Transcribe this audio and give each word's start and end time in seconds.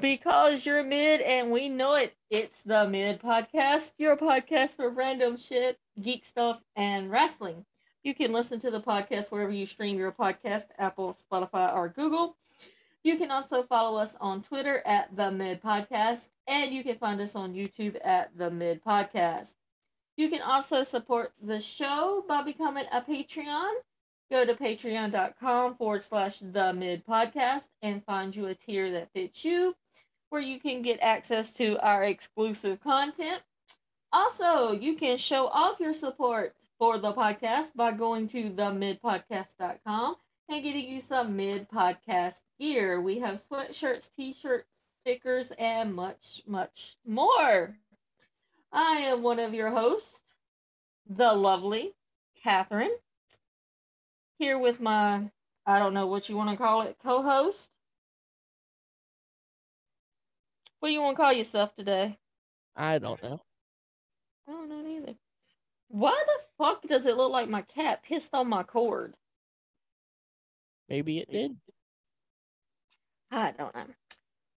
Because 0.00 0.64
you're 0.64 0.82
mid 0.82 1.20
and 1.20 1.50
we 1.50 1.68
know 1.68 1.94
it. 1.94 2.14
It's 2.30 2.62
the 2.62 2.88
Mid 2.88 3.20
Podcast, 3.20 3.92
your 3.98 4.16
podcast 4.16 4.70
for 4.70 4.88
random 4.88 5.36
shit, 5.36 5.78
geek 6.00 6.24
stuff, 6.24 6.62
and 6.74 7.10
wrestling. 7.10 7.66
You 8.02 8.14
can 8.14 8.32
listen 8.32 8.58
to 8.60 8.70
the 8.70 8.80
podcast 8.80 9.30
wherever 9.30 9.52
you 9.52 9.66
stream 9.66 9.98
your 9.98 10.12
podcast, 10.12 10.64
Apple, 10.78 11.16
Spotify, 11.30 11.74
or 11.74 11.88
Google. 11.88 12.36
You 13.02 13.18
can 13.18 13.30
also 13.30 13.62
follow 13.62 13.98
us 13.98 14.16
on 14.20 14.42
Twitter 14.42 14.82
at 14.86 15.14
the 15.14 15.30
Mid 15.30 15.62
Podcast, 15.62 16.28
and 16.46 16.72
you 16.72 16.82
can 16.82 16.96
find 16.96 17.20
us 17.20 17.36
on 17.36 17.52
YouTube 17.52 17.96
at 18.02 18.36
the 18.36 18.50
Mid 18.50 18.82
Podcast. 18.82 19.54
You 20.16 20.30
can 20.30 20.40
also 20.40 20.82
support 20.82 21.32
the 21.42 21.60
show 21.60 22.24
by 22.26 22.42
becoming 22.42 22.86
a 22.90 23.02
Patreon. 23.02 23.72
Go 24.30 24.44
to 24.44 24.54
patreon.com 24.54 25.76
forward 25.76 26.02
slash 26.02 26.38
the 26.38 26.72
mid 26.72 27.06
podcast 27.06 27.64
and 27.82 28.04
find 28.04 28.34
you 28.34 28.46
a 28.46 28.54
tier 28.54 28.90
that 28.92 29.12
fits 29.12 29.44
you, 29.44 29.76
where 30.30 30.40
you 30.40 30.58
can 30.58 30.82
get 30.82 30.98
access 31.00 31.52
to 31.52 31.78
our 31.78 32.04
exclusive 32.04 32.80
content. 32.80 33.42
Also, 34.12 34.72
you 34.72 34.94
can 34.94 35.16
show 35.16 35.48
off 35.48 35.80
your 35.80 35.94
support 35.94 36.54
for 36.78 36.98
the 36.98 37.12
podcast 37.12 37.74
by 37.74 37.92
going 37.92 38.28
to 38.28 38.50
themidpodcast.com 38.50 40.16
and 40.48 40.62
getting 40.62 40.88
you 40.88 41.00
some 41.00 41.36
mid 41.36 41.68
podcast 41.68 42.36
gear. 42.58 43.00
We 43.00 43.18
have 43.20 43.42
sweatshirts, 43.42 44.10
t 44.16 44.32
shirts, 44.32 44.68
stickers, 45.02 45.52
and 45.58 45.94
much, 45.94 46.42
much 46.46 46.96
more. 47.06 47.76
I 48.72 48.96
am 48.98 49.22
one 49.22 49.38
of 49.38 49.54
your 49.54 49.70
hosts, 49.70 50.20
the 51.08 51.32
lovely 51.32 51.94
Catherine, 52.42 52.94
here 54.38 54.58
with 54.58 54.80
my, 54.80 55.30
I 55.66 55.78
don't 55.78 55.94
know 55.94 56.06
what 56.06 56.28
you 56.28 56.36
want 56.36 56.50
to 56.50 56.56
call 56.56 56.82
it, 56.82 56.96
co 57.02 57.22
host. 57.22 57.70
What 60.80 60.88
do 60.88 60.92
you 60.92 61.00
want 61.00 61.16
to 61.16 61.22
call 61.22 61.32
yourself 61.32 61.74
today? 61.74 62.18
I 62.76 62.98
don't 62.98 63.22
know. 63.22 63.40
I 64.48 64.52
don't 64.52 64.68
know 64.68 64.86
either. 64.86 65.14
Why 65.88 66.22
the 66.26 66.42
fuck 66.58 66.82
does 66.86 67.06
it 67.06 67.16
look 67.16 67.32
like 67.32 67.48
my 67.48 67.62
cat 67.62 68.02
pissed 68.02 68.34
on 68.34 68.48
my 68.48 68.62
cord? 68.64 69.14
Maybe 70.88 71.18
it 71.18 71.30
did. 71.30 71.56
I 73.30 73.52
don't 73.52 73.74
know. 73.74 73.86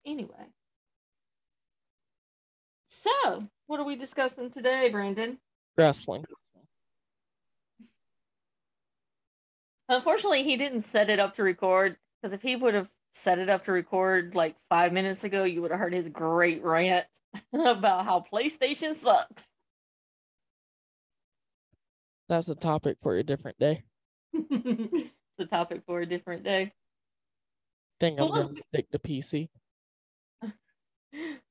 Anyway. 0.06 0.48
So, 2.90 3.48
what 3.68 3.80
are 3.80 3.86
we 3.86 3.96
discussing 3.96 4.52
today, 4.52 4.90
Brandon? 4.90 5.38
Wrestling. 5.78 6.26
Unfortunately, 9.90 10.44
he 10.44 10.58
didn't 10.58 10.82
set 10.82 11.10
it 11.10 11.20
up 11.20 11.36
to 11.36 11.44
record 11.44 11.98
because 12.22 12.34
if 12.34 12.42
he 12.42 12.56
would 12.56 12.74
have 12.74 12.90
set 13.12 13.40
it 13.40 13.50
up 13.50 13.64
to 13.66 13.72
record 13.72 14.36
like 14.36 14.56
five 14.70 14.92
minutes 14.92 15.24
ago, 15.24 15.44
you 15.44 15.62
would 15.62 15.72
have 15.72 15.80
heard 15.80 15.94
his 15.94 16.10
great 16.10 16.64
rant 16.64 17.06
about 17.54 18.06
how 18.06 18.24
PlayStation 18.32 18.94
sucks. 18.94 19.48
That's 22.30 22.50
a 22.50 22.56
topic 22.56 22.98
for 23.02 23.16
a 23.16 23.24
different 23.24 23.58
day. 23.58 23.84
the 24.34 25.46
topic 25.50 25.84
for 25.86 26.02
a 26.02 26.06
different 26.06 26.44
day. 26.44 26.74
Think 28.00 28.20
I'm 28.20 28.28
gonna 28.28 28.50
stick 28.70 28.92
to 28.92 29.00
PC. 29.00 29.48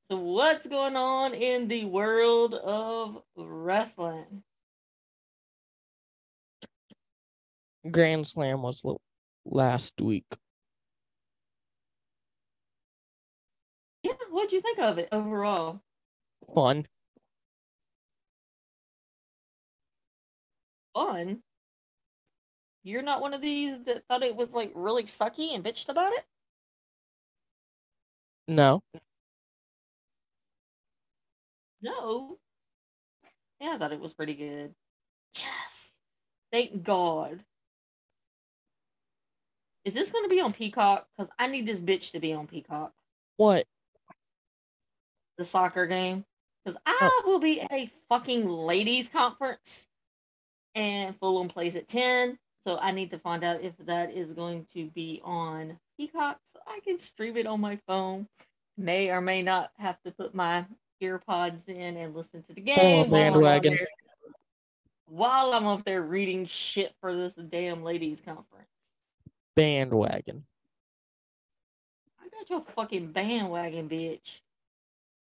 So, 0.09 0.19
what's 0.19 0.69
going 0.69 0.95
on 0.95 1.35
in 1.35 1.67
the 1.67 1.85
world 1.87 2.55
of 2.55 3.23
wrestling? 3.37 4.45
Grand 7.91 8.27
Slam 8.27 8.63
was 8.63 8.85
l- 8.85 9.01
last 9.45 10.01
week. 10.01 10.27
Yeah, 14.03 14.13
what'd 14.31 14.53
you 14.53 14.61
think 14.61 14.79
of 14.79 14.99
it 14.99 15.09
overall? 15.13 15.81
Fun. 16.55 16.87
Fun. 20.95 21.43
You're 22.83 23.03
not 23.03 23.21
one 23.21 23.35
of 23.35 23.41
these 23.41 23.83
that 23.85 24.05
thought 24.07 24.23
it 24.23 24.37
was 24.37 24.53
like 24.53 24.71
really 24.75 25.05
sucky 25.05 25.55
and 25.55 25.65
bitched 25.65 25.89
about 25.89 26.13
it? 26.13 26.25
No. 28.47 28.83
No. 31.83 32.39
Yeah, 33.61 33.73
I 33.75 33.79
thought 33.79 33.93
it 33.93 34.01
was 34.01 34.15
pretty 34.15 34.35
good. 34.35 34.75
Yes. 35.35 35.91
Thank 36.53 36.85
God. 36.85 37.45
Is 39.87 39.95
this 39.95 40.11
going 40.11 40.25
to 40.25 40.29
be 40.29 40.41
on 40.41 40.53
Peacock? 40.53 41.07
Because 41.17 41.31
I 41.39 41.47
need 41.47 41.65
this 41.65 41.81
bitch 41.81 42.11
to 42.11 42.19
be 42.19 42.33
on 42.33 42.49
Peacock. 42.49 42.93
What? 43.37 43.65
The 45.39 45.45
soccer 45.45 45.87
game. 45.87 46.25
Because 46.65 46.77
I 46.85 46.99
oh. 47.01 47.23
will 47.25 47.39
be 47.39 47.61
at 47.61 47.73
a 47.73 47.89
fucking 48.09 48.49
ladies' 48.49 49.09
conference 49.09 49.87
and 50.75 51.17
Fulham 51.21 51.47
plays 51.47 51.77
at 51.77 51.87
10. 51.87 52.37
So 52.65 52.79
I 52.79 52.91
need 52.91 53.13
to 53.13 53.19
find 53.19 53.45
out 53.45 53.63
if 53.63 53.75
that 53.87 54.13
is 54.13 54.33
going 54.33 54.67
to 54.75 54.87
be 54.87 55.21
on 55.23 55.79
Peacock 55.97 56.41
so 56.53 56.59
I 56.67 56.81
can 56.81 56.99
stream 56.99 57.37
it 57.37 57.47
on 57.47 57.61
my 57.61 57.79
phone. 57.87 58.27
May 58.77 59.11
or 59.11 59.21
may 59.21 59.41
not 59.41 59.71
have 59.79 60.03
to 60.03 60.11
put 60.11 60.35
my 60.35 60.67
earpods 61.01 61.69
in 61.69 61.97
and 61.97 62.13
listen 62.13 62.43
to 62.43 62.55
the 62.55 62.61
game 62.61 63.05
on 63.05 63.11
bandwagon. 63.11 63.79
while 65.07 65.53
I'm 65.53 65.69
up 65.69 65.85
there 65.85 66.03
reading 66.03 66.47
shit 66.47 66.93
for 67.01 67.15
this 67.15 67.35
damn 67.35 67.85
ladies 67.85 68.21
conference. 68.25 68.67
Bandwagon. 69.57 70.45
I 72.21 72.29
got 72.29 72.51
your 72.51 72.61
fucking 72.61 73.13
bandwagon, 73.13 73.89
bitch. 73.89 74.41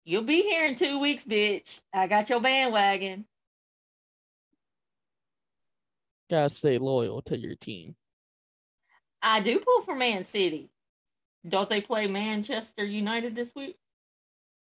You'll 0.03 0.23
be 0.23 0.41
here 0.41 0.65
in 0.65 0.75
two 0.75 0.99
weeks, 0.99 1.23
bitch. 1.23 1.81
I 1.93 2.07
got 2.07 2.29
your 2.29 2.41
bandwagon. 2.41 3.25
Gotta 6.29 6.49
stay 6.49 6.77
loyal 6.77 7.21
to 7.23 7.37
your 7.37 7.55
team. 7.55 7.95
I 9.21 9.39
do 9.41 9.59
pull 9.59 9.81
for 9.81 9.95
Man 9.95 10.23
City. 10.23 10.69
Don't 11.47 11.69
they 11.69 11.81
play 11.81 12.07
Manchester 12.07 12.83
United 12.83 13.35
this 13.35 13.51
week? 13.55 13.77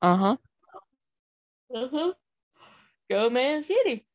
Uh 0.01 0.17
huh. 0.17 0.37
Uh 1.73 1.87
huh. 1.91 2.13
Go 3.09 3.29
Man 3.29 3.63
City. 3.63 4.05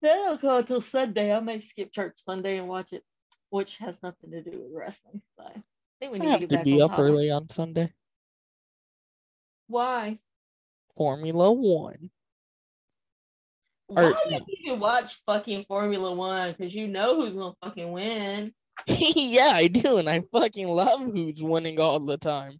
Then 0.00 0.18
I'll 0.26 0.36
go 0.36 0.58
until 0.58 0.80
Sunday. 0.80 1.32
I 1.32 1.40
may 1.40 1.60
skip 1.60 1.92
church 1.92 2.14
Sunday 2.16 2.58
and 2.58 2.68
watch 2.68 2.92
it, 2.92 3.04
which 3.52 3.76
has 3.78 4.02
nothing 4.02 4.30
to 4.30 4.40
do 4.42 4.50
with 4.50 4.72
wrestling. 4.72 5.20
So 5.38 5.44
I 5.44 5.62
think 6.00 6.12
we 6.12 6.18
I 6.20 6.20
need 6.20 6.24
to 6.24 6.30
have 6.30 6.40
get 6.40 6.48
to 6.50 6.56
back 6.56 6.64
be 6.64 6.80
up 6.80 6.90
topic. 6.92 7.04
early 7.04 7.30
on 7.30 7.48
Sunday. 7.50 7.92
Why? 9.68 10.18
Formula 10.96 11.52
One. 11.52 12.10
Why 13.88 14.04
Or- 14.04 14.16
you 14.30 14.38
even 14.64 14.80
watch 14.80 15.20
fucking 15.26 15.66
Formula 15.66 16.14
One? 16.14 16.52
Because 16.52 16.74
you 16.74 16.88
know 16.88 17.16
who's 17.16 17.34
gonna 17.34 17.54
fucking 17.62 17.92
win. 17.92 18.54
yeah, 18.86 19.52
I 19.54 19.66
do, 19.68 19.98
and 19.98 20.08
I 20.08 20.22
fucking 20.32 20.66
love 20.66 21.00
who's 21.00 21.42
winning 21.42 21.78
all 21.78 22.00
the 22.00 22.16
time. 22.16 22.58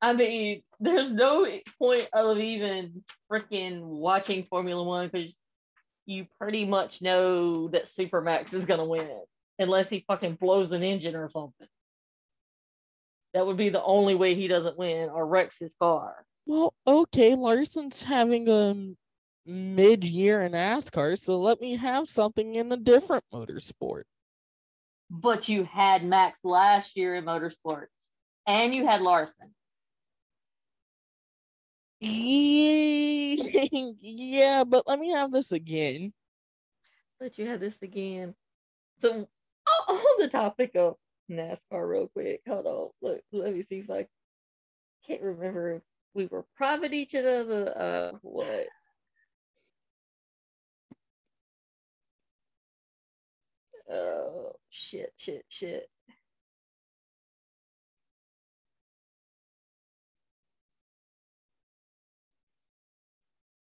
I 0.00 0.14
mean, 0.14 0.62
there's 0.80 1.12
no 1.12 1.46
point 1.78 2.08
of 2.14 2.38
even 2.38 3.04
freaking 3.30 3.80
watching 3.80 4.44
Formula 4.44 4.82
One 4.82 5.08
because 5.08 5.38
you 6.06 6.26
pretty 6.40 6.64
much 6.64 7.02
know 7.02 7.68
that 7.68 7.84
Supermax 7.84 8.54
is 8.54 8.64
gonna 8.64 8.86
win 8.86 9.20
unless 9.58 9.88
he 9.88 10.04
fucking 10.06 10.34
blows 10.34 10.72
an 10.72 10.82
engine 10.82 11.16
or 11.16 11.28
something. 11.28 11.68
That 13.32 13.46
would 13.46 13.56
be 13.56 13.68
the 13.68 13.82
only 13.82 14.14
way 14.14 14.34
he 14.34 14.46
doesn't 14.46 14.78
win 14.78 15.08
or 15.08 15.26
wrecks 15.26 15.58
his 15.58 15.74
car. 15.80 16.24
Well, 16.46 16.74
okay, 16.86 17.34
Larson's 17.34 18.02
having 18.02 18.48
a 18.48 18.94
mid-year 19.46 20.42
in 20.42 20.52
NASCAR, 20.52 21.18
so 21.18 21.38
let 21.38 21.60
me 21.60 21.76
have 21.76 22.08
something 22.08 22.54
in 22.54 22.70
a 22.70 22.76
different 22.76 23.24
motorsport. 23.32 24.02
But 25.10 25.48
you 25.48 25.64
had 25.64 26.04
Max 26.04 26.40
last 26.44 26.96
year 26.96 27.14
in 27.14 27.24
motorsports, 27.24 27.86
and 28.46 28.74
you 28.74 28.86
had 28.86 29.00
Larson. 29.00 29.54
Yeah, 32.00 33.42
yeah, 34.00 34.64
but 34.64 34.86
let 34.86 34.98
me 34.98 35.10
have 35.12 35.30
this 35.30 35.52
again. 35.52 36.12
But 37.18 37.38
you 37.38 37.46
had 37.46 37.60
this 37.60 37.78
again. 37.80 38.34
So 38.98 39.28
on 39.88 40.04
the 40.18 40.28
topic 40.28 40.72
of 40.76 40.96
NASCAR, 41.30 41.88
real 41.88 42.08
quick. 42.08 42.42
Hold 42.48 42.66
on. 42.66 42.90
Look, 43.02 43.20
let 43.32 43.54
me 43.54 43.62
see 43.62 43.78
if 43.80 43.90
I 43.90 44.06
can't 45.06 45.22
remember 45.22 45.76
if 45.76 45.82
we 46.14 46.26
were 46.26 46.44
private 46.56 46.92
each 46.94 47.14
other. 47.14 47.72
Uh, 47.76 48.18
what? 48.22 48.66
Oh 53.90 54.52
shit! 54.70 55.12
Shit! 55.16 55.44
Shit! 55.48 55.88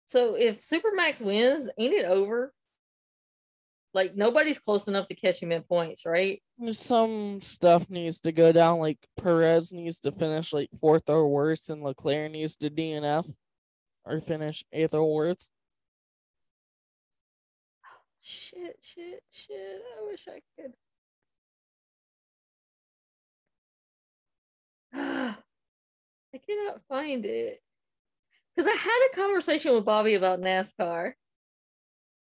So 0.07 0.35
if 0.35 0.61
Supermax 0.61 1.21
wins, 1.21 1.69
ain't 1.79 1.95
it 1.95 2.05
over? 2.05 2.53
Like 3.93 4.15
nobody's 4.15 4.59
close 4.59 4.87
enough 4.87 5.09
to 5.09 5.15
catch 5.15 5.43
him 5.43 5.51
at 5.53 5.69
points, 5.69 6.07
right? 6.07 6.41
Some 6.71 7.41
stuff 7.41 7.91
needs 7.91 8.21
to 8.21 8.33
go 8.33 8.53
down. 8.53 8.79
Like 8.79 8.99
Perez 9.21 9.73
needs 9.73 10.01
to 10.01 10.13
finish 10.13 10.53
like 10.53 10.71
fourth 10.81 11.09
or 11.09 11.29
worse, 11.29 11.69
and 11.71 11.83
Leclerc 11.83 12.31
needs 12.31 12.57
to 12.57 12.71
DNF 12.71 13.29
or 14.05 14.21
finish 14.21 14.65
eighth 14.73 14.95
or 14.95 15.13
worse. 15.13 15.51
Shit, 18.21 18.77
shit, 18.81 19.23
shit. 19.31 19.83
I 19.99 20.07
wish 20.07 20.29
I 20.29 20.41
could. 20.57 20.73
I 26.35 26.39
cannot 26.47 26.83
find 26.89 27.25
it. 27.25 27.61
Because 28.55 28.71
I 28.71 28.77
had 28.77 29.09
a 29.13 29.17
conversation 29.17 29.75
with 29.75 29.85
Bobby 29.85 30.15
about 30.15 30.41
NASCAR. 30.41 31.15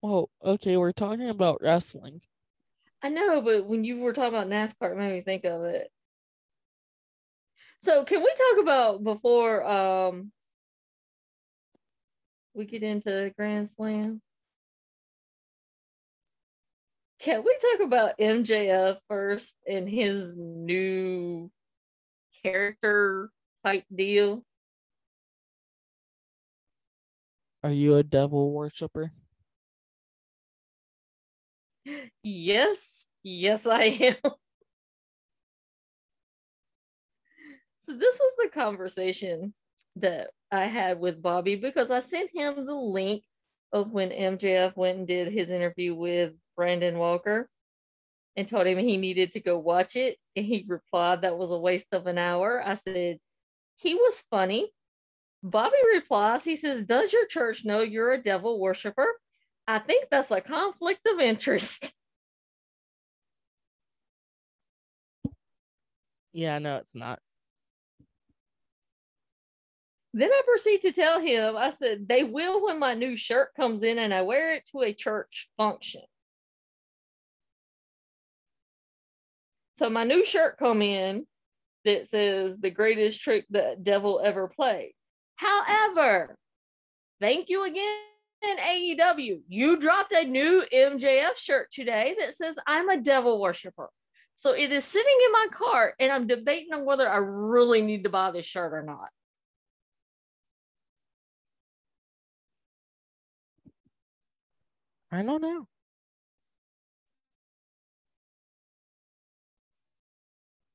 Oh, 0.02 0.28
okay. 0.44 0.76
We're 0.76 0.92
talking 0.92 1.28
about 1.28 1.60
wrestling. 1.60 2.22
I 3.02 3.08
know, 3.08 3.40
but 3.40 3.66
when 3.66 3.84
you 3.84 3.98
were 3.98 4.12
talking 4.12 4.34
about 4.34 4.48
NASCAR, 4.48 4.92
it 4.92 4.96
made 4.98 5.12
me 5.12 5.20
think 5.22 5.44
of 5.44 5.64
it. 5.64 5.90
So 7.82 8.04
can 8.04 8.20
we 8.20 8.32
talk 8.36 8.62
about 8.62 9.02
before 9.02 9.64
um 9.64 10.32
we 12.52 12.66
get 12.66 12.82
into 12.82 13.32
Grand 13.36 13.70
Slam? 13.70 14.20
Can 17.20 17.42
we 17.44 17.56
talk 17.60 17.86
about 17.86 18.18
MJF 18.18 18.98
first 19.08 19.54
and 19.66 19.88
his 19.88 20.32
new 20.36 21.50
character 22.42 23.30
type 23.64 23.84
deal? 23.94 24.42
Are 27.62 27.70
you 27.70 27.96
a 27.96 28.02
devil 28.02 28.52
worshiper? 28.52 29.12
Yes, 32.22 33.04
yes, 33.22 33.66
I 33.66 33.84
am. 33.84 34.16
so, 37.80 37.96
this 37.96 38.18
was 38.18 38.32
the 38.42 38.50
conversation 38.52 39.54
that 39.96 40.30
I 40.50 40.66
had 40.66 41.00
with 41.00 41.22
Bobby 41.22 41.56
because 41.56 41.90
I 41.90 42.00
sent 42.00 42.30
him 42.34 42.66
the 42.66 42.74
link 42.74 43.22
of 43.72 43.92
when 43.92 44.10
MJF 44.10 44.76
went 44.76 44.98
and 44.98 45.06
did 45.06 45.28
his 45.28 45.48
interview 45.48 45.94
with 45.94 46.32
Brandon 46.56 46.98
Walker 46.98 47.48
and 48.36 48.48
told 48.48 48.66
him 48.66 48.78
he 48.78 48.96
needed 48.96 49.32
to 49.32 49.40
go 49.40 49.58
watch 49.58 49.96
it. 49.96 50.18
And 50.36 50.44
he 50.44 50.64
replied 50.66 51.22
that 51.22 51.38
was 51.38 51.50
a 51.50 51.58
waste 51.58 51.92
of 51.92 52.06
an 52.06 52.18
hour. 52.18 52.62
I 52.64 52.74
said, 52.74 53.18
he 53.76 53.94
was 53.94 54.24
funny. 54.30 54.70
Bobby 55.42 55.76
replies, 55.94 56.44
he 56.44 56.56
says, 56.56 56.82
Does 56.82 57.12
your 57.12 57.26
church 57.26 57.64
know 57.64 57.80
you're 57.80 58.12
a 58.12 58.22
devil 58.22 58.60
worshiper? 58.60 59.06
I 59.70 59.78
think 59.78 60.06
that's 60.10 60.32
a 60.32 60.40
conflict 60.40 61.06
of 61.06 61.20
interest. 61.20 61.92
Yeah, 66.32 66.60
no, 66.60 66.76
it's 66.76 66.94
not. 66.94 67.18
Then 70.14 70.30
I 70.30 70.42
proceed 70.46 70.82
to 70.82 70.92
tell 70.92 71.20
him, 71.20 71.56
I 71.56 71.70
said, 71.70 72.08
they 72.08 72.22
will 72.22 72.64
when 72.64 72.78
my 72.78 72.94
new 72.94 73.16
shirt 73.16 73.48
comes 73.56 73.82
in 73.82 73.98
and 73.98 74.14
I 74.14 74.22
wear 74.22 74.54
it 74.54 74.62
to 74.70 74.82
a 74.82 74.92
church 74.92 75.48
function. 75.56 76.02
So 79.76 79.90
my 79.90 80.04
new 80.04 80.24
shirt 80.24 80.56
come 80.56 80.82
in 80.82 81.26
that 81.84 82.08
says 82.08 82.60
the 82.60 82.70
greatest 82.70 83.20
trick 83.20 83.46
the 83.50 83.76
devil 83.82 84.20
ever 84.22 84.46
played. 84.46 84.92
However, 85.34 86.36
thank 87.20 87.48
you 87.48 87.64
again, 87.64 88.09
AEW. 88.42 89.42
You 89.48 89.76
dropped 89.78 90.12
a 90.12 90.24
new 90.24 90.64
MJF 90.72 91.36
shirt 91.36 91.70
today 91.72 92.16
that 92.20 92.36
says 92.36 92.56
I'm 92.66 92.88
a 92.88 93.00
devil 93.00 93.40
worshiper. 93.40 93.90
So 94.36 94.52
it 94.52 94.72
is 94.72 94.84
sitting 94.84 95.14
in 95.26 95.32
my 95.32 95.46
cart, 95.52 95.94
and 96.00 96.10
I'm 96.10 96.26
debating 96.26 96.72
on 96.72 96.86
whether 96.86 97.08
I 97.08 97.16
really 97.16 97.82
need 97.82 98.04
to 98.04 98.10
buy 98.10 98.30
this 98.30 98.46
shirt 98.46 98.72
or 98.72 98.82
not. 98.82 99.10
I 105.12 105.22
don't 105.22 105.42
know. 105.42 105.66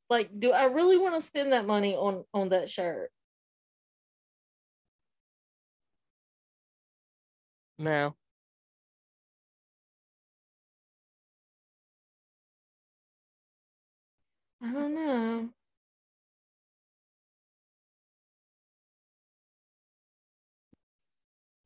Like, 0.10 0.30
do 0.38 0.52
I 0.52 0.66
really 0.66 0.98
want 0.98 1.16
to 1.16 1.22
spend 1.26 1.52
that 1.54 1.66
money 1.66 1.96
on 1.96 2.24
on 2.34 2.50
that 2.50 2.70
shirt? 2.70 3.12
No. 7.77 8.16
I 14.62 14.72
don't 14.72 14.95
know. 14.95 15.50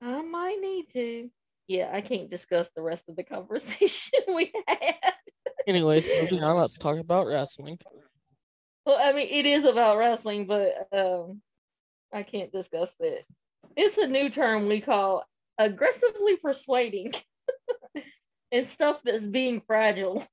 I 0.01 0.21
might 0.21 0.57
need 0.61 0.89
to. 0.93 1.29
Yeah, 1.67 1.91
I 1.93 2.01
can't 2.01 2.29
discuss 2.29 2.69
the 2.75 2.81
rest 2.81 3.05
of 3.09 3.15
the 3.15 3.23
conversation 3.35 4.19
we 4.35 4.51
had. 4.67 4.95
Anyways, 5.67 6.09
moving 6.21 6.43
on, 6.43 6.57
let's 6.57 6.77
talk 6.77 6.97
about 6.97 7.27
wrestling. 7.27 7.77
Well, 8.85 8.97
I 8.99 9.11
mean, 9.13 9.27
it 9.29 9.45
is 9.45 9.65
about 9.65 9.97
wrestling, 9.97 10.47
but 10.47 10.87
um, 10.91 11.41
I 12.11 12.23
can't 12.23 12.51
discuss 12.51 12.91
it. 12.99 13.25
It's 13.75 13.97
a 13.97 14.07
new 14.07 14.29
term 14.29 14.67
we 14.67 14.81
call 14.81 15.23
aggressively 15.59 16.37
persuading 16.37 17.13
and 18.51 18.67
stuff 18.67 19.01
that's 19.03 19.27
being 19.27 19.61
fragile. 19.61 20.25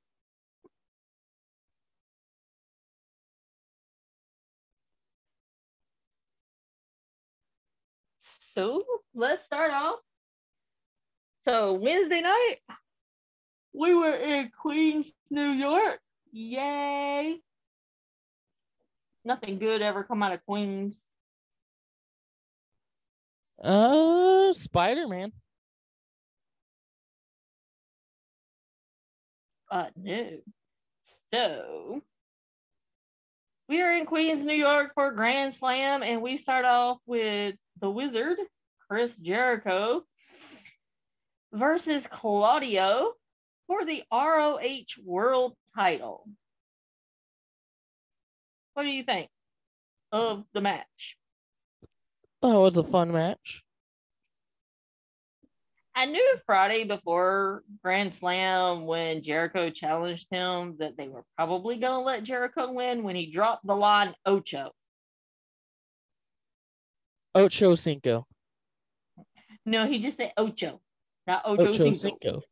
So 8.19 8.85
let's 9.15 9.45
start 9.45 9.73
off. 9.73 9.99
So 11.41 11.75
Wednesday 11.75 12.23
night, 12.23 12.57
we 13.75 13.95
were 13.95 14.15
in 14.15 14.51
Queens, 14.59 15.13
New 15.29 15.51
York. 15.51 16.01
Yay. 16.33 17.39
Nothing 19.25 19.59
good 19.59 19.83
ever 19.83 20.05
come 20.05 20.23
out 20.23 20.33
of 20.33 20.45
Queens. 20.47 21.01
Uh, 23.63 24.53
Spider 24.53 25.09
Man. 25.09 25.33
Uh, 29.71 29.87
no. 29.97 30.39
So 31.33 32.01
we 33.69 33.83
are 33.83 33.93
in 33.93 34.07
Queens, 34.07 34.45
New 34.45 34.55
York 34.55 34.93
for 34.95 35.11
Grand 35.13 35.55
Slam, 35.55 36.03
and 36.03 36.23
we 36.23 36.37
start 36.37 36.65
off 36.65 36.99
with 37.07 37.57
the 37.81 37.91
Wizard, 37.91 38.39
Chris 38.89 39.17
Jericho, 39.17 40.03
versus 41.53 42.07
Claudio 42.07 43.13
for 43.67 43.85
the 43.85 44.05
ROH 44.13 45.03
World 45.05 45.55
title. 45.75 46.29
What 48.75 48.85
do 48.85 48.89
you 48.91 49.03
think 49.03 49.29
of 50.13 50.45
the 50.53 50.61
match? 50.61 51.17
That 52.43 52.59
was 52.59 52.77
a 52.77 52.85
fun 52.85 53.13
match. 53.13 53.63
I 55.95 56.05
knew 56.05 56.37
Friday 56.45 56.85
before 56.85 57.63
Grand 57.83 58.13
Slam 58.13 58.85
when 58.85 59.23
Jericho 59.23 59.71
challenged 59.71 60.27
him 60.31 60.77
that 60.79 60.95
they 60.99 61.09
were 61.09 61.25
probably 61.37 61.79
going 61.79 61.95
to 61.95 62.01
let 62.01 62.23
Jericho 62.23 62.71
win 62.71 63.03
when 63.03 63.17
he 63.17 63.31
dropped 63.31 63.67
the 63.67 63.75
line 63.75 64.15
Ocho. 64.27 64.73
Ocho 67.35 67.75
Cinco. 67.75 68.27
No, 69.65 69.87
he 69.87 69.99
just 69.99 70.19
said 70.19 70.33
Ocho, 70.37 70.81
not 71.27 71.43
Ocho, 71.47 71.69
Ocho 71.69 71.73
Cinco. 71.73 71.99
Cinco. 71.99 72.43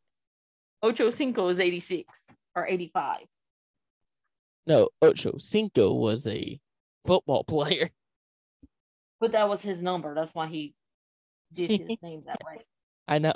Ocho 0.83 1.11
Cinco 1.11 1.49
is 1.49 1.61
86 1.61 2.19
or 2.57 2.67
85. 2.67 3.19
No, 4.67 4.89
Ocho 5.03 5.37
Cinco 5.37 5.93
was 5.93 6.27
a 6.27 6.59
football 7.05 7.45
player. 7.49 7.91
But 9.25 9.33
that 9.33 9.49
was 9.49 9.63
his 9.63 9.81
number. 9.81 10.15
That's 10.15 10.35
why 10.35 10.49
he 10.49 10.75
did 11.51 11.71
his 11.71 11.97
name 12.03 12.25
that 12.27 12.45
way. 12.45 12.59
I 13.09 13.19
know. 13.19 13.33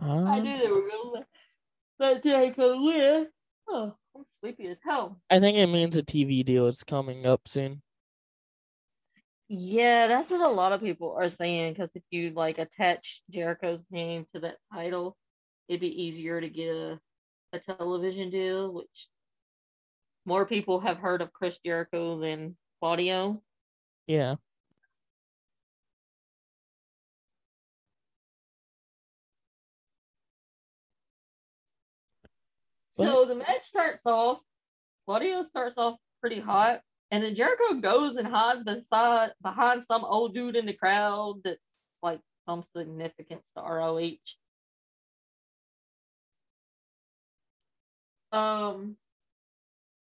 I 0.00 0.04
Um, 0.04 0.42
knew 0.42 0.58
they 0.58 0.66
were 0.66 0.82
let, 1.12 1.26
let 2.00 2.22
Jericho 2.24 2.82
win. 2.82 3.28
Oh, 3.68 3.94
I'm 4.16 4.24
sleepy 4.40 4.66
as 4.66 4.80
hell. 4.84 5.20
I 5.30 5.38
think 5.38 5.56
it 5.58 5.68
means 5.68 5.96
a 5.96 6.02
TV 6.02 6.44
deal 6.44 6.66
is 6.66 6.82
coming 6.82 7.24
up 7.24 7.46
soon. 7.46 7.80
Yeah, 9.46 10.08
that's 10.08 10.28
what 10.28 10.40
a 10.40 10.48
lot 10.48 10.72
of 10.72 10.80
people 10.80 11.14
are 11.16 11.28
saying. 11.28 11.74
Because 11.74 11.94
if 11.94 12.02
you 12.10 12.30
like 12.30 12.58
attach 12.58 13.22
Jericho's 13.30 13.84
name 13.92 14.26
to 14.34 14.40
that 14.40 14.56
title, 14.72 15.16
it'd 15.68 15.80
be 15.80 16.02
easier 16.02 16.40
to 16.40 16.48
get 16.48 16.74
a, 16.74 16.98
a 17.52 17.60
television 17.60 18.30
deal, 18.30 18.72
which 18.72 19.06
more 20.26 20.46
people 20.46 20.80
have 20.80 20.98
heard 20.98 21.22
of 21.22 21.32
Chris 21.32 21.58
Jericho 21.64 22.18
than 22.18 22.56
Claudio. 22.80 23.42
Yeah. 24.06 24.36
So 32.90 33.24
the 33.24 33.34
match 33.34 33.62
starts 33.64 34.06
off. 34.06 34.40
Claudio 35.06 35.42
starts 35.42 35.76
off 35.76 35.98
pretty 36.20 36.38
hot, 36.40 36.80
and 37.10 37.24
then 37.24 37.34
Jericho 37.34 37.74
goes 37.80 38.16
and 38.16 38.26
hides 38.26 38.64
beside 38.64 39.32
behind 39.42 39.84
some 39.84 40.04
old 40.04 40.32
dude 40.32 40.56
in 40.56 40.64
the 40.64 40.72
crowd 40.72 41.40
that's 41.44 41.58
like 42.02 42.20
some 42.46 42.62
significance 42.76 43.50
to 43.56 43.62
ROH. 43.62 44.12
Um, 48.32 48.96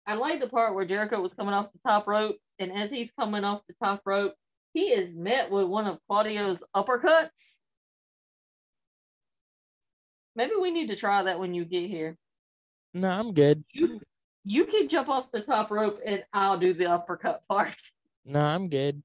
I 0.10 0.16
like 0.16 0.40
the 0.40 0.50
part 0.50 0.74
where 0.74 0.86
Jericho 0.86 1.22
was 1.22 1.36
coming 1.36 1.54
off 1.54 1.72
the 1.72 1.88
top 1.88 2.08
rope, 2.08 2.38
and 2.58 2.72
as 2.72 2.90
he's 2.90 3.12
coming 3.12 3.44
off 3.44 3.62
the 3.68 3.76
top 3.76 4.02
rope, 4.08 4.34
he 4.74 4.86
is 4.86 5.14
met 5.14 5.52
with 5.52 5.68
one 5.68 5.86
of 5.86 6.00
Claudio's 6.08 6.64
uppercuts. 6.76 7.58
Maybe 10.36 10.54
we 10.60 10.72
need 10.72 10.88
to 10.88 10.96
try 10.96 11.22
that 11.22 11.40
when 11.40 11.54
you 11.54 11.64
get 11.64 11.88
here. 11.88 12.18
No, 12.92 13.08
I'm 13.08 13.36
good. 13.36 13.64
You 13.72 14.02
you 14.44 14.66
can 14.66 14.88
jump 14.88 15.10
off 15.10 15.32
the 15.32 15.44
top 15.44 15.70
rope 15.70 16.00
and 16.04 16.24
I'll 16.34 16.58
do 16.58 16.74
the 16.74 16.90
uppercut 16.90 17.44
part. 17.48 17.76
No, 18.26 18.42
I'm 18.42 18.68
good. 18.68 19.04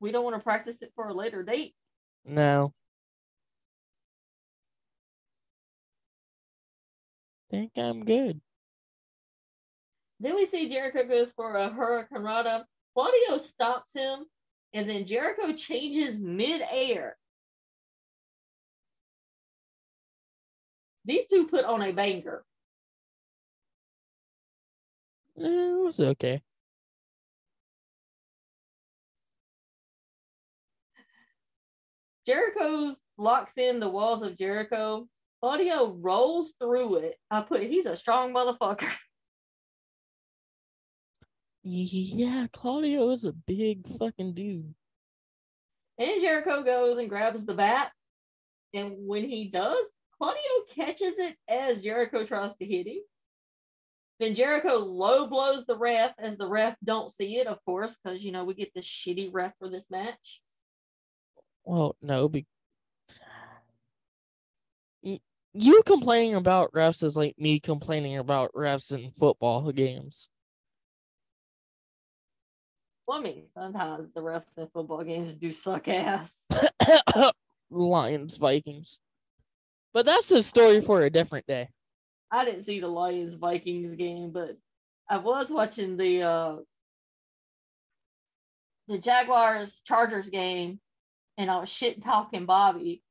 We 0.00 0.10
don't 0.10 0.24
want 0.24 0.34
to 0.34 0.42
practice 0.42 0.82
it 0.82 0.90
for 0.96 1.06
a 1.06 1.14
later 1.14 1.44
date. 1.44 1.76
No. 2.24 2.74
Think 7.52 7.70
I'm 7.76 8.04
good. 8.04 8.40
Then 10.20 10.34
we 10.34 10.44
see 10.44 10.68
Jericho 10.68 11.04
goes 11.06 11.32
for 11.32 11.56
a 11.56 11.68
Hurricanrana. 11.70 12.64
Claudio 12.94 13.38
stops 13.38 13.92
him, 13.94 14.24
and 14.72 14.88
then 14.88 15.04
Jericho 15.04 15.52
changes 15.52 16.16
mid-air. 16.16 17.16
These 21.04 21.26
two 21.26 21.46
put 21.46 21.64
on 21.64 21.82
a 21.82 21.92
banger. 21.92 22.44
Eh, 25.38 25.44
It 25.44 25.78
was 25.84 26.00
okay. 26.00 26.42
Jericho 32.26 32.92
locks 33.18 33.56
in 33.56 33.78
the 33.78 33.88
walls 33.88 34.22
of 34.22 34.36
Jericho. 34.36 35.06
Claudio 35.40 35.92
rolls 35.92 36.54
through 36.58 36.96
it. 36.96 37.16
I 37.30 37.42
put 37.42 37.62
he's 37.62 37.86
a 37.86 37.94
strong 37.94 38.32
motherfucker. 38.34 38.90
Yeah, 41.68 42.46
Claudio 42.52 43.10
is 43.10 43.24
a 43.24 43.32
big 43.32 43.88
fucking 43.88 44.34
dude. 44.34 44.72
And 45.98 46.20
Jericho 46.20 46.62
goes 46.62 46.98
and 46.98 47.08
grabs 47.08 47.44
the 47.44 47.54
bat. 47.54 47.90
And 48.72 48.94
when 48.98 49.28
he 49.28 49.48
does, 49.48 49.84
Claudio 50.16 50.40
catches 50.76 51.18
it 51.18 51.36
as 51.48 51.80
Jericho 51.80 52.24
tries 52.24 52.54
to 52.56 52.64
hit 52.64 52.86
him. 52.86 53.00
Then 54.20 54.36
Jericho 54.36 54.76
low 54.76 55.26
blows 55.26 55.66
the 55.66 55.76
ref 55.76 56.14
as 56.18 56.38
the 56.38 56.46
ref 56.46 56.76
don't 56.84 57.10
see 57.10 57.38
it, 57.38 57.48
of 57.48 57.58
course, 57.64 57.96
because 57.96 58.24
you 58.24 58.30
know 58.30 58.44
we 58.44 58.54
get 58.54 58.72
this 58.72 58.86
shitty 58.86 59.30
ref 59.32 59.52
for 59.58 59.68
this 59.68 59.90
match. 59.90 60.40
Well, 61.64 61.96
no, 62.00 62.28
be- 62.28 62.46
you 65.52 65.82
complaining 65.84 66.36
about 66.36 66.70
refs 66.72 67.02
is 67.02 67.16
like 67.16 67.34
me 67.38 67.58
complaining 67.58 68.18
about 68.18 68.52
refs 68.52 68.96
in 68.96 69.10
football 69.10 69.72
games. 69.72 70.28
I 73.08 73.42
sometimes 73.54 74.08
the 74.12 74.20
refs 74.20 74.58
in 74.58 74.66
football 74.68 75.04
games 75.04 75.34
do 75.34 75.52
suck 75.52 75.88
ass. 75.88 76.46
Lions, 77.70 78.36
Vikings. 78.36 79.00
But 79.92 80.06
that's 80.06 80.30
a 80.32 80.42
story 80.42 80.80
for 80.80 81.02
a 81.02 81.10
different 81.10 81.46
day. 81.46 81.70
I 82.30 82.44
didn't 82.44 82.62
see 82.62 82.80
the 82.80 82.88
Lions 82.88 83.34
Vikings 83.34 83.94
game, 83.94 84.30
but 84.30 84.56
I 85.08 85.18
was 85.18 85.48
watching 85.50 85.96
the 85.96 86.22
uh 86.22 86.56
the 88.88 88.98
Jaguars 88.98 89.80
Chargers 89.84 90.28
game, 90.28 90.80
and 91.38 91.50
I 91.50 91.58
was 91.58 91.70
shit 91.70 92.02
talking 92.02 92.46
Bobby, 92.46 93.02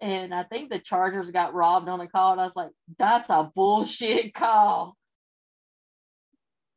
and 0.00 0.34
I 0.34 0.42
think 0.42 0.70
the 0.70 0.78
Chargers 0.78 1.30
got 1.30 1.54
robbed 1.54 1.88
on 1.88 2.00
a 2.00 2.08
call. 2.08 2.32
And 2.32 2.40
I 2.40 2.44
was 2.44 2.56
like, 2.56 2.70
"That's 2.98 3.30
a 3.30 3.50
bullshit 3.54 4.34
call." 4.34 4.96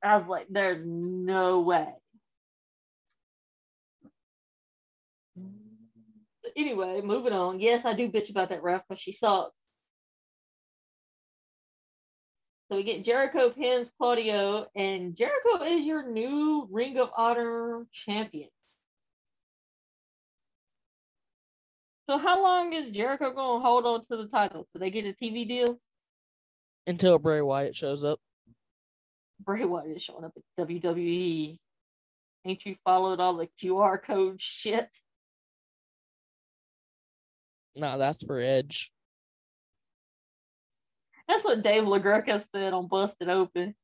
I 0.03 0.15
was 0.15 0.27
like, 0.27 0.47
"There's 0.49 0.83
no 0.85 1.61
way." 1.61 1.87
Anyway, 6.57 7.01
moving 7.03 7.33
on. 7.33 7.59
Yes, 7.59 7.85
I 7.85 7.93
do 7.93 8.09
bitch 8.09 8.31
about 8.31 8.49
that 8.49 8.63
ref 8.63 8.81
because 8.89 8.99
she 8.99 9.11
sucks. 9.11 9.55
So 12.69 12.75
we 12.75 12.83
get 12.83 13.03
Jericho 13.03 13.51
pins 13.51 13.91
Claudio, 13.97 14.65
and 14.75 15.15
Jericho 15.15 15.63
is 15.63 15.85
your 15.85 16.11
new 16.11 16.67
Ring 16.69 16.97
of 16.97 17.09
Honor 17.15 17.85
champion. 17.93 18.49
So 22.09 22.17
how 22.17 22.41
long 22.41 22.73
is 22.73 22.91
Jericho 22.91 23.31
going 23.33 23.61
to 23.61 23.65
hold 23.65 23.85
on 23.85 24.05
to 24.07 24.17
the 24.17 24.27
title? 24.27 24.67
So 24.73 24.79
they 24.79 24.89
get 24.89 25.05
a 25.05 25.13
TV 25.13 25.47
deal? 25.47 25.77
Until 26.87 27.19
Bray 27.19 27.41
Wyatt 27.41 27.75
shows 27.75 28.03
up. 28.03 28.19
Bray 29.41 29.63
Wyatt 29.63 29.97
is 29.97 30.03
showing 30.03 30.23
up 30.23 30.33
at 30.35 30.67
WWE. 30.67 31.57
Ain't 32.45 32.65
you 32.65 32.75
followed 32.83 33.19
all 33.19 33.35
the 33.35 33.49
QR 33.61 34.01
code 34.01 34.41
shit? 34.41 34.89
Nah, 37.77 37.97
that's 37.97 38.25
for 38.25 38.39
Edge. 38.39 38.91
That's 41.27 41.43
what 41.43 41.61
Dave 41.61 41.83
LaGreca 41.83 42.43
said 42.51 42.73
on 42.73 42.87
Busted 42.87 43.29
Open. 43.29 43.75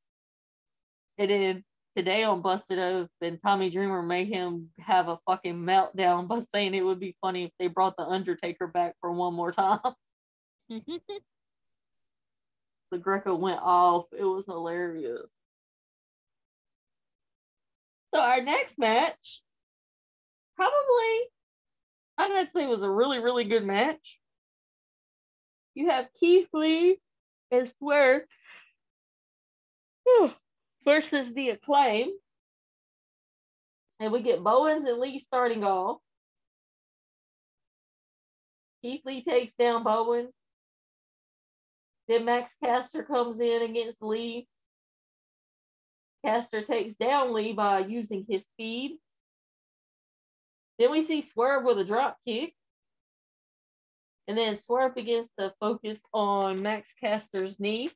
And 1.18 1.30
then 1.30 1.64
today 1.96 2.24
on 2.24 2.42
Busted 2.42 2.80
Open, 2.80 3.40
Tommy 3.40 3.70
Dreamer 3.70 4.02
made 4.02 4.30
him 4.30 4.70
have 4.80 5.10
a 5.10 5.20
fucking 5.28 5.58
meltdown 5.58 6.28
by 6.28 6.40
saying 6.54 6.74
it 6.74 6.86
would 6.86 7.00
be 7.00 7.16
funny 7.22 7.44
if 7.44 7.52
they 7.60 7.68
brought 7.68 7.96
The 7.98 8.04
Undertaker 8.04 8.66
back 8.68 8.96
for 9.00 9.12
one 9.12 9.34
more 9.34 9.52
time. 9.52 9.80
LaGreca 12.94 13.38
went 13.38 13.60
off. 13.62 14.06
It 14.18 14.24
was 14.24 14.46
hilarious. 14.46 15.30
So 18.14 18.20
our 18.20 18.42
next 18.42 18.78
match, 18.78 19.42
probably, 20.56 21.30
I'd 22.18 22.32
have 22.32 22.46
to 22.46 22.52
say 22.52 22.66
was 22.66 22.84
a 22.84 22.90
really, 22.90 23.20
really 23.20 23.44
good 23.44 23.66
match. 23.66 24.20
You 25.74 25.90
have 25.90 26.08
Keith 26.20 26.50
Lee 26.54 26.98
and 27.52 27.68
Swerve 27.80 28.24
versus 30.86 31.34
the 31.34 31.50
acclaim. 31.50 32.10
And 34.00 34.12
we 34.12 34.22
get 34.22 34.44
Bowens 34.44 34.86
and 34.86 35.00
Lee 35.00 35.18
starting 35.18 35.64
off. 35.64 35.98
Keith 38.84 39.02
Lee 39.06 39.24
takes 39.24 39.54
down 39.54 39.84
Bowens. 39.84 40.34
Then 42.08 42.26
Max 42.26 42.54
Caster 42.62 43.04
comes 43.04 43.40
in 43.40 43.62
against 43.62 44.02
Lee. 44.02 44.48
Caster 46.26 46.62
takes 46.62 46.96
down 46.96 47.34
Lee 47.34 47.54
by 47.54 47.80
using 47.80 48.26
his 48.28 48.44
speed. 48.44 48.98
Then 50.80 50.92
we 50.92 51.02
see 51.02 51.22
Swerve 51.22 51.64
with 51.64 51.80
a 51.80 51.86
drop 51.86 52.18
kick. 52.28 52.54
And 54.28 54.38
then 54.38 54.58
Swerve 54.58 54.96
begins 54.96 55.30
to 55.38 55.54
focus 55.60 56.02
on 56.14 56.62
Max 56.62 56.94
Caster's 57.02 57.60
knee. 57.60 57.92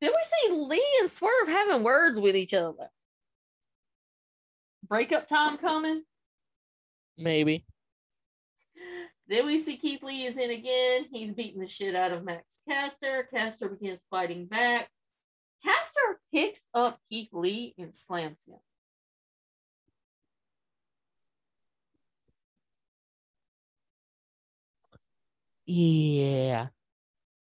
Then 0.00 0.12
we 0.12 0.22
see 0.22 0.54
Lee 0.54 0.98
and 1.00 1.10
Swerve 1.10 1.48
having 1.48 1.82
words 1.82 2.18
with 2.18 2.36
each 2.36 2.54
other. 2.54 2.88
Breakup 4.88 5.28
time 5.28 5.58
coming. 5.58 6.02
Maybe. 7.18 7.66
Then 9.28 9.46
we 9.46 9.58
see 9.58 9.76
Keith 9.76 10.02
Lee 10.02 10.24
is 10.24 10.38
in 10.38 10.50
again. 10.50 11.06
He's 11.12 11.32
beating 11.32 11.60
the 11.60 11.66
shit 11.66 11.94
out 11.94 12.12
of 12.12 12.24
Max 12.24 12.58
Caster. 12.68 13.28
Caster 13.32 13.68
begins 13.68 14.04
fighting 14.10 14.46
back. 14.46 14.88
Caster 15.62 16.20
picks 16.32 16.62
up 16.74 16.98
Keith 17.08 17.28
Lee 17.32 17.74
and 17.78 17.94
slams 17.94 18.44
him. 18.48 18.58
Yeah. 25.72 26.66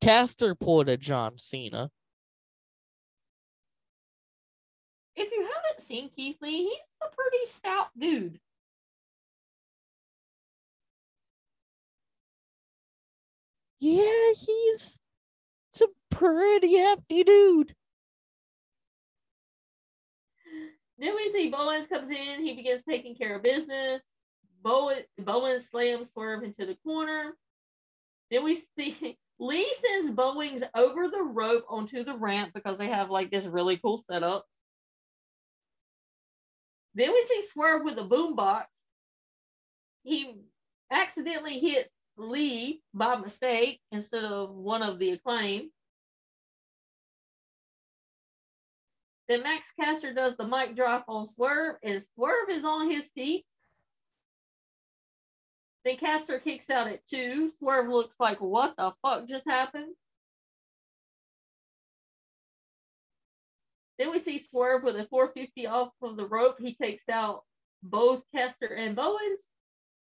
Caster 0.01 0.55
pulled 0.55 0.89
a 0.89 0.98
John 0.98 1.38
Cena. 1.38 1.91
If 5.15 5.32
you 5.32 5.41
haven't 5.41 5.86
seen 5.86 6.10
Keith 6.10 6.38
Lee, 6.41 6.63
he's 6.63 6.79
a 7.03 7.15
pretty 7.15 7.46
stout 7.46 7.89
dude. 7.96 8.39
Yeah, 13.79 14.32
he's 14.36 15.00
a 15.79 15.86
pretty 16.10 16.77
hefty 16.77 17.24
dude. 17.24 17.75
Then 20.98 21.15
we 21.15 21.29
see 21.29 21.51
Bowens 21.51 21.86
comes 21.86 22.10
in. 22.10 22.44
He 22.44 22.55
begins 22.55 22.82
taking 22.89 23.13
care 23.13 23.36
of 23.36 23.44
business. 23.44 24.01
Bowen, 24.63 25.03
Bowen 25.20 25.62
slams 25.62 26.12
Swerve 26.12 26.44
into 26.44 26.65
the 26.65 26.75
corner. 26.84 27.36
Then 28.32 28.44
we 28.44 28.62
see 28.77 29.17
Lee 29.39 29.74
sends 29.74 30.12
Bowens 30.12 30.63
over 30.74 31.10
the 31.10 31.24
rope 31.24 31.65
onto 31.70 32.03
the 32.03 32.15
ramp 32.15 32.51
because 32.53 32.77
they 32.77 32.88
have 32.88 33.10
like 33.10 33.32
this 33.32 33.46
really 33.46 33.77
cool 33.77 33.98
setup. 33.98 34.46
Then 36.94 37.12
we 37.12 37.22
see 37.22 37.41
Swerve 37.41 37.84
with 37.84 37.98
a 37.98 38.03
boombox. 38.03 38.63
He 40.03 40.36
accidentally 40.89 41.60
hits 41.60 41.89
Lee 42.17 42.82
by 42.94 43.17
mistake 43.17 43.82
instead 43.91 44.24
of 44.24 44.51
one 44.51 44.82
of 44.82 45.00
the 45.00 45.12
acclaim. 45.12 45.72
Then 49.27 49.44
Max 49.44 49.74
Caster 49.77 50.13
does 50.13 50.38
the 50.38 50.48
mic 50.48 50.75
drop 50.75 51.05
on 51.08 51.25
Swerve, 51.25 51.77
and 51.84 52.01
Swerve 52.13 52.50
is 52.50 52.63
on 52.63 52.89
his 52.89 53.10
feet. 53.15 53.46
Then 55.85 55.97
Caster 55.97 56.39
kicks 56.39 56.69
out 56.71 56.87
at 56.87 57.05
two. 57.05 57.47
Swerve 57.47 57.87
looks 57.87 58.15
like, 58.19 58.41
what 58.41 58.75
the 58.75 58.93
fuck 59.03 59.27
just 59.27 59.45
happened? 59.47 59.93
Then 63.99 64.09
we 64.09 64.17
see 64.17 64.39
Swerve 64.39 64.83
with 64.83 64.95
a 64.95 65.05
450 65.05 65.67
off 65.67 65.91
of 66.01 66.17
the 66.17 66.25
rope. 66.25 66.57
He 66.59 66.73
takes 66.73 67.07
out 67.07 67.43
both 67.83 68.23
Caster 68.33 68.65
and 68.65 68.95
Bowens. 68.95 69.41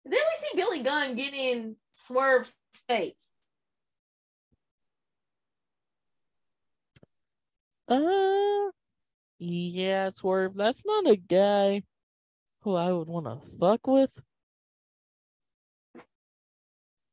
And 0.03 0.13
then 0.13 0.19
we 0.19 0.35
see 0.35 0.55
Billy 0.55 0.81
Gunn 0.81 1.15
get 1.15 1.35
in 1.35 1.75
Swerve's 1.93 2.55
face. 2.87 3.27
Uh, 7.87 8.71
yeah, 9.37 10.09
Swerve. 10.09 10.55
That's 10.55 10.83
not 10.83 11.07
a 11.07 11.15
guy 11.15 11.83
who 12.61 12.75
I 12.75 12.91
would 12.91 13.07
want 13.07 13.27
to 13.27 13.49
fuck 13.59 13.85
with. 13.85 14.19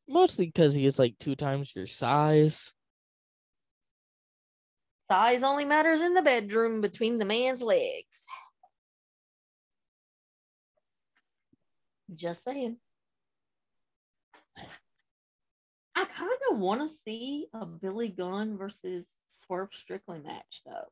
Mostly 0.08 0.46
because 0.46 0.74
he 0.74 0.86
is 0.86 0.98
like 0.98 1.16
two 1.18 1.34
times 1.34 1.74
your 1.74 1.86
size. 1.86 2.74
Size 5.08 5.42
only 5.42 5.64
matters 5.64 6.00
in 6.00 6.14
the 6.14 6.22
bedroom 6.22 6.80
between 6.80 7.18
the 7.18 7.24
man's 7.24 7.62
legs. 7.62 8.16
Just 12.14 12.44
saying. 12.44 12.76
I 15.94 16.04
kind 16.04 16.30
of 16.50 16.58
want 16.58 16.82
to 16.82 16.94
see 16.94 17.46
a 17.54 17.64
Billy 17.64 18.08
Gunn 18.08 18.58
versus 18.58 19.08
Swerve 19.28 19.72
Strickland 19.72 20.24
match, 20.24 20.62
though. 20.64 20.88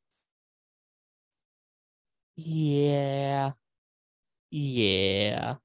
Yeah. 2.37 3.53
Yeah. 4.51 5.57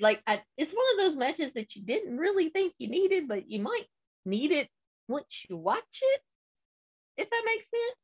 Like, 0.00 0.22
I, 0.26 0.42
it's 0.56 0.72
one 0.72 0.86
of 0.92 0.98
those 0.98 1.16
matches 1.16 1.52
that 1.52 1.76
you 1.76 1.82
didn't 1.82 2.16
really 2.16 2.48
think 2.48 2.74
you 2.78 2.88
needed, 2.88 3.28
but 3.28 3.48
you 3.48 3.60
might 3.60 3.86
need 4.24 4.50
it 4.50 4.68
once 5.08 5.44
you 5.48 5.56
watch 5.56 6.00
it, 6.02 6.20
if 7.16 7.30
that 7.30 7.42
makes 7.44 7.66
sense. 7.70 7.96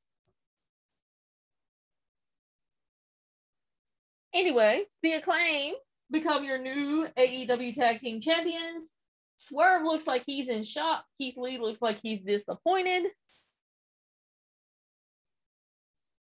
Anyway, 4.33 4.85
the 5.03 5.13
acclaim 5.13 5.75
become 6.11 6.45
your 6.45 6.59
new 6.59 7.09
AEW 7.19 7.75
Tag 7.75 7.99
Team 7.99 8.21
Champions. 8.21 8.91
Swerve 9.37 9.85
looks 9.85 10.07
like 10.07 10.23
he's 10.27 10.49
in 10.49 10.63
shock. 10.63 11.05
Keith 11.19 11.37
Lee 11.37 11.59
looks 11.59 11.83
like 11.83 11.99
he's 12.03 12.21
disappointed. 12.21 13.05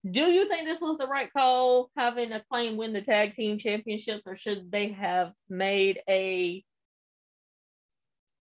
Do 0.09 0.23
you 0.23 0.49
think 0.49 0.67
this 0.67 0.81
was 0.81 0.97
the 0.97 1.07
right 1.07 1.31
call, 1.31 1.91
having 1.95 2.33
Acclaim 2.33 2.79
win 2.79 2.95
the 2.95 3.03
tag 3.03 3.35
team 3.35 3.59
championships, 3.59 4.27
or 4.27 4.35
should 4.35 4.73
they 4.73 4.89
have 4.93 5.33
made 5.49 6.01
a 6.09 6.65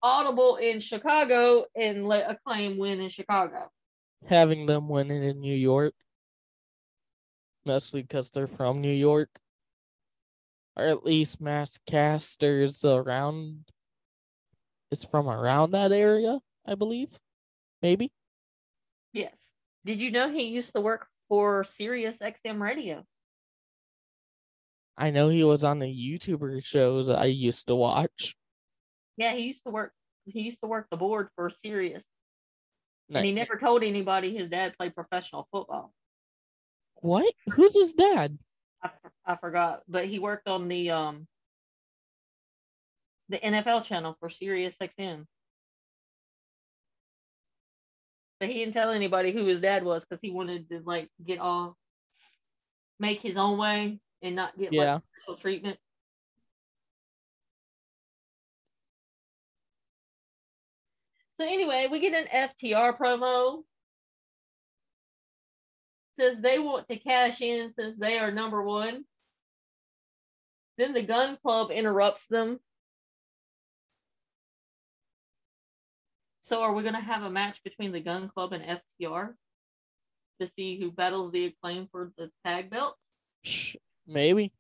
audible 0.02 0.56
in 0.56 0.80
Chicago 0.80 1.66
and 1.76 2.08
let 2.08 2.30
Acclaim 2.30 2.78
win 2.78 3.00
in 3.00 3.10
Chicago? 3.10 3.70
Having 4.28 4.66
them 4.66 4.90
win 4.90 5.12
it 5.12 5.24
in 5.24 5.42
New 5.42 5.56
York. 5.56 5.94
Mostly 7.66 8.02
because 8.02 8.32
they're 8.32 8.48
from 8.48 8.82
New 8.82 8.92
York. 8.92 9.30
Or 10.76 10.86
at 10.86 11.06
least 11.06 11.40
Max 11.40 11.78
Caster's 11.88 12.84
around 12.84 13.66
is 14.90 15.04
from 15.04 15.30
around 15.30 15.72
that 15.72 15.92
area, 15.92 16.40
I 16.66 16.74
believe. 16.74 17.20
Maybe. 17.82 18.12
Yes. 19.12 19.52
Did 19.86 20.02
you 20.02 20.10
know 20.10 20.32
he 20.32 20.44
used 20.44 20.74
to 20.74 20.82
work 20.82 21.08
for 21.34 21.64
Sirius 21.64 22.20
XM 22.20 22.62
Radio? 22.62 23.04
I 24.96 25.10
know 25.10 25.30
he 25.30 25.44
was 25.44 25.64
on 25.64 25.80
the 25.80 25.88
YouTuber 25.88 26.64
shows 26.64 27.10
I 27.10 27.26
used 27.26 27.66
to 27.70 27.76
watch. 27.76 28.36
Yeah, 29.18 29.34
he 29.34 29.46
used 29.46 29.64
to 29.64 29.72
work. 29.72 29.94
He 30.26 30.42
used 30.42 30.60
to 30.62 30.68
work 30.68 30.86
the 30.92 30.98
board 30.98 31.30
for 31.36 31.50
Sirius, 31.50 32.04
and 33.12 33.26
he 33.26 33.32
never 33.32 33.58
told 33.58 33.82
anybody 33.82 34.38
his 34.38 34.48
dad 34.48 34.78
played 34.78 34.94
professional 34.94 35.48
football. 35.52 35.92
What? 36.98 37.34
Who's 37.48 37.74
his 37.74 37.94
dad? 37.94 38.38
I 39.26 39.36
forgot, 39.38 39.82
but 39.88 40.06
he 40.06 40.20
worked 40.20 40.48
on 40.48 40.68
the 40.68 40.92
um 40.92 41.28
the 43.30 43.40
NFL 43.40 43.86
channel 43.86 44.16
for 44.20 44.30
Sirius 44.30 44.76
XM. 44.80 45.26
But 48.44 48.50
he 48.50 48.56
didn't 48.56 48.74
tell 48.74 48.92
anybody 48.92 49.32
who 49.32 49.46
his 49.46 49.62
dad 49.62 49.86
was 49.86 50.04
because 50.04 50.20
he 50.20 50.30
wanted 50.30 50.68
to 50.68 50.82
like 50.84 51.10
get 51.26 51.40
all 51.40 51.78
make 53.00 53.22
his 53.22 53.38
own 53.38 53.58
way 53.58 54.02
and 54.22 54.36
not 54.36 54.58
get 54.60 54.74
Yeah. 54.74 54.96
like 54.96 55.04
special 55.16 55.38
treatment. 55.38 55.80
So 61.38 61.46
anyway, 61.46 61.88
we 61.90 62.02
get 62.02 62.14
an 62.14 62.28
FTR 62.28 62.98
promo. 62.98 63.64
Says 66.18 66.42
they 66.42 66.60
want 66.60 66.88
to 66.88 66.98
cash 66.98 67.40
in 67.40 67.70
since 67.70 67.98
they 67.98 68.20
are 68.20 68.30
number 68.30 68.62
one. 68.62 69.06
Then 70.78 70.92
the 70.92 71.02
Gunn 71.02 71.38
Club 71.42 71.72
interrupts 71.72 72.28
them. 72.28 72.60
So 76.44 76.62
are 76.62 76.74
we 76.74 76.84
gonna 76.84 77.00
have 77.00 77.24
a 77.24 77.30
match 77.30 77.64
between 77.64 77.94
the 77.94 78.02
Gunn 78.02 78.28
Club 78.28 78.52
and 78.52 78.62
FTR 79.02 79.34
to 80.42 80.48
see 80.48 80.78
who 80.78 80.92
battles 80.92 81.32
the 81.32 81.46
acclaim 81.46 81.88
for 81.90 82.12
the 82.18 82.30
tag 82.44 82.70
belts? 82.70 83.00
Maybe. 84.06 84.52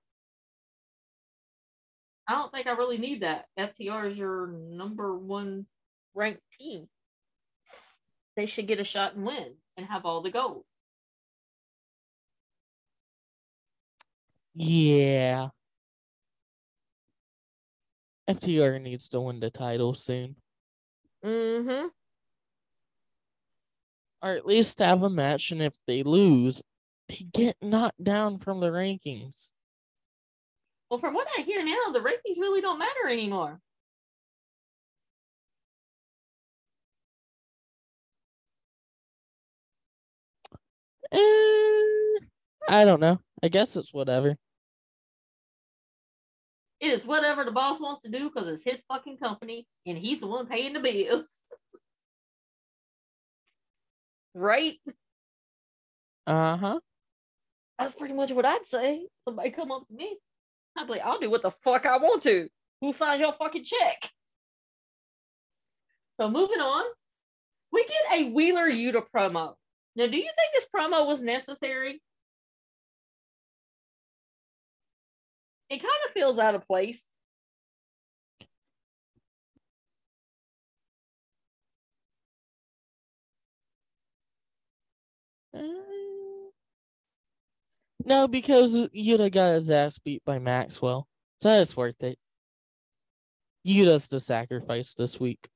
I 2.25 2.35
don't 2.35 2.53
think 2.53 2.67
I 2.67 2.71
really 2.71 2.97
need 2.97 3.23
that. 3.23 3.47
FTR 3.59 4.09
is 4.09 4.17
your 4.17 4.47
number 4.47 5.13
one 5.13 5.65
ranked 6.15 6.41
team. 6.57 6.87
They 8.37 8.45
should 8.45 8.67
get 8.67 8.79
a 8.79 8.85
shot 8.85 9.15
and 9.15 9.25
win 9.25 9.55
and 9.75 9.85
have 9.85 10.05
all 10.05 10.21
the 10.21 10.31
gold. 10.31 10.63
Yeah. 14.55 15.49
FTR 18.29 18.81
needs 18.81 19.09
to 19.09 19.19
win 19.19 19.41
the 19.41 19.49
title 19.49 19.93
soon. 19.93 20.37
Mm-hmm. 21.23 21.87
Or 24.21 24.29
at 24.31 24.45
least 24.45 24.79
have 24.79 25.03
a 25.03 25.09
match, 25.09 25.51
and 25.51 25.61
if 25.61 25.75
they 25.85 26.03
lose, 26.03 26.61
they 27.09 27.25
get 27.33 27.57
knocked 27.61 28.03
down 28.03 28.39
from 28.39 28.59
the 28.59 28.69
rankings. 28.69 29.51
Well, 30.89 30.99
from 30.99 31.13
what 31.13 31.27
I 31.37 31.41
hear 31.41 31.63
now, 31.63 31.91
the 31.91 31.99
rankings 31.99 32.39
really 32.39 32.61
don't 32.61 32.79
matter 32.79 33.07
anymore. 33.09 33.59
Eh, 41.11 42.19
I 42.69 42.85
don't 42.85 42.99
know. 42.99 43.19
I 43.43 43.47
guess 43.49 43.75
it's 43.75 43.93
whatever. 43.93 44.37
It 46.83 46.91
is 46.91 47.05
whatever 47.05 47.45
the 47.45 47.51
boss 47.51 47.79
wants 47.79 48.01
to 48.01 48.09
do 48.09 48.29
because 48.29 48.49
it's 48.49 48.61
his 48.61 48.83
fucking 48.89 49.17
company 49.17 49.65
and 49.85 49.97
he's 49.97 50.19
the 50.19 50.27
one 50.27 50.47
paying 50.47 50.73
the 50.73 50.81
bills. 50.81 51.29
right? 54.35 54.73
Uh 56.27 56.57
huh. 56.57 56.79
That's 57.79 57.95
pretty 57.95 58.13
much 58.13 58.33
what 58.33 58.43
I'd 58.43 58.65
say. 58.65 59.07
Somebody 59.23 59.51
come 59.51 59.71
up 59.71 59.87
to 59.87 59.93
me. 59.93 60.17
I'd 60.77 60.87
be 60.87 60.91
like, 60.93 61.05
I'll 61.05 61.19
do 61.19 61.29
what 61.29 61.41
the 61.41 61.51
fuck 61.51 61.85
I 61.85 61.95
want 61.99 62.21
to. 62.23 62.49
Who 62.81 62.91
signs 62.91 63.21
your 63.21 63.31
fucking 63.31 63.63
check? 63.63 64.09
So 66.19 66.29
moving 66.29 66.59
on, 66.59 66.83
we 67.71 67.85
get 67.85 68.19
a 68.19 68.29
Wheeler 68.29 68.69
Yuta 68.69 69.03
promo. 69.15 69.53
Now, 69.95 70.07
do 70.07 70.17
you 70.17 70.23
think 70.23 70.53
this 70.53 70.67
promo 70.75 71.07
was 71.07 71.23
necessary? 71.23 72.01
It 75.73 75.79
kind 75.79 75.91
of 76.05 76.11
feels 76.11 76.37
out 76.37 76.53
of 76.53 76.67
place. 76.67 77.01
Uh, 85.51 85.61
No, 88.05 88.27
because 88.27 88.89
Yuta 88.89 89.31
got 89.31 89.53
his 89.53 89.71
ass 89.71 89.97
beat 89.97 90.23
by 90.23 90.37
Maxwell. 90.37 91.07
So 91.39 91.49
it's 91.49 91.75
worth 91.75 92.03
it. 92.03 92.19
Yuta's 93.67 94.09
the 94.09 94.19
sacrifice 94.19 94.93
this 94.93 95.19
week. 95.19 95.47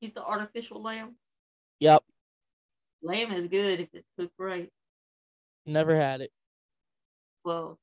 He's 0.00 0.14
the 0.14 0.24
artificial 0.24 0.82
lamb. 0.82 1.14
Yep. 1.78 2.02
Lamb 3.02 3.32
is 3.34 3.46
good 3.46 3.78
if 3.78 3.88
it's 3.92 4.08
cooked 4.18 4.34
right. 4.36 4.68
Never 5.64 5.94
had 5.94 6.22
it. 6.22 6.32
Well, 7.44 7.78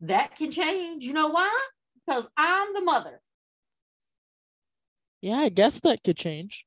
that 0.00 0.36
can 0.36 0.50
change. 0.50 1.04
You 1.04 1.12
know 1.12 1.28
why? 1.28 1.56
Because 2.06 2.26
I'm 2.36 2.72
the 2.74 2.80
mother. 2.80 3.20
Yeah, 5.20 5.38
I 5.38 5.48
guess 5.48 5.80
that 5.80 6.04
could 6.04 6.16
change. 6.16 6.64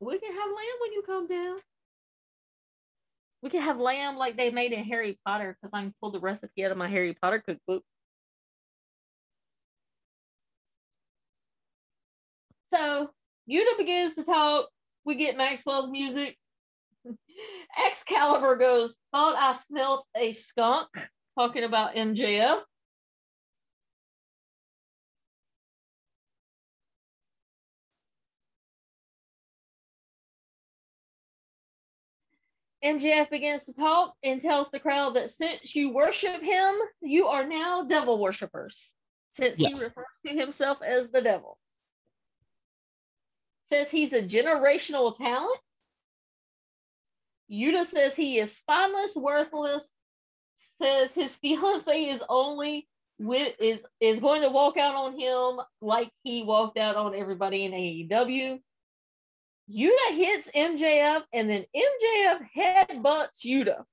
We 0.00 0.18
can 0.18 0.32
have 0.32 0.46
lamb 0.46 0.80
when 0.80 0.92
you 0.92 1.02
come 1.06 1.26
down. 1.26 1.58
We 3.42 3.48
can 3.48 3.62
have 3.62 3.78
lamb 3.78 4.16
like 4.16 4.36
they 4.36 4.50
made 4.50 4.72
in 4.72 4.84
Harry 4.84 5.18
Potter 5.24 5.56
because 5.60 5.72
I 5.72 5.80
can 5.82 5.94
pull 6.00 6.10
the 6.10 6.20
recipe 6.20 6.64
out 6.64 6.72
of 6.72 6.78
my 6.78 6.88
Harry 6.88 7.14
Potter 7.14 7.42
cookbook. 7.46 7.82
So 12.68 13.10
Yuta 13.50 13.78
begins 13.78 14.14
to 14.14 14.24
talk. 14.24 14.68
We 15.04 15.14
get 15.14 15.38
Maxwell's 15.38 15.90
music. 15.90 16.36
Excalibur 17.86 18.56
goes, 18.56 18.94
thought 19.12 19.36
I 19.36 19.58
smelt 19.58 20.06
a 20.14 20.32
skunk 20.32 20.88
talking 21.40 21.64
about 21.64 21.94
MJF. 21.94 22.60
MJF 32.84 33.30
begins 33.30 33.64
to 33.64 33.72
talk 33.72 34.14
and 34.22 34.40
tells 34.40 34.68
the 34.70 34.78
crowd 34.78 35.16
that 35.16 35.30
since 35.30 35.74
you 35.74 35.94
worship 35.94 36.42
him, 36.42 36.74
you 37.00 37.26
are 37.26 37.46
now 37.46 37.84
devil 37.84 38.18
worshippers. 38.18 38.92
Since 39.32 39.56
he 39.56 39.72
refers 39.72 39.94
to 40.26 40.34
himself 40.34 40.82
as 40.82 41.08
the 41.08 41.22
devil. 41.22 41.56
Says 43.62 43.90
he's 43.90 44.12
a 44.12 44.20
generational 44.20 45.16
talent. 45.16 45.58
Yuta 47.50 47.86
says 47.86 48.14
he 48.14 48.38
is 48.38 48.54
spineless, 48.54 49.12
worthless. 49.16 49.84
Says 50.80 51.14
his 51.14 51.36
fiance 51.42 52.04
is 52.04 52.22
only 52.28 52.88
with 53.18 53.54
is 53.60 53.80
is 54.00 54.18
going 54.18 54.42
to 54.42 54.48
walk 54.48 54.76
out 54.78 54.94
on 54.94 55.18
him 55.18 55.60
like 55.80 56.10
he 56.24 56.42
walked 56.42 56.78
out 56.78 56.96
on 56.96 57.14
everybody 57.14 57.64
in 57.64 57.72
AEW. 57.72 58.58
Yuta 59.72 60.16
hits 60.16 60.50
MJF 60.50 61.22
and 61.32 61.48
then 61.48 61.64
MJF 61.76 62.40
headbutts 62.56 63.44
Yuta. 63.44 63.84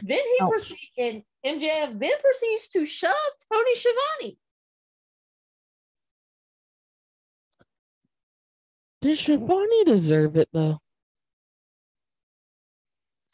Then 0.00 0.18
he 0.18 0.38
proceeds 0.46 0.80
and 0.96 1.22
MJF 1.44 1.98
then 1.98 2.12
proceeds 2.20 2.68
to 2.68 2.86
shove 2.86 3.12
Tony 3.52 3.74
Schiavone. 3.74 4.38
Does 9.02 9.18
Schiavone 9.18 9.84
deserve 9.84 10.36
it 10.36 10.48
though? 10.52 10.78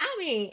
I 0.00 0.16
mean, 0.18 0.50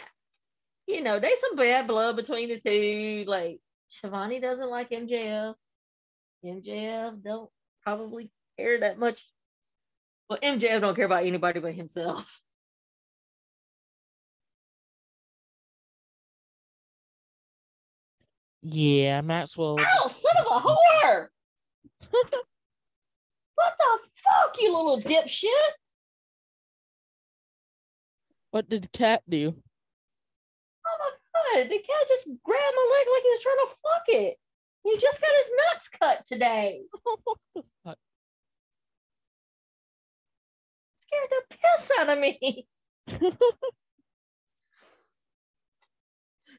you 0.88 1.02
know, 1.02 1.20
there's 1.20 1.40
some 1.40 1.56
bad 1.56 1.88
blood 1.88 2.16
between 2.16 2.50
the 2.50 2.60
two. 2.60 3.26
Like 3.28 3.60
Schiavone 3.90 4.40
doesn't 4.40 4.70
like 4.70 4.90
MJF. 4.90 5.56
MJF 6.44 7.24
don't 7.24 7.50
probably 7.84 8.30
care 8.58 8.80
that 8.82 9.00
much. 9.00 9.26
Well, 10.30 10.40
MJF 10.40 10.82
don't 10.82 10.96
care 10.96 11.06
about 11.06 11.26
anybody 11.26 11.60
but 11.60 11.74
himself. 11.74 12.42
Yeah, 18.68 19.22
Maxwell. 19.22 19.78
Oh, 19.80 20.08
son 20.08 20.32
of 20.40 20.46
a 20.48 20.60
whore! 20.60 21.28
what 22.10 23.74
the 23.78 24.00
fuck, 24.24 24.56
you 24.60 24.76
little 24.76 25.00
dipshit? 25.00 25.50
What 28.50 28.68
did 28.68 28.82
the 28.82 28.88
Cat 28.88 29.22
do? 29.30 29.56
God, 31.36 31.70
the 31.70 31.78
cat 31.78 32.08
just 32.08 32.26
grabbed 32.44 32.76
my 32.76 32.88
leg 32.92 33.08
like 33.14 33.24
he 33.24 33.30
was 33.30 33.42
trying 33.42 33.66
to 33.66 33.68
fuck 33.68 34.04
it. 34.08 34.38
He 34.84 34.98
just 34.98 35.20
got 35.20 35.30
his 35.38 35.52
nuts 35.58 35.90
cut 35.90 36.26
today. 36.26 36.82
what 37.04 37.20
the 37.56 37.64
fuck? 37.84 37.98
Scared 41.00 41.30
the 41.30 41.58
piss 41.58 41.92
out 42.00 42.10
of 42.10 42.20
me. 42.20 42.68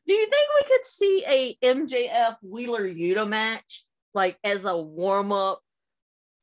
Do 0.06 0.14
you 0.14 0.26
think 0.28 0.48
we 0.60 0.68
could 0.68 0.84
see 0.84 1.24
a 1.26 1.56
MJF 1.64 2.36
Wheeler 2.42 2.88
Yuta 2.88 3.28
match 3.28 3.84
like 4.14 4.38
as 4.44 4.64
a 4.64 4.76
warm 4.76 5.32
up 5.32 5.60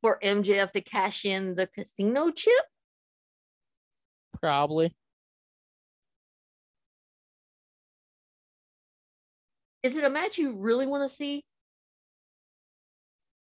for 0.02 0.18
MJF 0.22 0.70
to 0.72 0.82
cash 0.82 1.24
in 1.24 1.54
the 1.54 1.66
casino 1.66 2.30
chip? 2.30 2.52
Probably. 4.40 4.94
Is 9.84 9.98
it 9.98 10.04
a 10.04 10.08
match 10.08 10.38
you 10.38 10.52
really 10.52 10.86
want 10.86 11.02
to 11.08 11.14
see? 11.14 11.44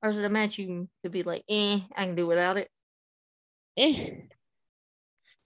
Or 0.02 0.08
is 0.08 0.16
it 0.16 0.24
a 0.24 0.30
match 0.30 0.58
you 0.58 0.88
could 1.02 1.12
be 1.12 1.22
like, 1.22 1.44
eh, 1.46 1.80
I 1.94 2.06
can 2.06 2.14
do 2.14 2.26
without 2.26 2.56
it? 2.56 2.70
Eh. 3.76 4.12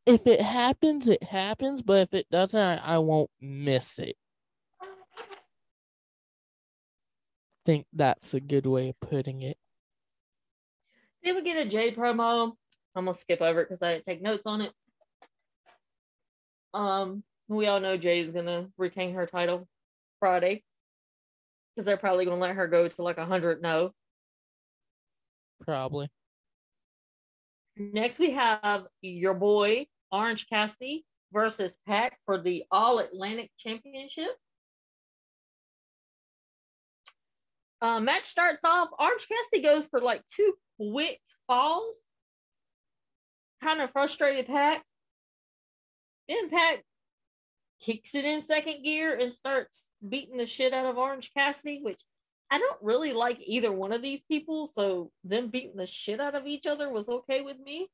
If 0.06 0.28
it 0.28 0.40
happens, 0.40 1.08
it 1.08 1.24
happens. 1.24 1.82
But 1.82 2.02
if 2.02 2.14
it 2.14 2.26
doesn't, 2.30 2.60
I, 2.60 2.76
I 2.76 2.98
won't 2.98 3.30
miss 3.40 3.98
it. 3.98 4.14
Think 7.64 7.86
that's 7.92 8.32
a 8.34 8.40
good 8.40 8.64
way 8.64 8.90
of 8.90 9.00
putting 9.00 9.42
it. 9.42 9.58
Did 11.24 11.34
we 11.34 11.42
get 11.42 11.56
a 11.56 11.68
J 11.68 11.92
promo? 11.92 12.52
I'm 12.94 13.06
gonna 13.06 13.18
skip 13.18 13.42
over 13.42 13.62
it 13.62 13.68
because 13.68 13.82
I 13.82 13.94
didn't 13.94 14.06
take 14.06 14.22
notes 14.22 14.44
on 14.46 14.60
it. 14.60 14.72
Um, 16.72 17.24
we 17.48 17.66
all 17.66 17.80
know 17.80 17.96
Jay's 17.96 18.30
gonna 18.30 18.68
retain 18.78 19.14
her 19.14 19.26
title 19.26 19.66
Friday 20.20 20.62
because 21.76 21.84
they're 21.84 21.98
probably 21.98 22.24
gonna 22.24 22.40
let 22.40 22.56
her 22.56 22.66
go 22.66 22.88
to 22.88 23.02
like 23.02 23.18
a 23.18 23.26
hundred 23.26 23.60
no. 23.60 23.92
Probably. 25.60 26.08
Next 27.76 28.18
we 28.18 28.30
have 28.30 28.86
your 29.02 29.34
boy 29.34 29.86
Orange 30.10 30.48
Cassidy 30.48 31.04
versus 31.32 31.76
Pac 31.86 32.18
for 32.24 32.40
the 32.40 32.64
All 32.70 32.98
Atlantic 32.98 33.50
Championship. 33.58 34.30
Uh, 37.82 38.00
match 38.00 38.24
starts 38.24 38.64
off. 38.64 38.88
Orange 38.98 39.26
Cassidy 39.28 39.62
goes 39.62 39.86
for 39.86 40.00
like 40.00 40.22
two 40.34 40.54
quick 40.78 41.20
falls. 41.46 41.96
Kind 43.62 43.82
of 43.82 43.90
frustrated 43.90 44.46
Pac. 44.46 44.82
Then 46.28 46.48
Pac 46.48 46.82
kicks 47.80 48.14
it 48.14 48.24
in 48.24 48.42
second 48.42 48.82
gear 48.82 49.18
and 49.18 49.30
starts 49.30 49.92
beating 50.06 50.36
the 50.36 50.46
shit 50.46 50.72
out 50.72 50.86
of 50.86 50.98
Orange 50.98 51.32
Cassidy, 51.34 51.80
which 51.82 52.02
I 52.50 52.58
don't 52.58 52.82
really 52.82 53.12
like 53.12 53.38
either 53.44 53.72
one 53.72 53.92
of 53.92 54.02
these 54.02 54.22
people. 54.28 54.66
So 54.66 55.10
them 55.24 55.48
beating 55.48 55.76
the 55.76 55.86
shit 55.86 56.20
out 56.20 56.34
of 56.34 56.46
each 56.46 56.66
other 56.66 56.90
was 56.90 57.08
okay 57.08 57.42
with 57.42 57.58
me. 57.58 57.88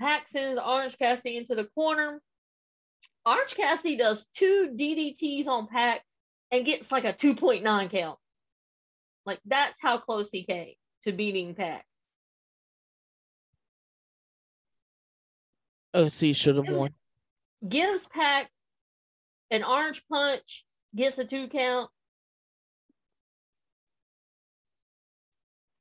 Pac 0.00 0.28
sends 0.28 0.60
Orange 0.60 0.98
Cassidy 0.98 1.36
into 1.36 1.54
the 1.54 1.64
corner. 1.64 2.20
Orange 3.26 3.54
Cassidy 3.54 3.96
does 3.96 4.26
two 4.34 4.74
DDTs 4.74 5.46
on 5.46 5.66
Pac 5.66 6.02
and 6.50 6.66
gets 6.66 6.92
like 6.92 7.04
a 7.04 7.12
2.9 7.12 7.90
count. 7.90 8.18
Like 9.24 9.40
that's 9.46 9.78
how 9.80 9.98
close 9.98 10.30
he 10.30 10.44
came 10.44 10.74
to 11.04 11.12
beating 11.12 11.54
Pac. 11.54 11.84
Oh, 15.94 16.06
OC 16.06 16.34
should 16.34 16.56
have 16.56 16.68
won. 16.68 16.92
Gives 17.66 18.06
Pac 18.06 18.50
an 19.50 19.62
orange 19.62 20.02
punch, 20.10 20.64
gets 20.94 21.16
a 21.18 21.24
two 21.24 21.48
count. 21.48 21.88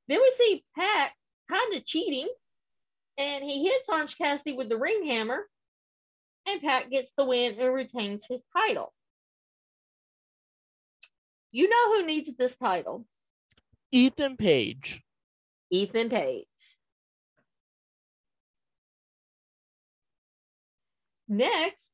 Then 0.07 0.19
we 0.19 0.31
see 0.37 0.63
Pac 0.75 1.13
kind 1.49 1.73
of 1.73 1.85
cheating, 1.85 2.27
and 3.17 3.43
he 3.43 3.63
hits 3.63 3.89
Orange 3.89 4.17
Cassidy 4.17 4.55
with 4.55 4.69
the 4.69 4.77
ring 4.77 5.05
hammer, 5.05 5.47
and 6.45 6.61
Pac 6.61 6.91
gets 6.91 7.11
the 7.17 7.25
win 7.25 7.55
and 7.59 7.73
retains 7.73 8.25
his 8.29 8.43
title. 8.55 8.93
You 11.51 11.69
know 11.69 11.95
who 11.95 12.05
needs 12.05 12.35
this 12.35 12.55
title? 12.55 13.05
Ethan 13.91 14.37
Page. 14.37 15.03
Ethan 15.71 16.09
Page. 16.09 16.45
Next, 21.27 21.89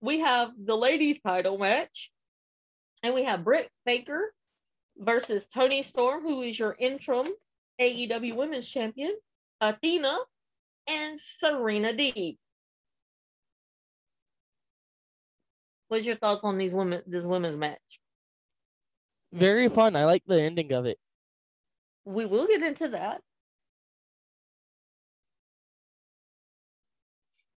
we 0.00 0.20
have 0.20 0.50
the 0.58 0.76
ladies' 0.76 1.18
title 1.20 1.58
match, 1.58 2.10
and 3.02 3.14
we 3.14 3.24
have 3.24 3.44
Britt 3.44 3.70
Baker 3.84 4.32
versus 4.98 5.46
Toni 5.52 5.82
Storm, 5.82 6.22
who 6.22 6.42
is 6.42 6.58
your 6.58 6.76
interim 6.78 7.26
AEW 7.80 8.36
Women's 8.36 8.68
Champion, 8.68 9.16
Athena, 9.60 10.18
and 10.86 11.18
Serena 11.38 11.92
Deeb. 11.92 12.36
What's 15.88 16.06
your 16.06 16.16
thoughts 16.16 16.42
on 16.44 16.58
these 16.58 16.72
women? 16.72 17.02
This 17.06 17.24
women's 17.24 17.56
match? 17.56 18.00
Very 19.32 19.68
fun. 19.68 19.96
I 19.96 20.04
like 20.04 20.22
the 20.26 20.40
ending 20.40 20.72
of 20.72 20.86
it. 20.86 20.98
We 22.04 22.26
will 22.26 22.46
get 22.46 22.62
into 22.62 22.88
that. 22.88 23.20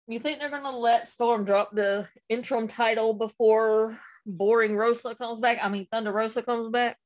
You 0.09 0.21
think 0.21 0.39
they're 0.39 0.51
gonna 0.51 0.77
let 0.77 1.09
Storm 1.09 1.45
drop 1.45 1.75
the 1.75 2.07
interim 2.29 2.69
title 2.69 3.13
before 3.13 3.99
Boring 4.25 4.77
Rosa 4.77 5.15
comes 5.17 5.41
back? 5.41 5.59
I 5.63 5.69
mean 5.69 5.87
Thunder 5.91 6.13
Rosa 6.13 6.43
comes 6.43 6.71
back? 6.71 6.97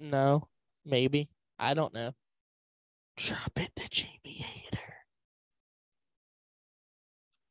No, 0.00 0.48
maybe. 0.84 1.30
I 1.58 1.74
don't 1.74 1.92
know. 1.92 2.12
Drop 3.16 3.52
it 3.56 3.70
to 3.76 3.88
Jamie 3.88 4.10
Hayter. 4.24 4.94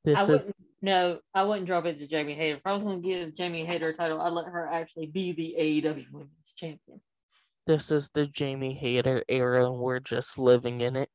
This 0.04 0.18
I 0.18 0.22
is 0.24 0.28
wouldn't 0.30 0.56
no, 0.82 1.20
I 1.34 1.44
wouldn't 1.44 1.68
drop 1.68 1.86
it 1.86 1.98
to 2.00 2.08
Jamie 2.08 2.34
Hayter. 2.34 2.58
If 2.58 2.66
I 2.68 2.74
was 2.74 2.84
gonna 2.84 3.02
give 3.02 3.36
Jamie 3.36 3.66
Hayter 3.66 3.90
a 3.90 3.94
title, 3.94 4.20
I'd 4.20 4.34
let 4.34 4.48
her 4.48 4.68
actually 4.68 5.08
be 5.08 5.32
the 5.32 5.56
AEW 5.58 6.12
women's 6.12 6.54
champion. 6.58 7.02
this 7.68 7.92
is 7.92 8.10
the 8.14 8.26
Jamie 8.26 8.74
Hayter 8.74 9.24
era 9.30 9.66
and 9.66 9.80
we're 9.80 10.00
just 10.00 10.40
living 10.40 10.82
in 10.82 10.96
it. 10.96 11.10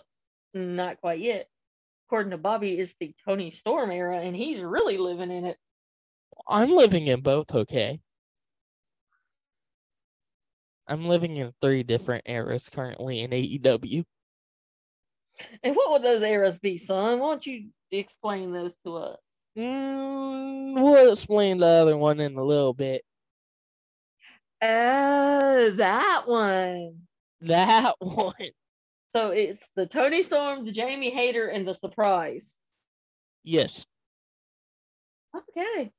Not 0.54 1.00
quite 1.00 1.20
yet. 1.20 1.46
According 2.14 2.30
to 2.30 2.38
Bobby, 2.38 2.78
is 2.78 2.94
the 3.00 3.12
Toni 3.24 3.50
Storm 3.50 3.90
era, 3.90 4.20
and 4.20 4.36
he's 4.36 4.60
really 4.60 4.98
living 4.98 5.32
in 5.32 5.46
it. 5.46 5.56
I'm 6.46 6.70
living 6.70 7.08
in 7.08 7.22
both, 7.22 7.52
okay? 7.52 7.98
I'm 10.86 11.06
living 11.06 11.38
in 11.38 11.52
three 11.60 11.82
different 11.82 12.22
eras 12.26 12.68
currently 12.68 13.18
in 13.18 13.32
AEW. 13.32 14.04
And 15.64 15.74
what 15.74 15.90
would 15.90 16.04
those 16.04 16.22
eras 16.22 16.56
be, 16.56 16.78
son? 16.78 17.18
Why 17.18 17.30
don't 17.30 17.46
you 17.48 17.70
explain 17.90 18.52
those 18.52 18.74
to 18.84 18.94
us? 18.94 19.18
Mm, 19.58 20.74
we'll 20.74 21.10
explain 21.10 21.58
the 21.58 21.66
other 21.66 21.96
one 21.96 22.20
in 22.20 22.36
a 22.36 22.44
little 22.44 22.74
bit. 22.74 23.02
Oh, 24.62 25.70
that 25.70 26.22
one. 26.26 27.08
That 27.40 27.94
one. 27.98 28.34
So 29.14 29.30
it's 29.30 29.68
the 29.76 29.86
Toni 29.86 30.22
Storm, 30.22 30.64
the 30.64 30.72
Jamie 30.72 31.10
Hayter, 31.10 31.46
and 31.46 31.66
the 31.66 31.72
surprise. 31.72 32.58
Yes. 33.44 33.86
Okay. 35.36 35.92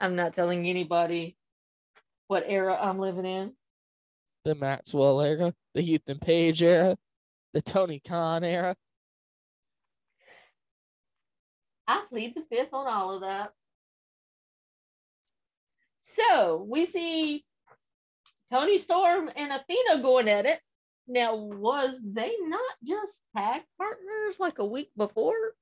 I'm 0.00 0.14
not 0.14 0.32
telling 0.32 0.68
anybody 0.68 1.36
what 2.28 2.44
era 2.46 2.78
I'm 2.80 3.00
living 3.00 3.24
in. 3.24 3.52
The 4.44 4.54
Maxwell 4.54 5.20
era, 5.20 5.52
the 5.74 5.82
Ethan 5.82 6.20
Page 6.20 6.62
era, 6.62 6.96
the 7.52 7.62
Tony 7.62 8.00
Khan 8.06 8.44
era. 8.44 8.76
I 11.88 12.04
plead 12.08 12.36
the 12.36 12.44
fifth 12.48 12.72
on 12.72 12.86
all 12.86 13.14
of 13.14 13.22
that. 13.22 13.50
So 16.02 16.64
we 16.68 16.84
see 16.84 17.44
Toni 18.52 18.78
Storm 18.78 19.30
and 19.34 19.52
Athena 19.52 20.00
going 20.00 20.28
at 20.28 20.46
it. 20.46 20.60
Now, 21.08 21.36
was 21.36 21.98
they 22.04 22.32
not 22.42 22.74
just 22.84 23.22
tag 23.34 23.62
partners 23.78 24.38
like 24.38 24.58
a 24.58 24.66
week 24.66 24.90
before? 24.94 25.54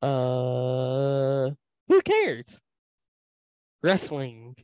Uh, 0.00 1.50
who 1.88 2.00
cares? 2.02 2.62
Wrestling. 3.82 4.56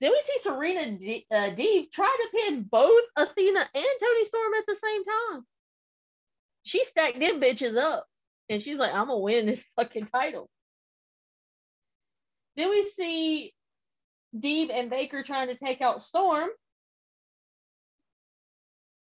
Then 0.00 0.10
we 0.10 0.20
see 0.24 0.38
Serena 0.40 0.90
D- 0.98 1.26
uh, 1.30 1.50
Deeb 1.50 1.90
try 1.92 2.14
to 2.14 2.36
pin 2.36 2.66
both 2.70 3.04
Athena 3.16 3.70
and 3.74 3.84
Toni 4.00 4.24
Storm 4.24 4.52
at 4.58 4.64
the 4.66 4.74
same 4.74 5.04
time. 5.04 5.46
She 6.64 6.84
stacked 6.84 7.20
them 7.20 7.40
bitches 7.40 7.76
up, 7.76 8.06
and 8.50 8.60
she's 8.60 8.78
like, 8.78 8.92
"I'm 8.92 9.06
gonna 9.06 9.18
win 9.18 9.46
this 9.46 9.64
fucking 9.76 10.08
title." 10.08 10.50
Then 12.56 12.70
we 12.70 12.82
see 12.82 13.54
Deeb 14.36 14.70
and 14.72 14.90
Baker 14.90 15.22
trying 15.22 15.48
to 15.48 15.56
take 15.56 15.80
out 15.80 16.02
Storm, 16.02 16.48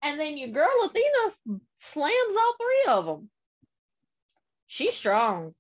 and 0.03 0.21
then 0.21 0.37
your 0.37 0.51
girl 0.51 0.69
Athena 0.85 1.61
slams 1.77 2.37
all 2.37 2.55
three 2.61 2.93
of 2.93 3.07
them. 3.07 3.31
She's 4.67 4.95
strong. 4.95 5.53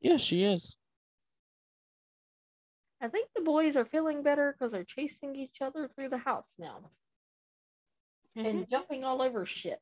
Yes, 0.00 0.20
she 0.20 0.42
is. 0.42 0.76
I 3.02 3.08
think 3.08 3.28
the 3.34 3.42
boys 3.42 3.76
are 3.76 3.84
feeling 3.84 4.22
better 4.22 4.52
because 4.52 4.72
they're 4.72 4.84
chasing 4.84 5.34
each 5.34 5.62
other 5.62 5.88
through 5.88 6.10
the 6.10 6.18
house 6.18 6.52
now. 6.58 6.78
and 8.36 8.46
mm-hmm. 8.46 8.70
jumping 8.70 9.04
all 9.04 9.22
over 9.22 9.46
shit. 9.46 9.80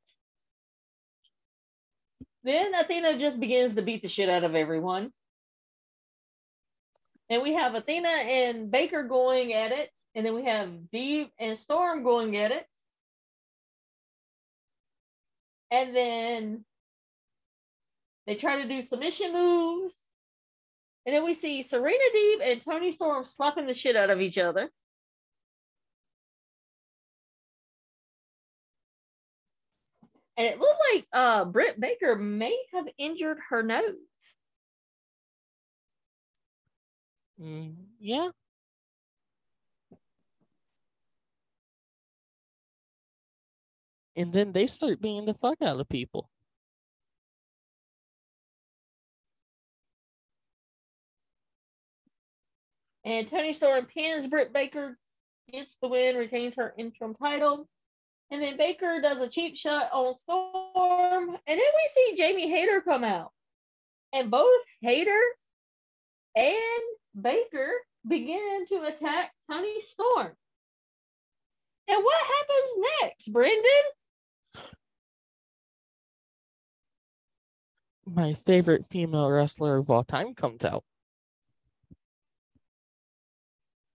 Then 2.44 2.72
Athena 2.74 3.18
just 3.18 3.40
begins 3.40 3.74
to 3.74 3.82
beat 3.82 4.02
the 4.02 4.08
shit 4.08 4.28
out 4.28 4.44
of 4.44 4.54
everyone. 4.54 5.12
And 7.30 7.42
we 7.42 7.54
have 7.54 7.74
Athena 7.74 8.08
and 8.08 8.70
Baker 8.70 9.02
going 9.02 9.52
at 9.52 9.72
it. 9.72 9.90
And 10.14 10.24
then 10.24 10.34
we 10.34 10.46
have 10.46 10.70
Deeb 10.92 11.30
and 11.38 11.56
Storm 11.56 12.02
going 12.02 12.36
at 12.36 12.52
it. 12.52 12.66
And 15.70 15.94
then 15.94 16.64
they 18.26 18.34
try 18.34 18.62
to 18.62 18.68
do 18.68 18.80
submission 18.80 19.32
moves. 19.32 19.94
And 21.04 21.14
then 21.14 21.24
we 21.24 21.34
see 21.34 21.62
Serena 21.62 22.04
Deeb 22.14 22.40
and 22.42 22.62
Toni 22.62 22.90
Storm 22.90 23.24
slapping 23.24 23.66
the 23.66 23.74
shit 23.74 23.96
out 23.96 24.10
of 24.10 24.20
each 24.20 24.38
other. 24.38 24.70
And 30.36 30.46
it 30.46 30.58
looked 30.58 30.80
like 30.94 31.06
uh, 31.12 31.44
Britt 31.46 31.80
Baker 31.80 32.14
may 32.14 32.56
have 32.72 32.86
injured 32.96 33.38
her 33.50 33.62
nose. 33.62 33.94
Mm, 37.40 37.74
yeah. 38.00 38.30
And 44.16 44.32
then 44.32 44.52
they 44.52 44.66
start 44.66 45.00
beating 45.00 45.26
the 45.26 45.34
fuck 45.34 45.62
out 45.62 45.78
of 45.78 45.88
people. 45.88 46.28
And 53.04 53.28
Toni 53.28 53.52
Storm 53.52 53.86
pins 53.86 54.26
Britt 54.26 54.52
Baker, 54.52 54.98
gets 55.50 55.76
the 55.80 55.88
win, 55.88 56.16
retains 56.16 56.56
her 56.56 56.74
interim 56.76 57.14
title. 57.14 57.68
And 58.30 58.42
then 58.42 58.56
Baker 58.56 59.00
does 59.00 59.20
a 59.20 59.28
cheap 59.28 59.56
shot 59.56 59.88
on 59.92 60.14
Storm. 60.14 61.28
And 61.28 61.38
then 61.46 61.58
we 61.58 61.90
see 61.94 62.14
Jamie 62.16 62.50
Hayter 62.50 62.82
come 62.82 63.04
out. 63.04 63.32
And 64.12 64.30
both 64.30 64.60
Hayter 64.82 65.20
and 66.34 66.82
Baker 67.20 67.70
begin 68.06 68.66
to 68.68 68.82
attack 68.82 69.32
Toni 69.50 69.80
Storm. 69.80 70.32
And 71.88 72.04
what 72.04 72.22
happens 72.26 72.86
next, 73.02 73.32
Brendan? 73.32 73.64
My 78.06 78.34
favorite 78.34 78.84
female 78.84 79.30
wrestler 79.30 79.78
of 79.78 79.90
all 79.90 80.04
time 80.04 80.34
comes 80.34 80.64
out. 80.64 80.84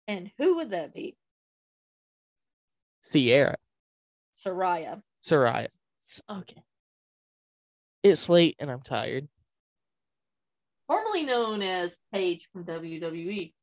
And 0.08 0.32
who 0.38 0.58
would 0.58 0.72
that 0.72 0.94
be? 0.94 1.16
Sierra. 3.02 3.56
Saraya. 4.36 5.02
Saraya. 5.24 5.68
Okay. 6.30 6.64
It's 8.02 8.28
late 8.28 8.56
and 8.60 8.70
I'm 8.70 8.82
tired. 8.82 9.28
Formerly 10.88 11.24
known 11.24 11.62
as 11.62 11.98
Paige 12.12 12.48
from. 12.52 12.66
WWE. 12.66 13.54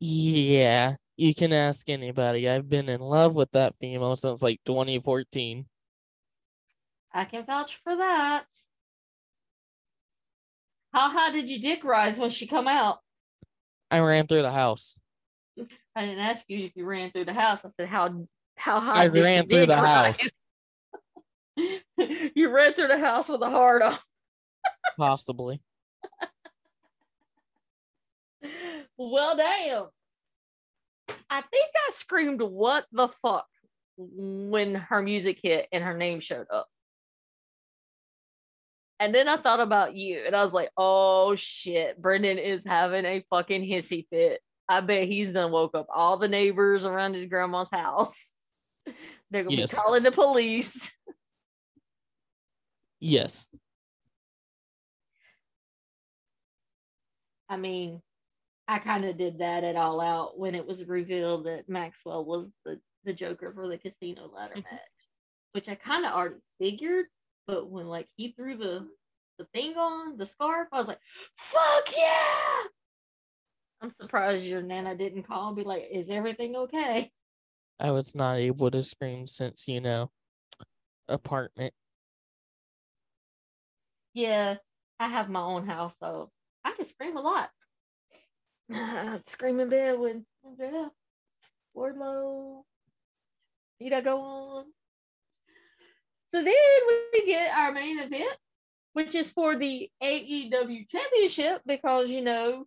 Yeah, 0.00 0.96
you 1.16 1.34
can 1.34 1.52
ask 1.52 1.88
anybody. 1.88 2.48
I've 2.48 2.68
been 2.68 2.88
in 2.88 3.00
love 3.00 3.34
with 3.34 3.52
that 3.52 3.74
female 3.80 4.16
since 4.16 4.42
like 4.42 4.60
2014. 4.66 5.66
I 7.14 7.24
can 7.24 7.44
vouch 7.44 7.78
for 7.84 7.96
that. 7.96 8.44
How 10.92 11.10
high 11.10 11.30
did 11.30 11.48
your 11.48 11.60
dick 11.60 11.84
rise 11.84 12.18
when 12.18 12.30
she 12.30 12.46
come 12.46 12.66
out? 12.66 12.98
I 13.90 14.00
ran 14.00 14.26
through 14.26 14.42
the 14.42 14.52
house. 14.52 14.96
I 15.94 16.06
didn't 16.06 16.20
ask 16.20 16.44
you 16.48 16.64
if 16.64 16.72
you 16.74 16.84
ran 16.84 17.10
through 17.10 17.26
the 17.26 17.34
house. 17.34 17.64
I 17.64 17.68
said 17.68 17.88
how 17.88 18.10
how 18.56 18.80
high. 18.80 19.04
I 19.04 19.06
ran 19.08 19.46
through 19.46 19.66
the 19.66 19.76
house. 19.76 20.18
you 22.36 22.50
ran 22.50 22.74
through 22.74 22.88
the 22.88 22.98
house 22.98 23.28
with 23.28 23.42
a 23.42 23.50
hard 23.50 23.82
on. 23.82 23.98
Possibly. 24.98 25.60
Well, 28.96 29.36
damn. 29.36 29.86
I 31.30 31.40
think 31.42 31.70
I 31.88 31.90
screamed, 31.92 32.42
"What 32.42 32.86
the 32.92 33.08
fuck?" 33.08 33.46
when 33.96 34.74
her 34.74 35.02
music 35.02 35.38
hit 35.42 35.68
and 35.70 35.84
her 35.84 35.96
name 35.96 36.20
showed 36.20 36.46
up. 36.50 36.68
And 38.98 39.14
then 39.14 39.28
I 39.28 39.36
thought 39.36 39.60
about 39.60 39.94
you, 39.96 40.22
and 40.26 40.34
I 40.34 40.42
was 40.42 40.52
like, 40.52 40.70
"Oh 40.76 41.34
shit, 41.36 42.00
Brendan 42.00 42.38
is 42.38 42.64
having 42.64 43.04
a 43.04 43.24
fucking 43.30 43.62
hissy 43.62 44.06
fit." 44.08 44.40
I 44.68 44.80
bet 44.80 45.08
he's 45.08 45.32
done 45.32 45.50
woke 45.52 45.74
up 45.74 45.86
all 45.94 46.16
the 46.16 46.28
neighbors 46.28 46.84
around 46.84 47.14
his 47.14 47.26
grandma's 47.26 47.68
house. 47.70 48.32
They're 49.30 49.44
gonna 49.44 49.56
Yes. 49.56 49.70
be 49.70 49.76
calling 49.76 50.02
the 50.02 50.12
police. 50.12 50.90
Yes. 53.02 53.50
I 57.48 57.56
mean, 57.56 58.00
I 58.68 58.78
kind 58.78 59.04
of 59.04 59.18
did 59.18 59.38
that 59.38 59.64
at 59.64 59.74
all 59.74 60.00
out 60.00 60.38
when 60.38 60.54
it 60.54 60.64
was 60.64 60.84
revealed 60.84 61.46
that 61.46 61.68
Maxwell 61.68 62.24
was 62.24 62.52
the, 62.64 62.80
the 63.02 63.12
Joker 63.12 63.52
for 63.52 63.66
the 63.66 63.76
casino 63.76 64.28
ladder 64.28 64.54
Mhm. 64.54 64.70
match, 64.70 65.08
which 65.50 65.68
I 65.68 65.74
kind 65.74 66.06
of 66.06 66.12
already 66.12 66.40
figured. 66.60 67.06
But 67.48 67.68
when 67.68 67.88
like 67.88 68.08
he 68.16 68.30
threw 68.32 68.56
the 68.56 68.88
the 69.38 69.46
thing 69.46 69.76
on 69.76 70.16
the 70.16 70.24
scarf, 70.26 70.68
I 70.70 70.76
was 70.78 70.86
like, 70.86 71.00
"Fuck 71.36 71.96
yeah!" 71.96 72.62
I'm 73.80 73.92
surprised 74.00 74.46
your 74.46 74.62
nana 74.62 74.94
didn't 74.96 75.24
call 75.24 75.48
and 75.48 75.56
be 75.56 75.64
like, 75.64 75.88
"Is 75.90 76.08
everything 76.08 76.54
okay?" 76.54 77.10
I 77.80 77.90
was 77.90 78.14
not 78.14 78.36
able 78.36 78.70
to 78.70 78.84
scream 78.84 79.26
since, 79.26 79.66
you 79.66 79.80
know, 79.80 80.12
apartment. 81.08 81.74
Yeah, 84.14 84.56
I 85.00 85.08
have 85.08 85.28
my 85.28 85.40
own 85.40 85.66
house, 85.66 85.96
so 85.98 86.30
I 86.64 86.72
can 86.72 86.84
scream 86.84 87.16
a 87.16 87.20
lot. 87.20 87.50
Scream 89.26 89.60
in 89.60 89.68
bed 89.68 89.98
with 89.98 90.18
yeah, 90.58 90.88
Wardlow. 91.76 92.62
Need 93.80 93.92
I 93.92 94.00
go 94.00 94.20
on? 94.20 94.64
So 96.32 96.42
then 96.42 96.54
we 97.12 97.26
get 97.26 97.52
our 97.52 97.72
main 97.72 97.98
event, 97.98 98.36
which 98.92 99.14
is 99.14 99.30
for 99.30 99.56
the 99.56 99.90
AEW 100.02 100.88
Championship 100.88 101.62
because 101.66 102.08
you 102.08 102.22
know 102.22 102.64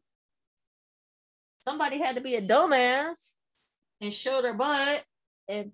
somebody 1.62 1.98
had 1.98 2.16
to 2.16 2.22
be 2.22 2.36
a 2.36 2.42
dumbass 2.42 3.34
and 4.02 4.14
show 4.14 4.42
their 4.42 4.54
butt 4.54 5.04
and 5.48 5.72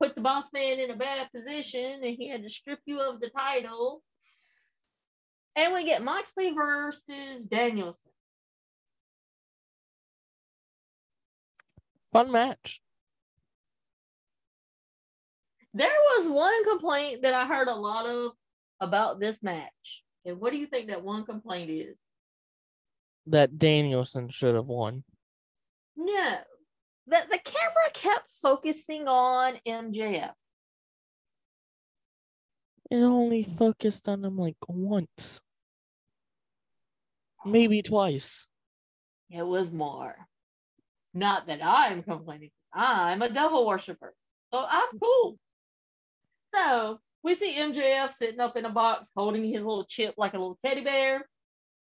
put 0.00 0.14
the 0.14 0.20
boss 0.20 0.48
man 0.52 0.78
in 0.78 0.90
a 0.90 0.96
bad 0.96 1.28
position, 1.34 2.00
and 2.02 2.16
he 2.16 2.28
had 2.28 2.42
to 2.42 2.48
strip 2.48 2.80
you 2.86 3.00
of 3.00 3.20
the 3.20 3.30
title. 3.30 4.02
And 5.56 5.72
we 5.72 5.84
get 5.84 6.02
Moxley 6.02 6.52
versus 6.52 7.44
Danielson. 7.48 8.10
Fun 12.12 12.30
match. 12.30 12.80
There 15.72 15.88
was 15.88 16.28
one 16.28 16.64
complaint 16.64 17.22
that 17.22 17.34
I 17.34 17.46
heard 17.46 17.68
a 17.68 17.74
lot 17.74 18.06
of 18.06 18.32
about 18.80 19.18
this 19.18 19.42
match. 19.42 20.04
And 20.24 20.40
what 20.40 20.52
do 20.52 20.58
you 20.58 20.66
think 20.66 20.88
that 20.88 21.02
one 21.02 21.24
complaint 21.24 21.70
is? 21.70 21.96
That 23.26 23.58
Danielson 23.58 24.28
should 24.28 24.54
have 24.54 24.68
won. 24.68 25.02
No, 25.96 26.36
that 27.08 27.30
the 27.30 27.38
camera 27.38 27.90
kept 27.92 28.30
focusing 28.30 29.08
on 29.08 29.58
MJF. 29.66 30.32
It 32.90 32.96
only 32.96 33.42
focused 33.42 34.08
on 34.08 34.24
him 34.24 34.38
like 34.38 34.56
once. 34.68 35.40
Maybe 37.44 37.82
twice. 37.82 38.46
It 39.30 39.46
was 39.46 39.70
more. 39.70 40.16
Not 41.12 41.46
that 41.46 41.60
I'm 41.62 42.02
complaining. 42.02 42.50
I'm 42.72 43.22
a 43.22 43.28
devil 43.28 43.66
worshiper. 43.66 44.14
So 44.52 44.64
I'm 44.68 44.98
cool. 45.00 45.38
So 46.54 47.00
we 47.22 47.34
see 47.34 47.56
MJF 47.56 48.12
sitting 48.12 48.40
up 48.40 48.56
in 48.56 48.64
a 48.64 48.70
box 48.70 49.10
holding 49.14 49.44
his 49.44 49.64
little 49.64 49.84
chip 49.84 50.14
like 50.16 50.34
a 50.34 50.38
little 50.38 50.58
teddy 50.64 50.82
bear. 50.82 51.28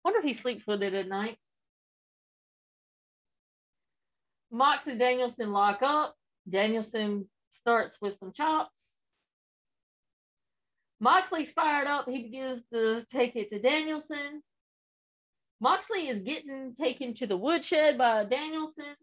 Wonder 0.04 0.20
if 0.20 0.26
he 0.26 0.34
sleeps 0.34 0.66
with 0.66 0.82
it 0.84 0.94
at 0.94 1.08
night. 1.08 1.38
Mox 4.52 4.88
and 4.88 5.00
Danielson 5.00 5.52
lock 5.52 5.82
up. 5.82 6.16
Danielson 6.48 7.30
starts 7.50 8.00
with 8.02 8.18
some 8.18 8.32
chops. 8.32 8.96
Moxley's 11.00 11.54
fired 11.54 11.88
up. 11.88 12.10
He 12.10 12.24
begins 12.24 12.62
to 12.74 13.06
take 13.12 13.36
it 13.36 13.50
to 13.50 13.60
Danielson. 13.60 14.42
Moxley 15.62 16.08
is 16.08 16.22
getting 16.22 16.74
taken 16.74 17.14
to 17.16 17.28
the 17.28 17.38
woodshed 17.38 17.98
by 17.98 18.24
Danielson. 18.24 18.96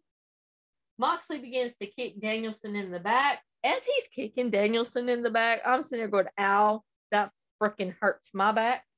Moxley 0.98 1.38
begins 1.38 1.74
to 1.80 1.86
kick 1.86 2.20
Danielson 2.20 2.74
in 2.74 2.90
the 2.90 3.00
back. 3.00 3.42
As 3.62 3.84
he's 3.84 4.08
kicking 4.08 4.50
Danielson 4.50 5.08
in 5.08 5.22
the 5.22 5.30
back, 5.30 5.60
I'm 5.66 5.82
sitting 5.82 5.98
there 5.98 6.08
going, 6.08 6.26
ow, 6.38 6.82
that 7.10 7.30
freaking 7.62 7.94
hurts 8.00 8.30
my 8.32 8.52
back. 8.52 8.84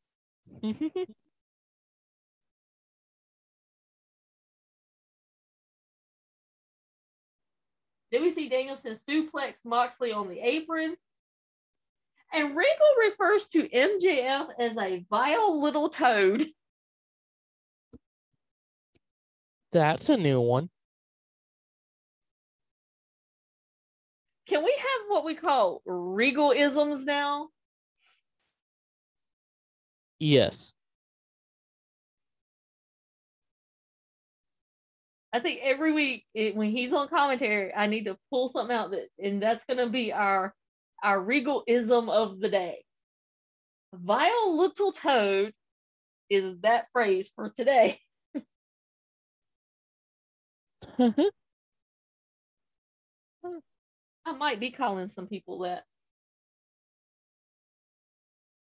Then 8.10 8.22
we 8.22 8.30
see 8.30 8.48
Danielson 8.48 8.94
suplex 8.94 9.64
Moxley 9.64 10.12
on 10.12 10.28
the 10.28 10.40
apron. 10.40 10.96
And 12.32 12.56
Regal 12.56 12.86
refers 13.00 13.46
to 13.48 13.68
MJF 13.68 14.48
as 14.58 14.76
a 14.76 15.04
vile 15.10 15.60
little 15.60 15.88
toad. 15.88 16.44
That's 19.72 20.08
a 20.08 20.16
new 20.16 20.40
one. 20.40 20.70
Can 24.48 24.64
we 24.64 24.74
have 24.78 25.08
what 25.08 25.24
we 25.26 25.34
call 25.34 25.82
Regal 25.84 26.52
isms 26.52 27.04
now? 27.04 27.48
Yes. 30.18 30.72
I 35.32 35.40
think 35.40 35.60
every 35.62 35.92
week 35.92 36.24
it, 36.34 36.56
when 36.56 36.70
he's 36.70 36.92
on 36.94 37.08
commentary, 37.08 37.72
I 37.74 37.86
need 37.86 38.06
to 38.06 38.16
pull 38.30 38.48
something 38.48 38.74
out 38.74 38.92
that, 38.92 39.08
and 39.22 39.42
that's 39.42 39.64
going 39.64 39.78
to 39.78 39.88
be 39.88 40.12
our 40.12 40.54
our 41.02 41.20
Regal 41.20 41.62
ism 41.66 42.08
of 42.08 42.40
the 42.40 42.48
day. 42.48 42.82
Vile 43.94 44.56
little 44.58 44.92
toad 44.92 45.52
is 46.30 46.58
that 46.62 46.86
phrase 46.92 47.30
for 47.36 47.50
today. 47.50 48.00
I 50.98 51.30
might 54.36 54.60
be 54.60 54.70
calling 54.70 55.08
some 55.08 55.26
people 55.26 55.60
that. 55.60 55.84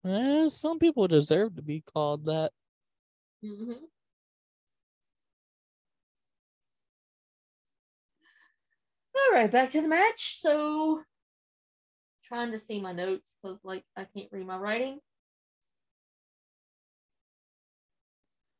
Eh, 0.04 0.48
some 0.48 0.78
people 0.78 1.08
deserve 1.08 1.56
to 1.56 1.62
be 1.62 1.80
called 1.80 2.26
that. 2.26 2.52
Mhm. 3.42 3.88
All 9.16 9.32
right, 9.32 9.50
back 9.50 9.70
to 9.70 9.80
the 9.80 9.88
match. 9.88 10.38
So, 10.40 11.02
trying 12.24 12.52
to 12.52 12.58
see 12.58 12.80
my 12.80 12.92
notes 12.92 13.34
because, 13.42 13.58
like, 13.64 13.84
I 13.96 14.04
can't 14.04 14.30
read 14.32 14.46
my 14.46 14.58
writing. 14.58 15.00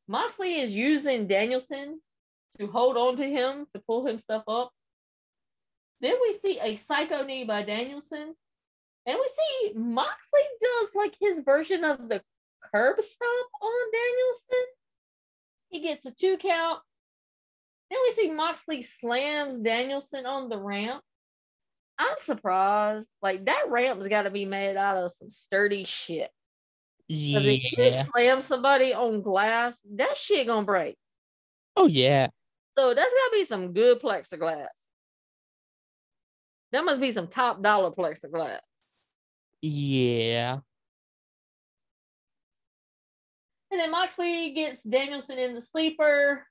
Moxley 0.07 0.61
is 0.61 0.73
using 0.73 1.27
Danielson 1.27 2.01
to 2.59 2.67
hold 2.67 2.97
on 2.97 3.17
to 3.17 3.27
him 3.27 3.67
to 3.75 3.83
pull 3.87 4.07
himself 4.07 4.45
up. 4.49 4.71
Then 6.01 6.15
we 6.23 6.33
see 6.33 6.59
a 6.61 6.77
psycho 6.77 7.25
knee 7.25 7.45
by 7.45 7.63
Danielson. 7.63 8.35
And 9.07 9.19
we 9.19 9.27
see 9.27 9.73
Moxley 9.79 10.41
does 10.61 10.89
like 10.95 11.15
his 11.21 11.41
version 11.45 11.85
of 11.85 12.09
the 12.09 12.23
curb 12.73 13.03
stomp 13.03 13.51
on 13.63 13.93
Danielson. 13.93 14.67
He 15.69 15.81
gets 15.81 16.05
a 16.07 16.11
two 16.11 16.37
count. 16.39 16.81
Then 17.91 17.99
we 18.03 18.15
see 18.15 18.31
Moxley 18.31 18.83
slams 18.83 19.61
Danielson 19.61 20.25
on 20.27 20.49
the 20.49 20.59
ramp. 20.59 21.03
I'm 21.99 22.17
surprised. 22.17 23.09
Like 23.21 23.45
that 23.45 23.67
ramp's 23.69 24.09
got 24.09 24.23
to 24.23 24.31
be 24.31 24.47
made 24.47 24.77
out 24.77 24.97
of 24.97 25.13
some 25.13 25.31
sturdy 25.31 25.85
shit. 25.85 26.31
'Cause 27.09 27.45
if 27.45 27.63
you 27.63 27.91
slam 27.91 28.41
somebody 28.41 28.95
on 28.95 29.21
glass, 29.21 29.79
that 29.97 30.17
shit 30.17 30.47
gonna 30.47 30.65
break. 30.65 30.97
Oh 31.77 31.87
yeah. 31.87 32.29
So 32.77 32.95
that's 32.95 33.13
gotta 33.13 33.31
be 33.33 33.45
some 33.45 33.73
good 33.73 34.01
plexiglass. 34.01 34.67
That 36.73 36.85
must 36.85 37.01
be 37.01 37.13
some 37.13 37.29
top 37.29 37.63
dollar 37.63 37.93
plexiglass. 37.93 38.59
Yeah. 39.63 40.59
And 43.71 43.81
then 43.81 43.91
Moxley 43.91 44.53
gets 44.53 44.83
Danielson 44.83 45.39
in 45.39 45.55
the 45.55 45.61
sleeper. 45.61 46.47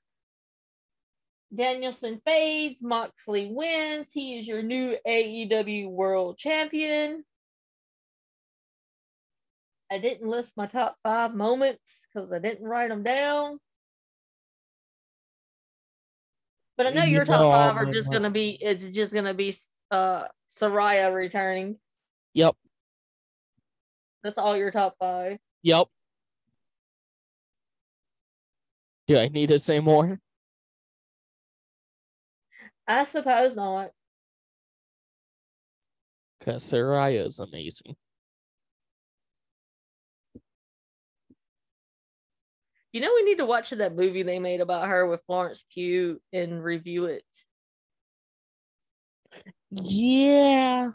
Danielson 1.54 2.20
fades. 2.24 2.82
Moxley 2.82 3.50
wins. 3.52 4.12
He 4.12 4.38
is 4.38 4.48
your 4.48 4.62
new 4.62 4.96
AEW 5.06 5.90
World 5.90 6.36
Champion. 6.38 7.24
I 9.90 9.98
didn't 9.98 10.28
list 10.28 10.54
my 10.56 10.66
top 10.66 10.96
five 11.02 11.34
moments 11.34 12.00
because 12.12 12.32
I 12.32 12.38
didn't 12.38 12.66
write 12.66 12.88
them 12.88 13.02
down. 13.02 13.58
But 16.76 16.86
I 16.86 16.90
know 16.90 17.04
You 17.04 17.14
your 17.14 17.24
top 17.24 17.40
five 17.40 17.76
are 17.76 17.92
just 17.92 18.10
gonna 18.10 18.30
be. 18.30 18.58
It's 18.60 18.88
just 18.88 19.12
gonna 19.12 19.34
be 19.34 19.56
uh 19.90 20.24
Saraya 20.60 21.14
returning. 21.14 21.78
Yep. 22.34 22.56
That's 24.22 24.38
all 24.38 24.56
your 24.56 24.70
top 24.70 24.96
five. 24.98 25.38
Yep. 25.62 25.86
Do 29.06 29.18
I 29.18 29.28
need 29.28 29.48
to 29.48 29.58
say 29.58 29.80
more? 29.80 30.18
I 32.86 33.04
suppose 33.04 33.54
not. 33.54 33.90
Because 36.38 36.64
Saraya 36.64 37.26
is 37.26 37.38
amazing. 37.38 37.96
You 42.94 43.00
know, 43.00 43.12
we 43.12 43.24
need 43.24 43.38
to 43.38 43.44
watch 43.44 43.70
that 43.70 43.96
movie 43.96 44.22
they 44.22 44.38
made 44.38 44.60
about 44.60 44.86
her 44.86 45.04
with 45.04 45.20
Florence 45.26 45.64
Pugh 45.74 46.20
and 46.32 46.62
review 46.62 47.06
it. 47.06 47.24
Yeah, 49.72 50.90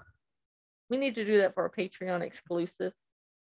We 0.89 0.95
need 0.95 1.15
to 1.15 1.25
do 1.25 1.39
that 1.39 1.53
for 1.55 1.65
a 1.65 1.69
Patreon 1.69 2.21
exclusive. 2.21 2.93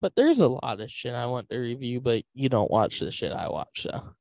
but 0.03 0.17
there's 0.17 0.41
a 0.41 0.49
lot 0.49 0.81
of 0.81 0.91
shit 0.91 1.15
I 1.15 1.27
want 1.27 1.49
to 1.51 1.59
review, 1.59 2.01
but 2.01 2.25
you 2.35 2.49
don't 2.49 2.69
watch 2.69 2.99
the 2.99 3.13
shit 3.13 3.31
I 3.31 3.49
watch, 3.49 3.83
so 3.83 4.15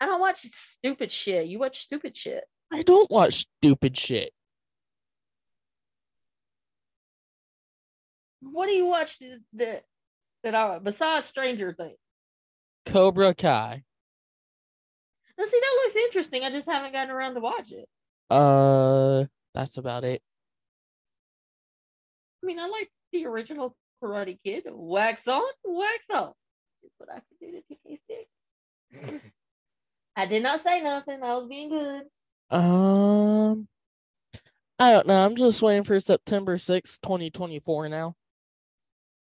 I 0.00 0.06
don't 0.06 0.18
watch 0.20 0.38
stupid 0.40 1.12
shit. 1.12 1.46
You 1.46 1.60
watch 1.60 1.78
stupid 1.78 2.16
shit. 2.16 2.42
I 2.72 2.82
don't 2.82 3.08
watch 3.08 3.46
stupid 3.60 3.96
shit. 3.96 4.32
What 8.40 8.66
do 8.66 8.72
you 8.72 8.86
watch 8.86 9.20
that 9.52 9.84
that 10.42 10.54
I 10.56 10.80
besides 10.80 11.26
Stranger 11.26 11.72
Things? 11.72 11.98
Cobra 12.86 13.34
Kai. 13.34 13.82
Now, 15.38 15.44
see, 15.44 15.60
that 15.60 15.80
looks 15.82 15.96
interesting. 15.96 16.44
I 16.44 16.50
just 16.50 16.66
haven't 16.68 16.92
gotten 16.92 17.10
around 17.10 17.34
to 17.34 17.40
watch 17.40 17.72
it. 17.72 17.88
Uh, 18.30 19.24
that's 19.54 19.76
about 19.76 20.04
it. 20.04 20.22
I 22.42 22.46
mean, 22.46 22.58
I 22.58 22.66
like 22.66 22.90
the 23.12 23.26
original 23.26 23.76
Karate 24.02 24.38
Kid. 24.44 24.64
Wax 24.70 25.28
on, 25.28 25.42
wax 25.64 26.06
off. 26.10 26.34
That's 26.82 26.94
what 26.98 27.08
I 27.10 27.20
could 27.20 27.38
do 27.40 27.52
to 27.52 27.62
TK 27.74 27.98
Stick. 28.04 29.22
I 30.16 30.26
did 30.26 30.42
not 30.42 30.60
say 30.60 30.80
nothing. 30.80 31.22
I 31.22 31.34
was 31.34 31.48
being 31.48 31.70
good. 31.70 32.02
Um, 32.50 33.66
I 34.78 34.92
don't 34.92 35.06
know. 35.06 35.24
I'm 35.24 35.36
just 35.36 35.62
waiting 35.62 35.84
for 35.84 35.98
September 36.00 36.58
sixth, 36.58 37.00
2024 37.02 37.88
now. 37.88 38.14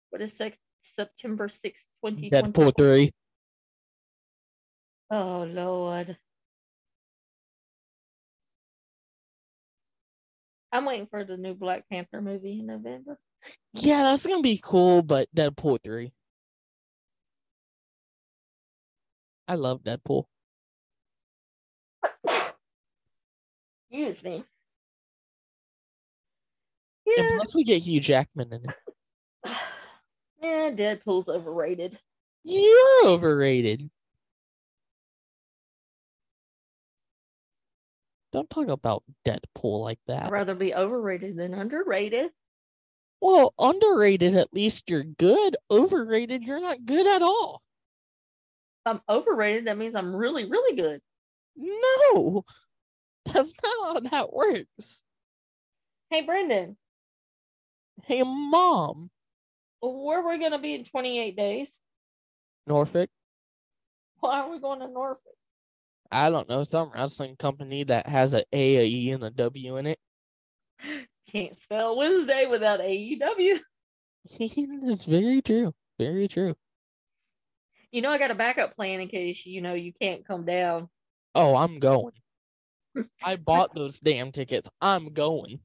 What 0.09 0.21
is 0.21 0.37
sex, 0.37 0.57
September 0.81 1.47
6th, 1.47 1.85
2020? 2.05 2.29
Deadpool 2.29 2.71
3. 2.77 3.11
Oh, 5.15 5.43
Lord. 5.47 6.17
I'm 10.71 10.85
waiting 10.85 11.05
for 11.05 11.23
the 11.23 11.37
new 11.37 11.53
Black 11.53 11.87
Panther 11.87 12.19
movie 12.19 12.61
in 12.61 12.65
November. 12.65 13.19
Yeah, 13.73 14.01
that's 14.01 14.25
gonna 14.25 14.41
be 14.41 14.59
cool, 14.63 15.03
but 15.03 15.27
Deadpool 15.35 15.83
3. 15.83 16.11
I 19.47 19.53
love 19.53 19.83
Deadpool. 19.83 20.25
Excuse 23.91 24.23
me. 24.23 24.43
And 27.05 27.17
Yeah. 27.17 27.35
plus 27.35 27.53
we 27.53 27.63
get 27.65 27.83
Hugh 27.83 27.99
Jackman 27.99 28.51
in 28.51 28.65
it. 28.67 28.75
Yeah, 30.41 30.71
Deadpool's 30.71 31.29
overrated. 31.29 31.99
You're 32.43 33.05
overrated. 33.05 33.91
Don't 38.33 38.49
talk 38.49 38.67
about 38.67 39.03
Deadpool 39.23 39.81
like 39.81 39.99
that. 40.07 40.25
I'd 40.25 40.31
rather 40.31 40.55
be 40.55 40.73
overrated 40.73 41.37
than 41.37 41.53
underrated. 41.53 42.31
Well, 43.21 43.53
underrated, 43.59 44.35
at 44.35 44.53
least 44.53 44.89
you're 44.89 45.03
good. 45.03 45.55
Overrated, 45.69 46.43
you're 46.43 46.59
not 46.59 46.85
good 46.85 47.05
at 47.05 47.21
all. 47.21 47.61
I'm 48.85 49.01
overrated, 49.07 49.67
that 49.67 49.77
means 49.77 49.95
I'm 49.95 50.13
really, 50.15 50.49
really 50.49 50.75
good. 50.75 50.99
No, 51.55 52.43
that's 53.25 53.53
not 53.63 53.93
how 53.93 53.99
that 54.09 54.33
works. 54.33 55.03
Hey, 56.09 56.21
Brendan, 56.21 56.75
Hey, 58.05 58.23
mom, 58.23 59.09
where 59.79 60.19
are 60.19 60.29
we 60.29 60.39
going 60.39 60.51
to 60.51 60.59
be 60.59 60.73
in 60.73 60.83
28 60.83 61.37
days? 61.37 61.79
Norfolk. 62.67 63.09
Why 64.19 64.39
are 64.39 64.49
we 64.49 64.59
going 64.59 64.79
to 64.79 64.87
Norfolk? 64.87 65.35
I 66.13 66.29
don't 66.29 66.47
know 66.47 66.63
some 66.63 66.91
wrestling 66.93 67.35
company 67.37 67.83
that 67.85 68.07
has 68.07 68.33
an 68.33 68.43
A, 68.53 68.77
a 68.77 68.85
E, 68.85 69.11
and 69.11 69.23
a 69.23 69.31
W 69.31 69.77
in 69.77 69.87
it. 69.87 69.99
Can't 71.31 71.57
spell 71.59 71.97
Wednesday 71.97 72.45
without 72.45 72.79
AEW. 72.79 73.59
it's 74.39 75.05
very 75.05 75.41
true. 75.41 75.73
Very 75.99 76.27
true. 76.27 76.55
You 77.91 78.01
know, 78.01 78.11
I 78.11 78.17
got 78.17 78.31
a 78.31 78.35
backup 78.35 78.75
plan 78.75 79.01
in 79.01 79.07
case, 79.07 79.45
you 79.45 79.61
know, 79.61 79.73
you 79.73 79.93
can't 80.01 80.25
come 80.25 80.45
down. 80.45 80.89
Oh, 81.35 81.55
I'm 81.55 81.79
going. 81.79 82.13
I 83.23 83.35
bought 83.35 83.75
those 83.75 83.99
damn 83.99 84.31
tickets. 84.31 84.69
I'm 84.81 85.13
going. 85.13 85.59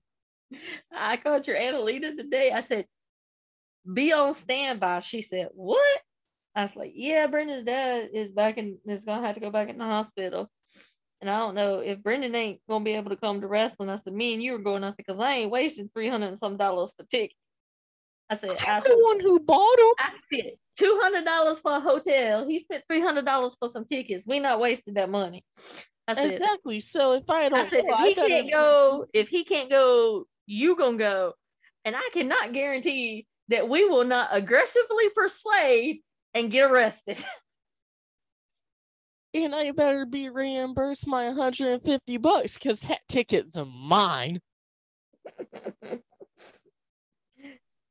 I 0.92 1.16
called 1.16 1.46
your 1.46 1.56
Aunt 1.56 1.76
Alita 1.76 2.16
today. 2.16 2.52
I 2.52 2.60
said, 2.60 2.86
be 3.90 4.12
on 4.12 4.34
standby. 4.34 5.00
She 5.00 5.22
said, 5.22 5.48
what? 5.52 6.00
I 6.58 6.62
was 6.62 6.74
like, 6.74 6.92
yeah, 6.96 7.28
Brendan's 7.28 7.62
dad 7.62 8.08
is 8.12 8.32
back 8.32 8.58
in, 8.58 8.78
is 8.84 9.04
to 9.04 9.12
have 9.12 9.36
to 9.36 9.40
go 9.40 9.48
back 9.48 9.68
in 9.68 9.78
the 9.78 9.84
hospital. 9.84 10.50
And 11.20 11.30
I 11.30 11.38
don't 11.38 11.54
know 11.54 11.78
if 11.78 12.02
Brendan 12.02 12.34
ain't 12.34 12.60
to 12.68 12.80
be 12.80 12.94
able 12.94 13.10
to 13.10 13.16
come 13.16 13.40
to 13.40 13.46
wrestling. 13.46 13.88
I 13.88 13.94
said, 13.94 14.12
me 14.12 14.34
and 14.34 14.42
you 14.42 14.56
are 14.56 14.58
going. 14.58 14.82
I 14.82 14.90
said, 14.90 15.04
because 15.06 15.20
I 15.20 15.34
ain't 15.34 15.52
wasting 15.52 15.88
300 15.94 16.26
and 16.26 16.38
some 16.38 16.56
dollars 16.56 16.92
for 16.96 17.04
tickets. 17.04 17.38
I 18.28 18.34
said, 18.34 18.58
I, 18.60 18.72
I'm 18.72 18.82
the 18.82 19.00
one 19.04 19.20
who 19.20 19.38
bought 19.38 19.76
them. 19.76 19.92
I 20.00 20.10
spent 20.32 20.54
two 20.76 20.98
hundred 21.00 21.24
dollars 21.24 21.60
for 21.60 21.76
a 21.76 21.80
hotel. 21.80 22.46
He 22.46 22.58
spent 22.58 22.82
three 22.88 23.00
hundred 23.00 23.24
dollars 23.24 23.56
for 23.58 23.68
some 23.68 23.84
tickets. 23.84 24.26
We 24.26 24.40
not 24.40 24.58
wasting 24.58 24.94
that 24.94 25.08
money. 25.08 25.44
I 26.08 26.14
said, 26.14 26.32
Exactly. 26.32 26.80
So 26.80 27.14
if 27.14 27.30
I 27.30 27.48
don't, 27.48 27.60
I 27.60 27.68
said, 27.68 27.84
go, 27.86 27.94
if 27.94 28.00
I 28.00 28.08
he 28.08 28.14
can't 28.16 28.50
go, 28.52 29.06
if 29.14 29.28
he 29.28 29.44
can't 29.44 29.70
go, 29.70 30.26
you 30.46 30.76
gonna 30.76 30.98
go. 30.98 31.34
And 31.84 31.94
I 31.94 32.10
cannot 32.12 32.52
guarantee 32.52 33.26
that 33.48 33.68
we 33.68 33.84
will 33.84 34.04
not 34.04 34.28
aggressively 34.32 35.08
persuade 35.14 36.00
and 36.38 36.50
get 36.50 36.70
arrested. 36.70 37.18
and 39.34 39.54
I 39.54 39.70
better 39.72 40.06
be 40.06 40.28
reimbursed 40.28 41.06
my 41.06 41.26
150 41.26 42.16
bucks 42.18 42.58
because 42.58 42.80
that 42.80 43.00
ticket's 43.08 43.56
mine. 43.66 44.40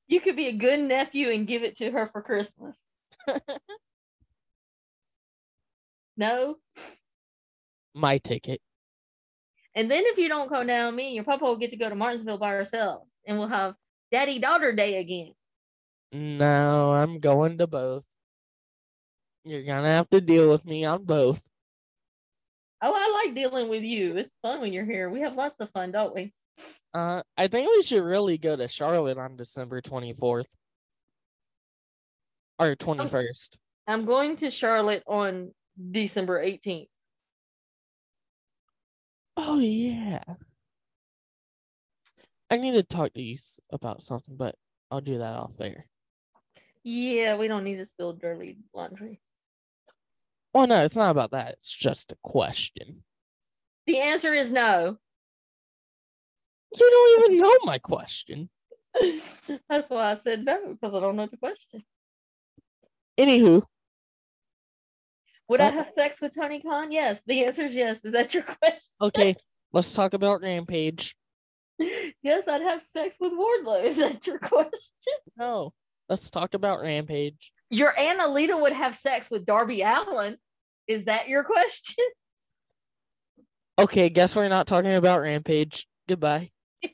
you 0.07 0.19
could 0.19 0.35
be 0.35 0.47
a 0.47 0.53
good 0.53 0.79
nephew 0.79 1.29
and 1.29 1.47
give 1.47 1.63
it 1.63 1.77
to 1.77 1.91
her 1.91 2.07
for 2.07 2.21
Christmas. 2.21 2.77
no. 6.17 6.55
My 7.93 8.17
ticket. 8.17 8.61
And 9.75 9.91
then 9.91 10.03
if 10.07 10.17
you 10.17 10.27
don't 10.27 10.49
come 10.49 10.65
down, 10.65 10.95
me 10.95 11.07
and 11.07 11.15
your 11.15 11.23
papa 11.23 11.45
will 11.45 11.55
get 11.55 11.69
to 11.69 11.77
go 11.77 11.87
to 11.87 11.95
Martinsville 11.95 12.39
by 12.39 12.55
ourselves 12.55 13.13
and 13.27 13.37
we'll 13.37 13.47
have 13.47 13.75
daddy 14.11 14.39
daughter 14.39 14.71
day 14.71 14.97
again. 14.97 15.33
No, 16.11 16.93
I'm 16.93 17.19
going 17.19 17.59
to 17.59 17.67
both. 17.67 18.07
You're 19.47 19.63
gonna 19.63 19.87
have 19.87 20.09
to 20.09 20.19
deal 20.19 20.51
with 20.51 20.65
me 20.65 20.83
on 20.83 21.05
both. 21.05 21.41
Oh, 22.81 22.93
I 22.93 23.23
like 23.23 23.33
dealing 23.33 23.69
with 23.69 23.83
you. 23.83 24.17
It's 24.17 24.35
fun 24.41 24.61
when 24.61 24.73
you're 24.73 24.85
here. 24.85 25.09
We 25.09 25.21
have 25.21 25.35
lots 25.35 25.59
of 25.59 25.69
fun, 25.71 25.91
don't 25.91 26.13
we? 26.13 26.33
Uh, 26.93 27.21
I 27.37 27.47
think 27.47 27.69
we 27.69 27.81
should 27.81 28.03
really 28.03 28.37
go 28.37 28.55
to 28.55 28.67
Charlotte 28.67 29.17
on 29.17 29.35
December 29.35 29.81
24th 29.81 30.47
or 32.59 32.75
21st. 32.75 33.57
I'm 33.87 34.05
going 34.05 34.35
to 34.37 34.49
Charlotte 34.49 35.03
on 35.07 35.53
December 35.91 36.43
18th. 36.43 36.87
Oh 39.37 39.59
yeah. 39.59 40.23
I 42.49 42.57
need 42.57 42.71
to 42.71 42.83
talk 42.83 43.13
to 43.13 43.21
you 43.21 43.37
about 43.71 44.01
something, 44.01 44.35
but 44.35 44.55
I'll 44.89 45.01
do 45.01 45.19
that 45.19 45.35
off 45.35 45.57
there. 45.57 45.85
Yeah, 46.83 47.37
we 47.37 47.47
don't 47.47 47.63
need 47.63 47.77
to 47.77 47.85
spill 47.85 48.13
dirty 48.13 48.57
laundry. 48.73 49.19
Well, 50.57 50.65
no, 50.65 50.83
it's 50.83 50.95
not 50.95 51.11
about 51.11 51.29
that. 51.31 51.53
It's 51.53 51.71
just 51.71 52.11
a 52.11 52.17
question. 52.23 53.03
The 53.85 53.99
answer 53.99 54.33
is 54.33 54.49
no. 54.49 54.97
You 56.75 56.79
don't 56.89 57.25
even 57.29 57.37
know 57.43 57.53
my 57.63 57.77
question. 57.77 58.49
That's 58.99 59.87
why 59.89 60.09
I 60.09 60.13
said 60.15 60.43
no, 60.43 60.73
because 60.73 60.95
I 60.95 60.99
don't 60.99 61.15
know 61.15 61.27
the 61.29 61.37
question. 61.37 61.83
Anywho, 63.19 63.61
Would 65.47 65.61
I 65.61 65.67
Uh, 65.67 65.71
have 65.73 65.91
sex 65.93 66.19
with 66.21 66.33
Tony 66.33 66.59
Khan? 66.59 66.91
Yes. 66.91 67.21
The 67.27 67.45
answer 67.45 67.67
is 67.67 67.75
yes. 67.75 68.03
Is 68.03 68.13
that 68.13 68.33
your 68.33 68.41
question? 68.41 68.81
okay, 68.99 69.35
let's 69.73 69.93
talk 69.93 70.15
about 70.15 70.41
Rampage. 70.41 71.15
yes, 71.77 72.47
I'd 72.47 72.63
have 72.63 72.81
sex 72.81 73.17
with 73.19 73.31
Wardlow. 73.33 73.83
Is 73.85 73.97
that 73.97 74.25
your 74.25 74.39
question? 74.39 75.13
No, 75.37 75.71
let's 76.09 76.31
talk 76.31 76.55
about 76.55 76.81
Rampage. 76.81 77.53
Your 77.69 77.95
Aunt 77.95 78.19
Alita 78.21 78.59
would 78.59 78.73
have 78.73 78.95
sex 78.95 79.29
with 79.29 79.45
Darby 79.45 79.83
Allin. 79.83 80.37
Is 80.87 81.05
that 81.05 81.27
your 81.27 81.43
question? 81.43 82.05
Okay, 83.79 84.09
guess 84.09 84.35
we're 84.35 84.47
not 84.47 84.65
talking 84.65 84.95
about 84.95 85.21
Rampage. 85.21 85.87
Goodbye. 86.09 86.49
I 86.83 86.89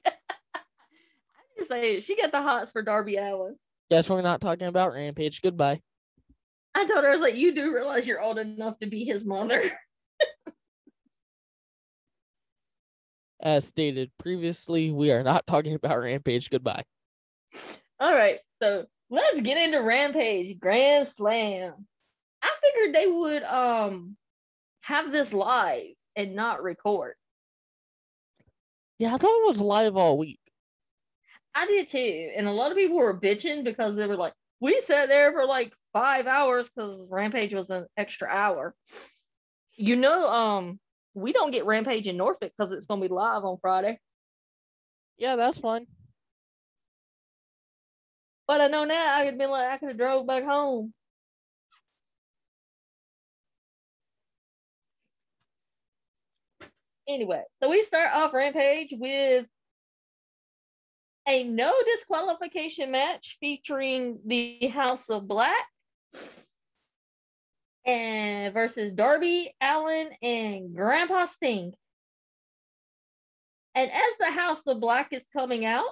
just 1.58 1.70
say 1.70 2.02
she 2.02 2.18
got 2.18 2.34
the 2.34 2.41
hots 2.41 2.74
for 2.74 2.82
Darby 2.82 3.16
Allin. 3.16 3.56
Guess 3.89 4.10
we're 4.10 4.22
not 4.22 4.41
talking 4.41 4.68
about 4.68 4.91
Rampage. 4.91 5.41
Goodbye. 5.41 5.80
I 6.76 6.86
told 6.86 7.06
her, 7.06 7.10
I 7.10 7.14
was 7.14 7.22
like, 7.22 7.36
you 7.36 7.56
do 7.56 7.74
realize 7.74 8.06
you're 8.06 8.22
old 8.22 8.38
enough 8.38 8.80
to 8.80 8.88
be 8.88 9.06
his 9.06 9.24
mother. 9.24 9.64
As 13.41 13.66
stated 13.66 14.12
previously, 14.20 14.91
we 14.91 15.10
are 15.14 15.24
not 15.24 15.48
talking 15.48 15.76
about 15.76 16.02
Rampage. 16.02 16.50
Goodbye. 16.50 16.84
All 17.98 18.14
right, 18.14 18.39
so 18.62 18.88
let's 19.10 19.39
get 19.39 19.58
into 19.58 19.82
Rampage 19.82 20.60
Grand 20.60 21.08
Slam. 21.08 21.88
I 22.44 22.50
figured 22.62 22.94
they 22.94 23.08
would 23.08 23.44
um 23.44 24.18
have 24.82 25.12
this 25.12 25.34
live 25.34 25.94
and 26.16 26.36
not 26.36 26.62
record. 26.62 27.16
Yeah, 29.00 29.16
I 29.16 29.18
thought 29.18 29.44
it 29.44 29.48
was 29.48 29.62
live 29.62 29.98
all 29.98 30.18
week. 30.18 30.39
I 31.56 31.66
did 31.66 31.88
too. 31.88 32.32
And 32.36 32.48
a 32.48 32.52
lot 32.52 32.72
of 32.72 32.78
people 32.78 32.98
were 32.98 33.20
bitching 33.20 33.64
because 33.64 33.96
they 33.96 34.08
were 34.08 34.18
like, 34.18 34.34
we 34.60 34.80
sat 34.80 35.08
there 35.08 35.32
for 35.32 35.46
like 35.46 35.74
five 35.91 36.28
hours 36.28 36.70
because 36.70 37.08
Rampage 37.10 37.54
was 37.54 37.70
an 37.70 37.86
extra 37.98 38.28
hour. 38.28 38.76
You 39.76 39.96
know, 39.96 40.28
um, 40.28 40.80
we 41.14 41.34
don't 41.34 41.52
get 41.52 41.66
Rampage 41.66 42.08
in 42.08 42.18
Norfolk 42.18 42.52
because 42.58 42.72
it's 42.72 42.86
gonna 42.86 43.02
be 43.02 43.08
live 43.08 43.44
on 43.44 43.58
Friday. 43.58 44.00
Yeah, 45.18 45.36
that's 45.36 45.60
fine. 45.60 45.88
But 48.48 48.62
I 48.62 48.68
know 48.68 48.84
now 48.84 49.16
I 49.18 49.26
could 49.26 49.38
be 49.38 49.46
like 49.46 49.70
I 49.70 49.78
could 49.78 49.89
have 49.89 49.98
drove 49.98 50.28
back 50.28 50.44
home. 50.44 50.94
Anyway, 57.08 57.43
so 57.62 57.70
we 57.70 57.82
start 57.82 58.12
off 58.14 58.34
Rampage 58.34 58.93
with 58.97 59.45
a 61.28 61.43
no 61.43 61.74
disqualification 61.86 62.91
match 62.91 63.38
featuring 63.39 64.20
the 64.26 64.68
House 64.68 65.10
of 65.10 65.28
Black 65.28 65.68
and 67.86 68.54
versus 68.54 68.91
Darby 68.91 69.54
Allin 69.62 70.10
and 70.22 70.74
Grandpa 70.76 71.26
Sting. 71.26 71.74
And 73.76 73.91
as 73.91 74.18
the 74.20 74.32
House 74.32 74.62
of 74.68 74.80
Black 74.80 75.12
is 75.12 75.24
coming 75.34 75.66
out, 75.66 75.91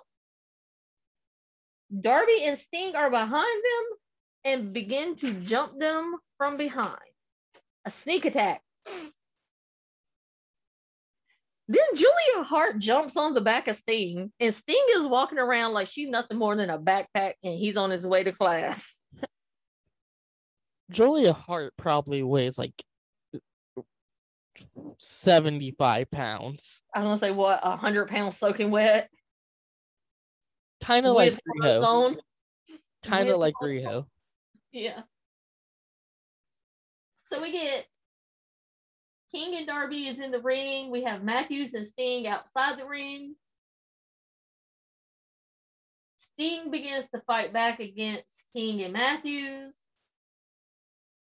Darby 2.00 2.44
and 2.44 2.58
Sting 2.58 2.96
are 2.96 3.10
behind 3.10 3.32
them 3.64 3.98
and 4.46 4.74
begin 4.74 5.16
to 5.18 5.34
jump 5.34 5.78
them 5.78 6.16
from 6.38 6.58
behind. 6.58 6.96
A 7.86 7.92
sneak 7.92 8.26
attack. 8.26 8.62
Then 11.72 11.96
Julia 11.96 12.44
Hart 12.44 12.80
jumps 12.80 13.16
on 13.16 13.34
the 13.34 13.40
back 13.40 13.70
of 13.70 13.78
Sting, 13.78 14.30
and 14.42 14.54
Sting 14.54 14.84
is 14.98 15.08
walking 15.08 15.38
around 15.38 15.72
like 15.72 15.88
she's 15.88 16.10
nothing 16.10 16.38
more 16.38 16.54
than 16.54 16.70
a 16.70 16.78
backpack, 16.78 17.36
and 17.46 17.58
he's 17.58 17.78
on 17.78 17.90
his 17.90 18.06
way 18.06 18.26
to 18.26 18.34
class. 18.34 19.00
Julia 20.92 21.32
Hart 21.32 21.72
probably 21.78 22.24
weighs 22.24 22.58
like 22.58 22.74
75 24.98 26.12
pounds. 26.12 26.82
I 26.94 27.00
was 27.00 27.06
gonna 27.06 27.18
say 27.18 27.32
what, 27.32 27.62
a 27.64 27.78
hundred 27.78 28.10
pounds 28.10 28.36
soaking 28.36 28.70
wet. 28.70 29.10
Kind 30.84 31.06
of 31.06 31.16
like 31.16 31.40
Riho. 31.64 32.18
Kind 33.02 33.30
of 33.30 33.38
like. 33.38 33.54
Riho. 33.64 34.08
Yeah. 34.74 35.04
So 37.28 37.42
we 37.42 37.54
get 37.54 37.86
King 39.34 39.56
and 39.56 39.68
Darby 39.68 40.08
is 40.08 40.20
in 40.20 40.32
the 40.32 40.40
ring. 40.40 40.92
We 40.92 41.04
have 41.04 41.24
Matthews 41.24 41.74
and 41.74 41.86
Sting 41.86 42.28
outside 42.28 42.78
the 42.78 42.86
ring. 42.86 43.36
Sting 46.18 46.70
begins 46.70 47.08
to 47.10 47.22
fight 47.22 47.54
back 47.54 47.80
against 47.80 48.44
King 48.56 48.82
and 48.84 48.94
Matthews. 48.94 49.74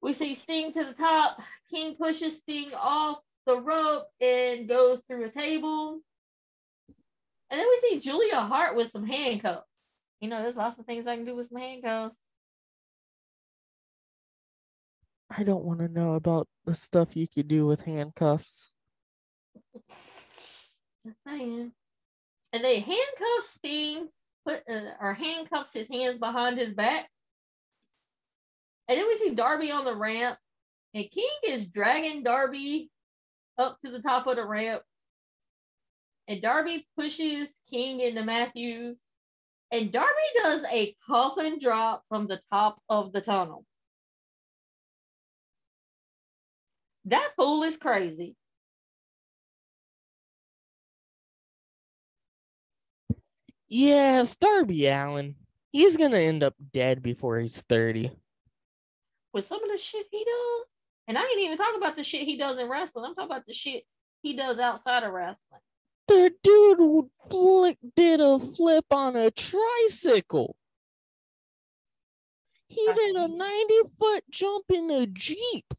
We 0.03 0.12
see 0.12 0.34
Sting 0.34 0.72
to 0.72 0.84
the 0.84 0.92
top. 0.92 1.40
King 1.70 1.97
pushes 1.97 2.38
Sting 2.38 2.70
off 2.74 3.18
the 3.47 3.59
rope 3.59 4.07
and 4.20 4.68
goes 4.68 5.03
through 5.07 5.24
a 5.24 5.30
table. 5.30 6.01
And 7.51 7.61
then 7.61 7.66
we 7.68 7.76
see 7.80 8.01
Julia 8.01 8.40
Hart 8.40 8.76
with 8.76 8.90
some 8.90 9.07
handcuffs. 9.07 9.66
You 10.20 10.28
know, 10.28 10.42
there's 10.42 10.57
lots 10.57 10.78
of 10.78 10.84
things 10.84 11.07
I 11.07 11.16
can 11.16 11.24
do 11.24 11.36
with 11.36 11.49
some 11.49 11.61
handcuffs. 11.61 12.16
I 15.31 15.43
don't 15.43 15.64
want 15.64 15.81
to 15.81 15.89
know 15.89 16.14
about 16.14 16.47
the 16.64 16.74
stuff 16.74 17.16
you 17.16 17.27
could 17.27 17.49
do 17.49 17.66
with 17.66 17.81
handcuffs. 17.81 18.72
Just 19.89 21.18
saying. 21.27 21.72
And 22.53 22.64
they 22.64 22.81
handcuff 22.81 23.45
Sting, 23.45 24.09
put 24.47 24.62
uh, 24.70 24.93
or 25.01 25.14
handcuffs 25.14 25.74
his 25.74 25.89
hands 25.89 26.18
behind 26.18 26.59
his 26.59 26.74
back. 26.74 27.09
And 28.89 28.99
then 28.99 29.07
we 29.09 29.16
see 29.16 29.35
Darby 29.35 29.72
on 29.72 29.85
the 29.85 29.97
ramp, 29.97 30.39
and 30.95 31.11
King 31.11 31.29
is 31.45 31.66
dragging 31.66 32.22
Darby 32.22 32.89
up 33.59 33.79
to 33.81 33.91
the 33.91 34.01
top 34.01 34.27
of 34.29 34.37
the 34.37 34.45
ramp. 34.45 34.83
And 36.29 36.41
Darby 36.41 36.87
pushes 36.97 37.49
King 37.68 38.01
into 38.01 38.24
Matthews, 38.24 39.01
and 39.72 39.93
Darby 39.93 40.09
does 40.43 40.64
a 40.70 40.95
coffin 41.07 41.59
drop 41.61 42.05
from 42.09 42.29
the 42.29 42.41
top 42.51 42.79
of 42.89 43.12
the 43.12 43.20
tunnel. 43.20 43.64
That 47.07 47.30
fool 47.36 47.62
is 47.62 47.76
crazy. 47.76 48.34
Yeah, 53.68 54.22
Darby 54.40 54.86
Allin. 54.86 55.36
He's 55.72 55.96
gonna 55.96 56.18
end 56.18 56.42
up 56.42 56.54
dead 56.72 57.02
before 57.02 57.38
he's 57.38 57.62
30. 57.62 58.11
with 59.32 59.44
some 59.44 59.62
of 59.62 59.70
the 59.70 59.76
shit 59.76 60.07
he 60.11 60.24
does. 60.24 60.66
And 61.09 61.18
I 61.18 61.22
ain't 61.22 61.40
even 61.40 61.59
talking 61.59 61.76
about 61.76 61.94
the 61.96 62.02
shit 62.02 62.22
he 62.22 62.36
does 62.36 62.59
in 62.59 62.68
wrestling. 62.68 63.04
I'm 63.04 63.14
talking 63.14 63.30
about 63.30 63.46
the 63.46 63.52
shit 63.52 63.84
he 64.22 64.34
does 64.34 64.59
outside 64.59 65.04
of 65.04 65.12
wrestling. 65.12 65.61
The 66.09 66.32
dude 66.42 66.78
would 66.80 67.11
flick 67.30 67.78
did 67.96 68.20
a 68.20 68.38
flip 68.38 68.86
on 68.90 69.14
a 69.14 69.30
tricycle. 69.30 70.57
He 72.68 72.84
I 72.88 72.94
did 72.94 73.16
a 73.16 73.28
90 73.28 73.74
foot 73.98 74.24
jump 74.30 74.64
in 74.72 74.90
a 74.90 75.07
Jeep 75.07 75.74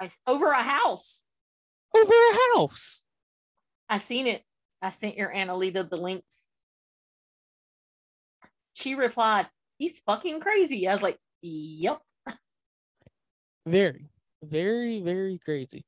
I, 0.00 0.10
over 0.26 0.50
a 0.50 0.62
house. 0.62 1.22
over 1.94 2.12
a 2.12 2.38
house. 2.56 3.04
I 3.88 3.98
seen 3.98 4.26
it. 4.26 4.42
I 4.80 4.90
sent 4.90 5.16
your 5.16 5.32
Annalita 5.32 5.88
the 5.88 5.96
links. 5.96 6.46
She 8.72 8.94
replied, 8.94 9.46
He's 9.78 10.00
fucking 10.06 10.40
crazy. 10.40 10.88
I 10.88 10.92
was 10.92 11.02
like, 11.02 11.18
Yep. 11.42 12.00
Very, 13.66 14.06
very, 14.42 15.00
very 15.00 15.38
crazy. 15.38 15.84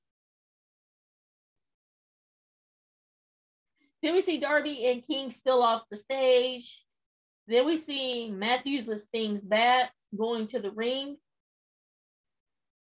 Then 4.03 4.15
we 4.15 4.21
see 4.21 4.39
Darby 4.39 4.87
and 4.87 5.07
King 5.07 5.31
still 5.31 5.63
off 5.63 5.85
the 5.91 5.97
stage. 5.97 6.85
Then 7.47 7.67
we 7.67 7.77
see 7.77 8.31
Matthews 8.31 8.87
with 8.87 9.05
Sting's 9.05 9.43
bat 9.43 9.91
going 10.17 10.49
to 10.49 10.59
the 10.59 10.71
ring. 10.71 11.17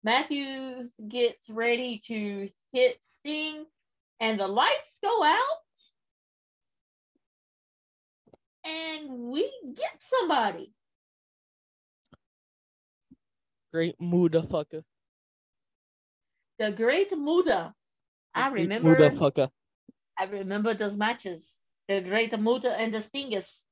Matthews 0.08 0.90
gets 1.06 1.50
ready 1.50 2.00
to 2.06 2.48
hit 2.72 2.96
Sting, 3.02 3.66
and 4.18 4.40
the 4.40 4.48
lights 4.48 4.98
go 5.02 5.22
out. 5.22 5.68
And 8.64 9.28
we 9.30 9.52
get 9.76 10.00
somebody. 10.00 10.72
Great 13.70 14.00
Mudafucker. 14.00 14.82
The 16.58 16.70
Great 16.70 17.12
Muta. 17.12 17.74
I 18.34 18.48
Great 18.48 18.62
remember 18.62 18.96
Mudafucker. 18.96 19.50
I 20.18 20.24
remember 20.24 20.72
those 20.72 20.96
matches. 20.96 21.52
The 21.86 22.00
Great 22.00 22.32
Muta 22.40 22.70
and 22.80 22.94
the 22.94 23.00
Stingus. 23.00 23.64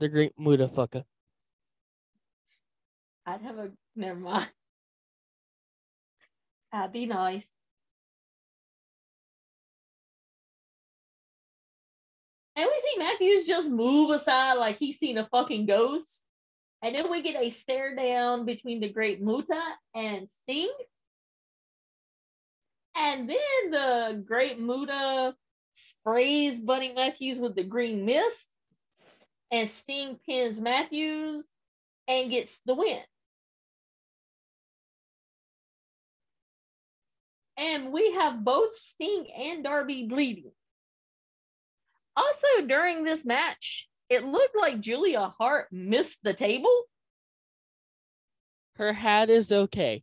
The 0.00 0.08
Great 0.08 0.32
Mudafucker. 0.40 1.04
I'd 3.26 3.42
have 3.42 3.58
a 3.58 3.72
never 3.94 4.18
mind. 4.18 4.48
I'd 6.74 6.92
be 6.92 7.06
nice. 7.06 7.46
And 12.56 12.68
we 12.68 12.80
see 12.80 12.98
Matthews 12.98 13.46
just 13.46 13.70
move 13.70 14.10
aside 14.10 14.54
like 14.54 14.78
he's 14.78 14.98
seen 14.98 15.18
a 15.18 15.26
fucking 15.26 15.66
ghost. 15.66 16.22
And 16.82 16.96
then 16.96 17.10
we 17.10 17.22
get 17.22 17.40
a 17.40 17.48
stare 17.50 17.94
down 17.94 18.44
between 18.44 18.80
the 18.80 18.88
Great 18.88 19.22
Muta 19.22 19.60
and 19.94 20.28
Sting. 20.28 20.72
And 22.96 23.30
then 23.30 23.70
the 23.70 24.22
Great 24.26 24.60
Muta 24.60 25.34
sprays 25.72 26.58
Buddy 26.58 26.92
Matthews 26.92 27.38
with 27.38 27.54
the 27.54 27.64
green 27.64 28.04
mist. 28.04 28.48
And 29.52 29.68
Sting 29.70 30.18
pins 30.26 30.60
Matthews 30.60 31.44
and 32.08 32.30
gets 32.30 32.58
the 32.66 32.74
win. 32.74 33.00
And 37.56 37.92
we 37.92 38.12
have 38.12 38.44
both 38.44 38.76
Sting 38.76 39.26
and 39.36 39.62
Darby 39.62 40.06
bleeding. 40.06 40.52
Also, 42.16 42.66
during 42.66 43.04
this 43.04 43.24
match, 43.24 43.88
it 44.08 44.24
looked 44.24 44.56
like 44.56 44.80
Julia 44.80 45.34
Hart 45.38 45.68
missed 45.72 46.18
the 46.22 46.34
table. 46.34 46.82
Her 48.76 48.92
hat 48.92 49.30
is 49.30 49.52
okay. 49.52 50.02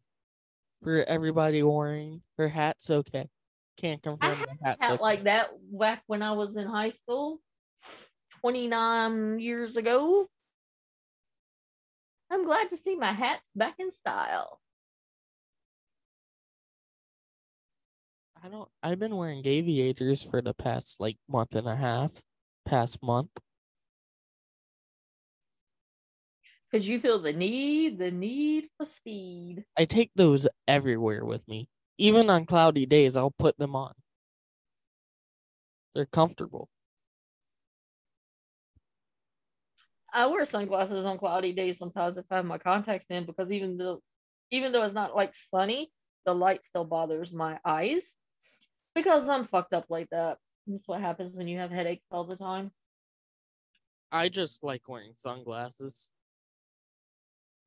For 0.81 1.03
everybody 1.03 1.61
wearing 1.61 2.21
her 2.37 2.47
hat's 2.47 2.89
okay. 2.89 3.29
Can't 3.77 4.01
confirm. 4.01 4.31
I 4.31 4.35
had 4.35 4.49
the 4.49 4.65
hat's 4.65 4.81
Hat 4.81 4.91
okay. 4.93 5.01
like 5.01 5.23
that 5.23 5.49
back 5.71 6.03
when 6.07 6.21
I 6.21 6.31
was 6.31 6.55
in 6.55 6.65
high 6.65 6.89
school, 6.89 7.39
29 8.41 9.39
years 9.39 9.77
ago. 9.77 10.27
I'm 12.31 12.45
glad 12.45 12.69
to 12.69 12.77
see 12.77 12.95
my 12.95 13.11
hats 13.11 13.43
back 13.55 13.75
in 13.79 13.91
style. 13.91 14.59
I 18.43 18.49
don't. 18.49 18.69
I've 18.81 18.97
been 18.97 19.15
wearing 19.15 19.45
aviators 19.45 20.23
for 20.23 20.41
the 20.41 20.53
past 20.53 20.99
like 20.99 21.17
month 21.29 21.55
and 21.55 21.67
a 21.67 21.75
half. 21.75 22.23
Past 22.65 23.03
month. 23.03 23.29
Because 26.71 26.87
you 26.87 26.99
feel 26.99 27.19
the 27.19 27.33
need, 27.33 27.99
the 27.99 28.09
need 28.09 28.69
for 28.77 28.85
speed. 28.85 29.65
I 29.77 29.85
take 29.85 30.09
those 30.15 30.47
everywhere 30.67 31.23
with 31.23 31.47
me. 31.47 31.67
Even 31.97 32.29
on 32.29 32.45
cloudy 32.45 32.85
days, 32.85 33.15
I'll 33.15 33.35
put 33.37 33.57
them 33.59 33.75
on. 33.75 33.93
They're 35.93 36.05
comfortable. 36.05 36.69
I 40.13 40.25
wear 40.27 40.45
sunglasses 40.45 41.05
on 41.05 41.19
cloudy 41.19 41.53
days 41.53 41.77
sometimes 41.77 42.17
if 42.17 42.25
I 42.31 42.37
have 42.37 42.45
my 42.45 42.57
contacts 42.57 43.05
in 43.09 43.25
because 43.25 43.51
even 43.51 43.77
though 43.77 44.01
even 44.49 44.71
though 44.71 44.83
it's 44.83 44.95
not 44.95 45.15
like 45.15 45.35
sunny, 45.35 45.91
the 46.25 46.33
light 46.33 46.63
still 46.63 46.85
bothers 46.85 47.33
my 47.33 47.59
eyes 47.63 48.15
because 48.95 49.27
I'm 49.29 49.45
fucked 49.45 49.73
up 49.73 49.85
like 49.89 50.09
that. 50.11 50.37
That's 50.67 50.87
what 50.87 51.01
happens 51.01 51.33
when 51.33 51.47
you 51.47 51.59
have 51.59 51.71
headaches 51.71 52.05
all 52.11 52.23
the 52.23 52.35
time. 52.35 52.71
I 54.11 54.29
just 54.29 54.63
like 54.63 54.87
wearing 54.87 55.13
sunglasses. 55.17 56.09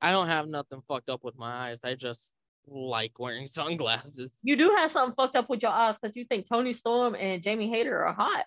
I 0.00 0.10
don't 0.10 0.28
have 0.28 0.46
nothing 0.48 0.82
fucked 0.86 1.08
up 1.08 1.24
with 1.24 1.36
my 1.38 1.70
eyes. 1.70 1.78
I 1.82 1.94
just 1.94 2.32
like 2.66 3.18
wearing 3.18 3.46
sunglasses 3.48 4.32
You 4.42 4.56
do 4.56 4.74
have 4.76 4.90
something 4.90 5.14
fucked 5.14 5.36
up 5.36 5.48
with 5.50 5.62
your 5.62 5.72
eyes 5.72 5.96
because 5.98 6.16
you 6.16 6.24
think 6.24 6.48
Toni 6.48 6.72
Storm 6.72 7.14
and 7.14 7.42
Jamie 7.42 7.68
Hayter 7.70 8.04
are 8.04 8.12
hot. 8.14 8.44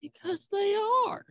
because 0.00 0.48
they 0.52 0.74
are. 1.06 1.24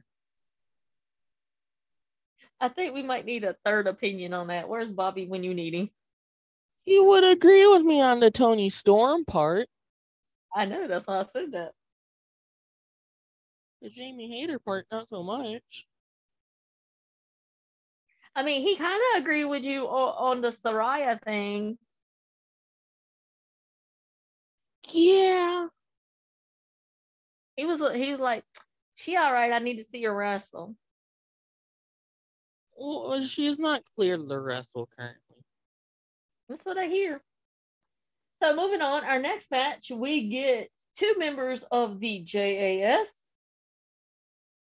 I 2.59 2.69
think 2.69 2.93
we 2.93 3.01
might 3.01 3.25
need 3.25 3.43
a 3.43 3.55
third 3.65 3.87
opinion 3.87 4.33
on 4.33 4.47
that. 4.47 4.69
Where's 4.69 4.91
Bobby 4.91 5.25
when 5.25 5.43
you 5.43 5.53
need 5.53 5.73
him? 5.73 5.89
He 6.85 6.99
would 6.99 7.23
agree 7.23 7.65
with 7.67 7.81
me 7.81 8.01
on 8.01 8.19
the 8.19 8.29
Toni 8.31 8.69
Storm 8.69 9.25
part. 9.25 9.67
I 10.53 10.65
know 10.65 10.87
that's 10.87 11.07
why 11.07 11.19
I 11.19 11.23
said 11.23 11.51
that. 11.53 11.71
The 13.81 13.89
Jamie 13.89 14.29
Hayter 14.29 14.59
part, 14.59 14.85
not 14.91 15.09
so 15.09 15.23
much. 15.23 15.87
I 18.35 18.43
mean, 18.43 18.61
he 18.61 18.75
kind 18.75 19.01
of 19.15 19.21
agreed 19.21 19.45
with 19.45 19.63
you 19.63 19.85
on, 19.87 20.35
on 20.35 20.41
the 20.41 20.49
Saraya 20.49 21.21
thing. 21.21 21.77
Yeah. 24.89 25.67
He 27.55 27.65
was 27.65 27.81
he 27.95 28.11
was 28.11 28.19
like, 28.19 28.43
she 28.95 29.15
all 29.17 29.33
right. 29.33 29.51
I 29.51 29.59
need 29.59 29.77
to 29.77 29.83
see 29.83 30.03
her 30.03 30.15
wrestle. 30.15 30.75
Well, 32.75 33.13
uh, 33.13 33.21
she's 33.21 33.59
not 33.59 33.83
cleared 33.95 34.27
to 34.27 34.39
wrestle 34.39 34.89
currently. 34.97 35.43
That's 36.47 36.65
what 36.65 36.77
I 36.77 36.87
hear. 36.87 37.21
So 38.41 38.55
moving 38.55 38.81
on, 38.81 39.03
our 39.03 39.19
next 39.19 39.51
match, 39.51 39.91
we 39.93 40.27
get 40.29 40.69
two 40.97 41.13
members 41.19 41.63
of 41.71 41.99
the 41.99 42.21
JAS, 42.25 43.07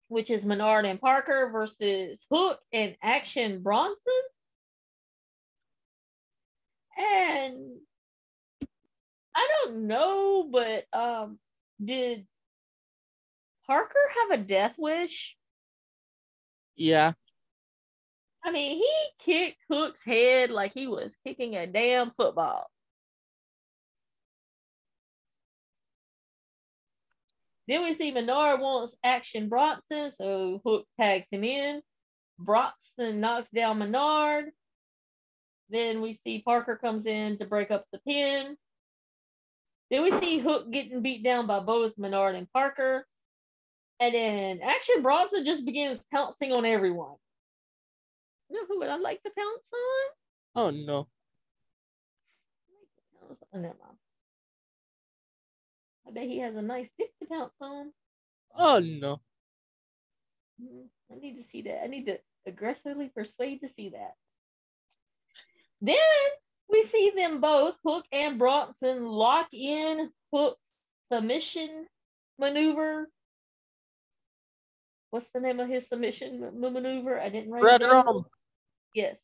which 0.07 0.29
is 0.29 0.45
Menard 0.45 0.85
and 0.85 0.99
Parker 0.99 1.49
versus 1.51 2.25
Hook 2.31 2.59
and 2.71 2.95
Action 3.03 3.61
Bronson. 3.61 4.13
And 6.97 7.57
I 9.35 9.47
don't 9.65 9.87
know, 9.87 10.47
but 10.49 10.85
um, 10.97 11.37
did 11.83 12.25
Parker 13.67 13.99
have 14.29 14.39
a 14.39 14.43
death 14.43 14.75
wish? 14.77 15.35
Yeah. 16.77 17.11
I 18.41 18.51
mean, 18.51 18.77
he 18.77 18.93
kicked 19.19 19.63
Hook's 19.69 20.05
head 20.05 20.49
like 20.49 20.71
he 20.73 20.87
was 20.87 21.17
kicking 21.25 21.55
a 21.57 21.67
damn 21.67 22.11
football. 22.11 22.69
Then 27.67 27.83
we 27.83 27.93
see 27.93 28.11
Menard 28.11 28.59
wants 28.59 28.95
Action 29.03 29.49
Bronson, 29.49 30.11
so 30.11 30.61
Hook 30.65 30.85
tags 30.99 31.25
him 31.31 31.43
in. 31.43 31.81
Bronson 32.37 33.19
knocks 33.19 33.49
down 33.49 33.79
Menard. 33.79 34.51
Then 35.69 36.01
we 36.01 36.13
see 36.13 36.43
Parker 36.43 36.75
comes 36.75 37.05
in 37.07 37.39
to 37.39 37.45
break 37.45 37.71
up 37.71 37.85
the 37.91 37.99
pin. 37.99 38.55
Then 39.89 40.03
we 40.03 40.11
see 40.11 40.39
Hook 40.39 40.71
getting 40.71 41.01
beat 41.01 41.23
down 41.23 41.47
by 41.47 41.59
both 41.59 41.97
Menard 41.97 42.35
and 42.35 42.51
Parker. 42.51 43.07
And 43.99 44.13
then 44.13 44.59
Action 44.61 45.01
Bronson 45.01 45.45
just 45.45 45.65
begins 45.65 46.01
pouncing 46.11 46.51
on 46.51 46.65
everyone. 46.65 47.15
You 48.49 48.57
know 48.57 48.65
who 48.67 48.79
would 48.79 48.89
I 48.89 48.97
like 48.97 49.23
to 49.23 49.31
pounce 49.35 49.69
on? 49.73 50.63
Oh 50.63 50.69
no. 50.69 51.07
Oh, 53.23 53.59
never 53.59 53.75
mind. 53.81 53.97
I 56.07 56.11
bet 56.11 56.23
he 56.27 56.39
has 56.39 56.55
a 56.55 56.61
nice 56.61 56.89
dick 56.97 57.09
to 57.19 57.27
pounce 57.27 57.53
on. 57.61 57.91
Oh 58.57 58.79
no. 58.79 59.21
Mhm. 60.61 60.87
I 61.11 61.15
need 61.15 61.35
to 61.37 61.43
see 61.43 61.61
that. 61.63 61.83
I 61.83 61.87
need 61.87 62.05
to 62.05 62.19
aggressively 62.45 63.09
persuade 63.09 63.61
to 63.61 63.67
see 63.67 63.89
that. 63.89 64.13
Then 65.81 65.97
we 66.69 66.81
see 66.83 67.11
them 67.15 67.41
both, 67.41 67.75
Hook 67.85 68.05
and 68.11 68.39
Bronson, 68.39 69.05
lock 69.05 69.49
in 69.51 70.11
Hook's 70.33 70.59
submission 71.11 71.87
maneuver. 72.39 73.09
What's 75.11 75.29
the 75.31 75.39
name 75.39 75.59
of 75.59 75.67
his 75.69 75.87
submission 75.87 76.39
ma- 76.59 76.69
maneuver? 76.69 77.19
I 77.19 77.29
didn't 77.29 77.51
write 77.51 77.63
Red 77.63 77.81
it 77.83 77.89
down. 77.89 78.05
rum. 78.05 78.25
Yes. 78.93 79.17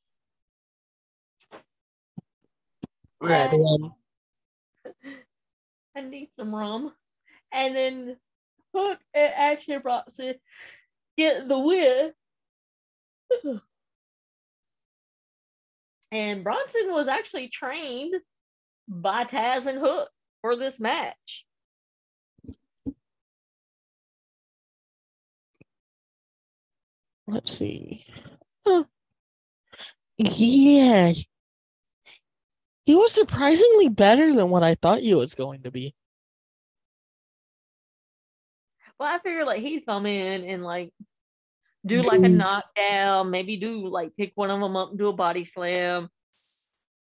Red 3.22 3.54
And- 3.54 3.64
rum. 3.64 3.96
I 5.96 6.02
need 6.02 6.30
some 6.38 6.54
rum. 6.56 6.94
And 7.52 7.76
then 7.76 8.18
Hook 8.74 9.00
and 9.14 9.34
Action 9.36 9.82
Bronson 9.82 10.36
get 11.18 11.48
the 11.48 11.60
win. 11.60 12.12
And 16.14 16.44
Bronson 16.44 16.92
was 16.92 17.08
actually 17.08 17.48
trained 17.48 18.16
by 18.86 19.24
Taz 19.24 19.66
and 19.66 19.80
Hook 19.80 20.10
for 20.42 20.58
this 20.58 20.78
match. 20.78 21.46
Let's 27.28 27.54
see. 27.54 28.04
Huh. 28.68 28.84
Yeah. 30.18 31.14
He 32.86 32.96
was 32.96 33.12
surprisingly 33.12 33.90
better 33.90 34.34
than 34.34 34.50
what 34.50 34.64
I 34.64 34.76
thought 34.76 35.00
he 35.00 35.14
was 35.14 35.36
going 35.36 35.64
to 35.64 35.72
be. 35.72 35.94
Well, 39.00 39.10
I 39.14 39.20
figured 39.20 39.46
like 39.46 39.62
he'd 39.62 39.86
come 39.86 40.06
in 40.06 40.44
and 40.44 40.64
like 40.64 40.94
do 41.86 42.02
like 42.02 42.22
a 42.22 42.30
knockdown, 42.30 43.32
maybe 43.32 43.58
do 43.58 43.88
like 43.88 44.16
pick 44.16 44.32
one 44.36 44.52
of 44.52 44.60
them 44.60 44.76
up 44.76 44.92
and 44.92 45.00
do 45.00 45.08
a 45.08 45.14
body 45.14 45.44
slam. 45.44 46.10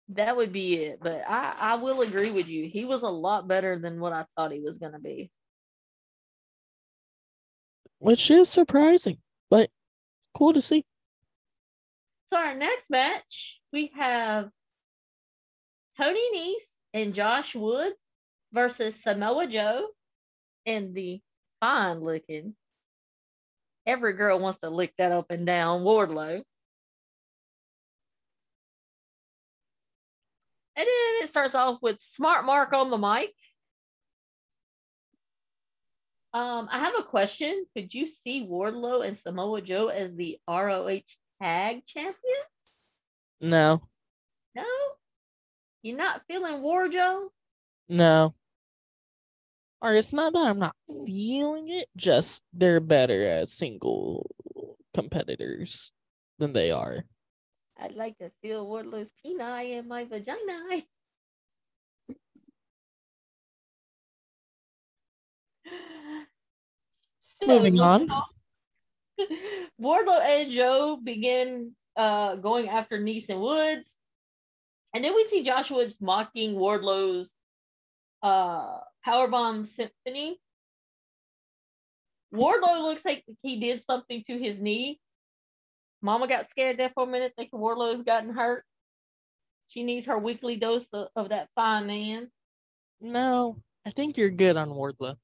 That 0.10 0.36
would 0.36 0.52
be 0.52 0.76
it. 0.76 1.00
But 1.02 1.24
I, 1.28 1.56
I 1.60 1.76
will 1.76 2.02
agree 2.02 2.32
with 2.32 2.50
you. 2.50 2.68
He 2.68 2.86
was 2.86 3.04
a 3.04 3.10
lot 3.10 3.48
better 3.48 3.78
than 3.78 4.00
what 4.00 4.14
I 4.14 4.26
thought 4.36 4.52
he 4.52 4.60
was 4.60 4.78
going 4.78 4.94
to 4.94 5.00
be. 5.00 5.32
Which 8.00 8.32
is 8.32 8.50
surprising, 8.50 9.20
but 9.50 9.70
cool 10.34 10.54
to 10.54 10.62
see. 10.62 10.86
So 12.30 12.38
our 12.38 12.56
next 12.56 12.90
match, 12.90 13.60
we 13.72 13.92
have 13.96 14.50
Tony 16.02 16.22
Nese 16.36 16.78
and 16.96 17.14
Josh 17.14 17.54
Wood 17.54 17.94
versus 18.52 19.02
Samoa 19.04 19.46
Joe 19.46 19.88
and 20.66 20.96
the 20.96 21.22
fine 21.60 22.00
looking. 22.00 22.56
Every 23.86 24.14
girl 24.14 24.40
wants 24.40 24.60
to 24.60 24.72
lick 24.72 24.94
that 24.98 25.12
up 25.12 25.28
and 25.30 25.46
down 25.46 25.82
Wardlow. 25.82 26.42
And 30.76 30.88
then 30.88 31.22
it 31.22 31.28
starts 31.28 31.54
off 31.54 31.80
with 31.84 32.02
Smart 32.02 32.46
Mark 32.46 32.74
on 32.74 32.90
the 32.90 32.98
mic. 32.98 33.34
Um, 36.34 36.68
I 36.72 36.80
have 36.80 36.94
a 36.98 37.04
question. 37.04 37.66
Could 37.76 37.94
you 37.94 38.08
see 38.08 38.48
Wardlow 38.48 39.06
and 39.06 39.16
Samoa 39.16 39.62
Joe 39.62 39.90
as 39.90 40.16
the 40.16 40.40
ROH 40.50 41.02
tag 41.40 41.86
champions? 41.86 42.16
No, 43.40 43.84
No? 44.56 44.64
You're 45.82 45.98
not 45.98 46.22
feeling 46.28 46.62
War 46.62 46.88
Joe? 46.88 47.32
no. 47.90 48.36
Or 49.84 49.94
it's 49.94 50.14
not 50.14 50.32
that 50.34 50.46
I'm 50.46 50.60
not 50.60 50.76
feeling 51.08 51.70
it, 51.70 51.88
just 51.98 52.44
they're 52.54 52.80
better 52.80 53.28
as 53.28 53.52
single 53.52 54.30
competitors 54.94 55.92
than 56.38 56.54
they 56.54 56.70
are. 56.70 57.04
I'd 57.80 57.96
like 57.96 58.16
to 58.20 58.30
feel 58.44 58.68
Wardlow's 58.68 59.10
peni 59.26 59.80
in 59.80 59.88
my 59.88 60.06
vagina. 60.06 60.84
Moving 67.48 67.80
on. 67.80 68.08
Wardlow 69.82 70.22
and 70.22 70.52
Joe 70.52 71.00
begin 71.04 71.72
uh, 71.96 72.36
going 72.36 72.70
after 72.70 73.00
Nese 73.00 73.30
and 73.30 73.42
Woods. 73.42 73.98
And 74.94 75.04
then 75.04 75.16
we 75.16 75.24
see 75.24 75.44
Josh 75.44 75.72
Woods 75.72 75.98
mocking 76.02 76.56
Wardlow's 76.56 77.34
uh, 78.22 78.80
Powerbomb 79.06 79.66
Symphony. 79.66 80.40
Wardlow 82.34 82.82
looks 82.82 83.04
like 83.04 83.24
he 83.42 83.60
did 83.60 83.84
something 83.84 84.24
to 84.28 84.38
his 84.38 84.60
knee. 84.60 85.00
Mama 86.02 86.28
got 86.28 86.50
scared 86.50 86.78
there 86.78 86.92
for 86.94 87.04
a 87.04 87.08
minute, 87.08 87.34
thinking 87.38 87.60
Wardlow's 87.60 88.04
gotten 88.04 88.34
hurt. 88.34 88.64
She 89.68 89.84
needs 89.84 90.06
her 90.08 90.18
weekly 90.18 90.56
dose 90.56 90.88
of, 90.92 91.08
of 91.16 91.30
that 91.30 91.50
fine 91.56 91.88
man. 91.88 92.30
No, 93.00 93.62
I 93.86 93.92
think 93.92 94.18
you're 94.18 94.30
good 94.30 94.58
on 94.58 94.70
Wardlow. 94.70 95.16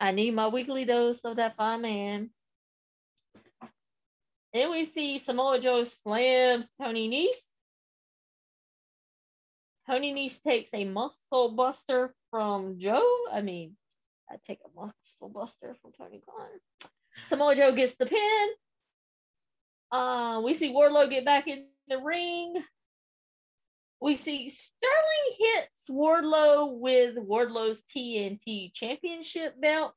I 0.00 0.12
need 0.12 0.34
my 0.34 0.48
weekly 0.48 0.84
dose 0.84 1.20
of 1.24 1.36
that 1.36 1.56
fine 1.56 1.82
man. 1.82 2.30
Then 4.52 4.70
we 4.70 4.84
see 4.84 5.18
Samoa 5.18 5.58
Joe 5.58 5.84
slams 5.84 6.70
Tony 6.80 7.10
Nese. 7.10 7.57
Tony 9.88 10.12
Nese 10.12 10.42
takes 10.42 10.74
a 10.74 10.84
muscle 10.84 11.52
buster 11.52 12.14
from 12.30 12.78
Joe. 12.78 13.08
I 13.32 13.40
mean, 13.40 13.74
I 14.30 14.36
take 14.44 14.58
a 14.62 14.78
muscle 14.78 15.30
buster 15.32 15.74
from 15.80 15.92
Tony 15.92 16.20
Khan. 16.28 16.90
Samoa 17.28 17.56
Joe 17.56 17.72
gets 17.72 17.94
the 17.94 18.04
pin. 18.04 18.48
Uh, 19.90 20.42
we 20.44 20.52
see 20.52 20.74
Wardlow 20.74 21.08
get 21.08 21.24
back 21.24 21.48
in 21.48 21.64
the 21.88 21.98
ring. 21.98 22.62
We 24.00 24.16
see 24.16 24.50
Sterling 24.50 25.38
hits 25.38 25.84
Wardlow 25.90 26.78
with 26.78 27.16
Wardlow's 27.16 27.80
TNT 27.80 28.74
Championship 28.74 29.58
belt. 29.58 29.94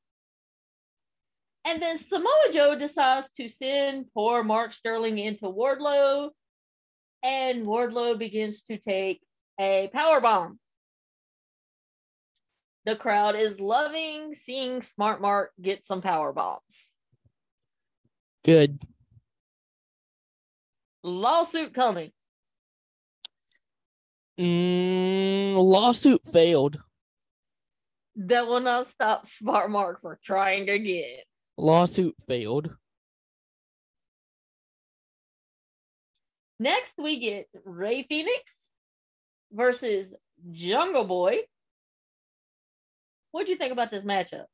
And 1.66 1.82
then 1.82 1.98
Samoa 1.98 2.52
Joe 2.54 2.76
decides 2.76 3.30
to 3.32 3.50
send 3.50 4.06
poor 4.14 4.42
Mark 4.42 4.72
Sterling 4.72 5.20
into 5.20 5.46
Wardlow. 5.46 6.30
And 7.22 7.66
Wardlow 7.66 8.18
begins 8.18 8.64
to 8.64 8.78
take 8.78 9.22
a 9.62 9.90
power 9.94 10.20
bomb. 10.20 10.60
The 12.86 12.96
crowd 12.96 13.36
is 13.36 13.60
loving 13.60 14.34
seeing 14.34 14.82
Smart 14.82 15.22
Mark 15.22 15.52
get 15.62 15.86
some 15.86 16.02
power 16.02 16.34
bombs. 16.34 16.90
Good. 18.44 18.82
Lawsuit 21.04 21.76
coming. 21.76 22.12
Mm, 24.40 25.56
lawsuit 25.58 26.22
failed. 26.34 26.80
That 28.16 28.48
will 28.48 28.62
not 28.62 28.88
stop 28.88 29.28
Smart 29.28 29.70
Mark 29.70 30.02
from 30.02 30.18
trying 30.24 30.68
again. 30.70 31.20
Lawsuit 31.58 32.16
failed. 32.28 32.76
Next, 36.60 36.94
we 36.98 37.20
get 37.20 37.48
Rey 37.64 38.04
Fenix 38.04 38.54
versus 39.52 40.14
Jungle 40.52 41.06
Boy. 41.06 41.40
What'd 43.32 43.50
you 43.50 43.56
think 43.56 43.72
about 43.72 43.90
this 43.90 44.04
matchup? 44.04 44.46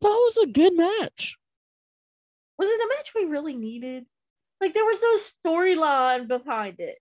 That 0.00 0.08
was 0.08 0.36
a 0.38 0.46
good 0.46 0.74
match. 0.76 1.36
Was 2.58 2.68
it 2.68 2.80
a 2.80 2.88
match 2.96 3.12
we 3.14 3.24
really 3.24 3.54
needed? 3.54 4.04
Like 4.60 4.74
there 4.74 4.84
was 4.84 5.00
no 5.02 5.50
storyline 5.52 6.28
behind 6.28 6.80
it. 6.80 6.98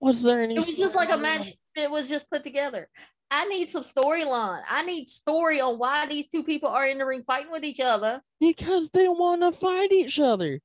Was 0.00 0.22
there 0.22 0.42
any? 0.42 0.54
It 0.54 0.58
was 0.58 0.72
just 0.72 0.94
like 0.94 1.10
a 1.10 1.16
match 1.16 1.54
that 1.76 1.90
was 1.90 2.08
just 2.08 2.28
put 2.30 2.42
together. 2.42 2.88
I 3.30 3.46
need 3.46 3.68
some 3.68 3.82
storyline. 3.82 4.60
I 4.68 4.84
need 4.84 5.08
story 5.08 5.60
on 5.60 5.78
why 5.78 6.06
these 6.06 6.26
two 6.26 6.42
people 6.44 6.68
are 6.68 6.86
in 6.86 6.98
the 6.98 7.06
ring 7.06 7.22
fighting 7.26 7.50
with 7.50 7.64
each 7.64 7.80
other. 7.80 8.20
because 8.38 8.90
they 8.90 9.08
want 9.08 9.42
to 9.42 9.50
fight 9.52 9.92
each 9.92 10.20
other. 10.20 10.60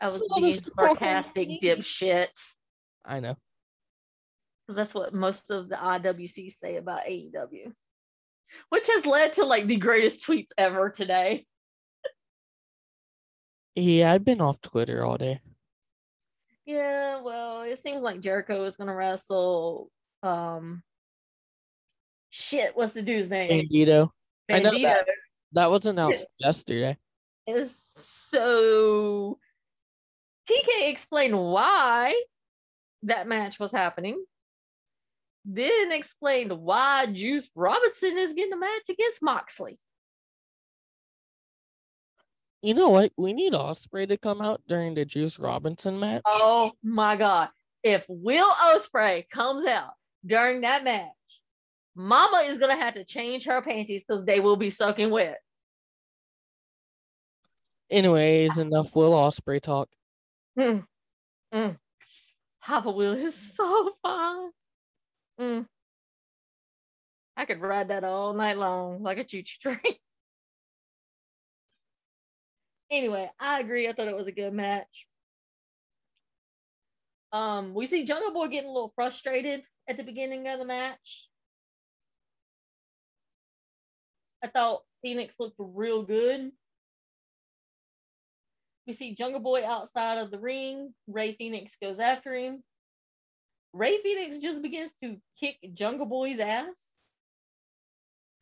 I 0.00 0.06
was 0.06 0.18
So 0.18 0.40
being 0.40 0.56
sarcastic, 0.56 1.48
dipshits. 1.62 2.54
I 3.04 3.20
know. 3.20 3.36
because 4.66 4.76
that's 4.76 4.94
what 4.94 5.12
most 5.14 5.50
of 5.50 5.68
the 5.68 5.76
IWC 5.76 6.50
say 6.56 6.76
about 6.76 7.04
AEW, 7.04 7.72
which 8.70 8.86
has 8.88 9.06
led 9.06 9.34
to 9.34 9.44
like 9.44 9.66
the 9.66 9.76
greatest 9.76 10.26
tweets 10.26 10.48
ever 10.56 10.90
today. 10.90 11.46
Yeah, 13.74 14.12
I've 14.12 14.24
been 14.24 14.40
off 14.40 14.60
Twitter 14.60 15.04
all 15.04 15.18
day. 15.18 15.40
Yeah, 16.64 17.20
well, 17.20 17.62
it 17.62 17.78
seems 17.78 18.02
like 18.02 18.20
Jericho 18.20 18.64
is 18.64 18.76
gonna 18.76 18.94
wrestle. 18.94 19.90
Um, 20.22 20.82
shit, 22.30 22.74
what's 22.74 22.94
the 22.94 23.02
dude's 23.02 23.28
name? 23.28 23.50
Bandito. 23.50 24.10
I 24.50 24.60
know 24.60 24.70
that. 24.70 25.04
That 25.52 25.70
was 25.70 25.86
announced 25.86 26.26
yesterday. 26.38 26.96
is 27.46 27.76
so. 27.94 29.38
TK 30.48 30.90
explained 30.90 31.38
why 31.38 32.14
that 33.04 33.28
match 33.28 33.58
was 33.58 33.70
happening. 33.70 34.24
Then 35.44 35.92
explained 35.92 36.52
why 36.52 37.06
Juice 37.06 37.48
Robinson 37.54 38.16
is 38.16 38.32
getting 38.32 38.54
a 38.54 38.58
match 38.58 38.88
against 38.88 39.22
Moxley. 39.22 39.78
You 42.62 42.72
know 42.72 42.88
what? 42.88 43.12
We 43.18 43.34
need 43.34 43.52
Ospreay 43.52 44.08
to 44.08 44.16
come 44.16 44.40
out 44.40 44.62
during 44.66 44.94
the 44.94 45.04
Juice 45.04 45.38
Robinson 45.38 46.00
match. 46.00 46.22
Oh 46.24 46.72
my 46.82 47.16
god. 47.16 47.50
If 47.82 48.06
Will 48.08 48.48
Ospreay 48.50 49.28
comes 49.28 49.66
out 49.66 49.90
during 50.24 50.62
that 50.62 50.82
match, 50.82 51.10
Mama 51.94 52.38
is 52.46 52.56
gonna 52.56 52.76
have 52.76 52.94
to 52.94 53.04
change 53.04 53.44
her 53.44 53.60
panties 53.60 54.02
because 54.08 54.24
they 54.24 54.40
will 54.40 54.56
be 54.56 54.70
soaking 54.70 55.10
wet. 55.10 55.40
Anyways, 57.90 58.56
enough 58.56 58.96
Will 58.96 59.12
Ospreay 59.12 59.60
talk. 59.60 59.90
Mm. 60.58 60.86
Mm. 61.52 61.76
Papa 62.64 62.90
Will 62.90 63.12
is 63.12 63.34
so 63.56 63.90
fun. 64.02 64.50
Mm. 65.38 65.66
I 67.36 67.44
could 67.44 67.60
ride 67.60 67.88
that 67.88 68.04
all 68.04 68.32
night 68.32 68.56
long 68.56 69.02
like 69.02 69.18
a 69.18 69.24
choo-choo 69.24 69.58
train. 69.60 69.78
anyway, 72.90 73.30
I 73.38 73.60
agree. 73.60 73.88
I 73.88 73.92
thought 73.92 74.08
it 74.08 74.16
was 74.16 74.28
a 74.28 74.32
good 74.32 74.52
match. 74.52 75.06
Um, 77.32 77.74
we 77.74 77.86
see 77.86 78.04
Jungle 78.04 78.32
Boy 78.32 78.46
getting 78.46 78.70
a 78.70 78.72
little 78.72 78.92
frustrated 78.94 79.64
at 79.88 79.96
the 79.96 80.04
beginning 80.04 80.46
of 80.46 80.60
the 80.60 80.64
match. 80.64 81.28
I 84.42 84.46
thought 84.46 84.82
Fenix 85.02 85.34
looked 85.40 85.56
real 85.58 86.04
good. 86.04 86.52
We 88.86 88.92
see 88.92 89.14
Jungle 89.14 89.40
Boy 89.40 89.64
outside 89.66 90.18
of 90.18 90.30
the 90.30 90.38
ring. 90.38 90.92
Rey 91.06 91.32
Fenix 91.34 91.76
goes 91.80 91.98
after 91.98 92.34
him. 92.34 92.62
Rey 93.72 93.98
Fenix 94.02 94.38
just 94.38 94.62
begins 94.62 94.90
to 95.02 95.16
kick 95.40 95.56
Jungle 95.72 96.06
Boy's 96.06 96.38
ass. 96.38 96.92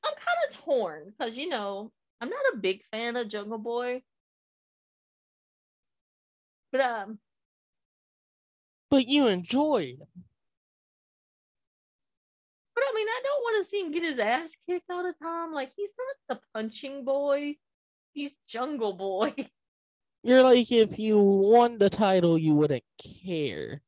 I'm 0.05 0.14
kind 0.14 0.38
of 0.51 0.57
torn 0.64 1.12
because, 1.16 1.38
you 1.38 1.49
know, 1.49 1.93
I'm 2.20 2.28
not 2.28 2.55
a 2.55 2.59
big 2.59 2.82
fan 2.84 3.16
of 3.16 3.28
Jungle 3.28 3.59
Boy. 3.59 4.03
But 6.72 6.80
um, 6.80 7.18
But 8.90 9.07
you 9.07 9.28
enjoyed. 9.28 9.99
but 12.74 12.84
I 12.84 12.93
mean, 12.95 13.07
I 13.09 13.20
don't 13.22 13.43
want 13.43 13.64
to 13.64 13.70
see 13.70 13.80
him 13.80 13.93
get 13.93 14.03
his 14.03 14.18
ass 14.18 14.57
kicked 14.66 14.90
all 14.90 15.03
the 15.05 15.14
time. 15.22 15.53
Like 15.53 15.72
he's 15.76 15.93
not 15.99 16.36
the 16.36 16.40
punching 16.53 17.05
boy. 17.05 17.57
He's 18.12 18.36
Jungle 18.49 18.95
Boy. 18.95 19.34
You're 20.23 20.43
like 20.43 20.70
if 20.70 20.99
you 20.99 21.18
won 21.20 21.79
the 21.79 21.91
title, 21.91 22.39
you 22.39 22.55
wouldn't 22.55 22.85
care. 23.25 23.83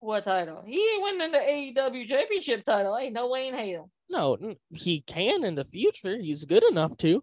what 0.00 0.24
title? 0.24 0.62
He 0.66 0.80
ain't 0.80 1.02
winning 1.02 1.32
the 1.32 1.38
AEW 1.38 2.06
championship 2.06 2.64
title. 2.64 2.96
Ain't 2.96 3.12
no 3.14 3.28
way 3.28 3.48
in 3.48 3.54
hell. 3.54 3.90
No, 4.08 4.38
he 4.70 5.00
can 5.00 5.44
in 5.44 5.54
the 5.54 5.64
future. 5.64 6.18
He's 6.18 6.44
good 6.44 6.64
enough 6.64 6.96
to. 6.98 7.22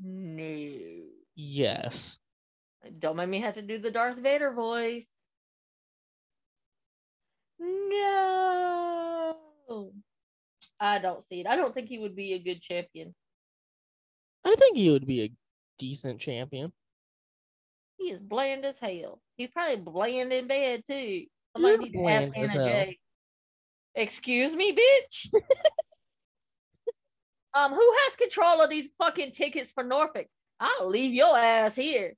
No. 0.00 0.68
Yes. 1.34 2.18
Don't 2.98 3.16
make 3.16 3.28
me 3.28 3.40
have 3.40 3.54
to 3.54 3.62
do 3.62 3.78
the 3.78 3.90
Darth 3.90 4.18
Vader 4.18 4.52
voice. 4.52 5.06
No. 7.58 9.36
I 10.80 10.98
don't 10.98 11.26
see 11.28 11.40
it. 11.40 11.46
I 11.46 11.56
don't 11.56 11.74
think 11.74 11.88
he 11.88 11.98
would 11.98 12.14
be 12.16 12.34
a 12.34 12.38
good 12.38 12.60
champion. 12.60 13.14
I 14.44 14.54
think 14.56 14.76
he 14.76 14.90
would 14.90 15.06
be 15.06 15.22
a 15.22 15.30
decent 15.78 16.20
champion. 16.20 16.72
He 17.96 18.10
is 18.10 18.20
bland 18.20 18.64
as 18.64 18.78
hell. 18.78 19.20
He's 19.36 19.50
probably 19.50 19.76
bland 19.76 20.32
in 20.32 20.46
bed 20.46 20.82
too. 20.86 21.24
Somebody 21.56 21.74
You're 21.74 21.78
need 21.80 21.92
to 21.92 22.08
ask 22.08 22.32
bland 22.32 22.50
as 22.50 22.56
Anna 22.56 22.68
hell. 22.68 22.92
Excuse 23.94 24.56
me, 24.56 24.72
bitch. 24.74 25.30
um, 27.54 27.72
who 27.72 27.94
has 28.04 28.16
control 28.16 28.60
of 28.60 28.70
these 28.70 28.88
fucking 28.98 29.32
tickets 29.32 29.72
for 29.72 29.84
Norfolk? 29.84 30.26
I'll 30.58 30.88
leave 30.88 31.12
your 31.12 31.36
ass 31.36 31.76
here. 31.76 32.14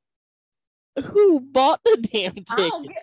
Who 1.04 1.40
bought 1.40 1.80
the 1.84 1.98
damn 1.98 2.34
ticket? 2.34 2.96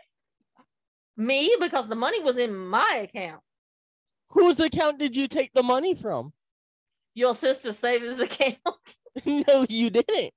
Me, 1.16 1.56
because 1.60 1.88
the 1.88 1.96
money 1.96 2.22
was 2.24 2.38
in 2.38 2.56
my 2.56 3.08
account. 3.08 3.42
Whose 4.30 4.60
account 4.60 4.98
did 4.98 5.16
you 5.16 5.28
take 5.28 5.54
the 5.54 5.62
money 5.62 5.94
from? 5.94 6.34
Your 7.14 7.36
sister's 7.36 7.78
savings 7.78 8.20
account. 8.20 8.58
no, 9.26 9.66
you 9.70 9.92
didn't. 9.92 10.34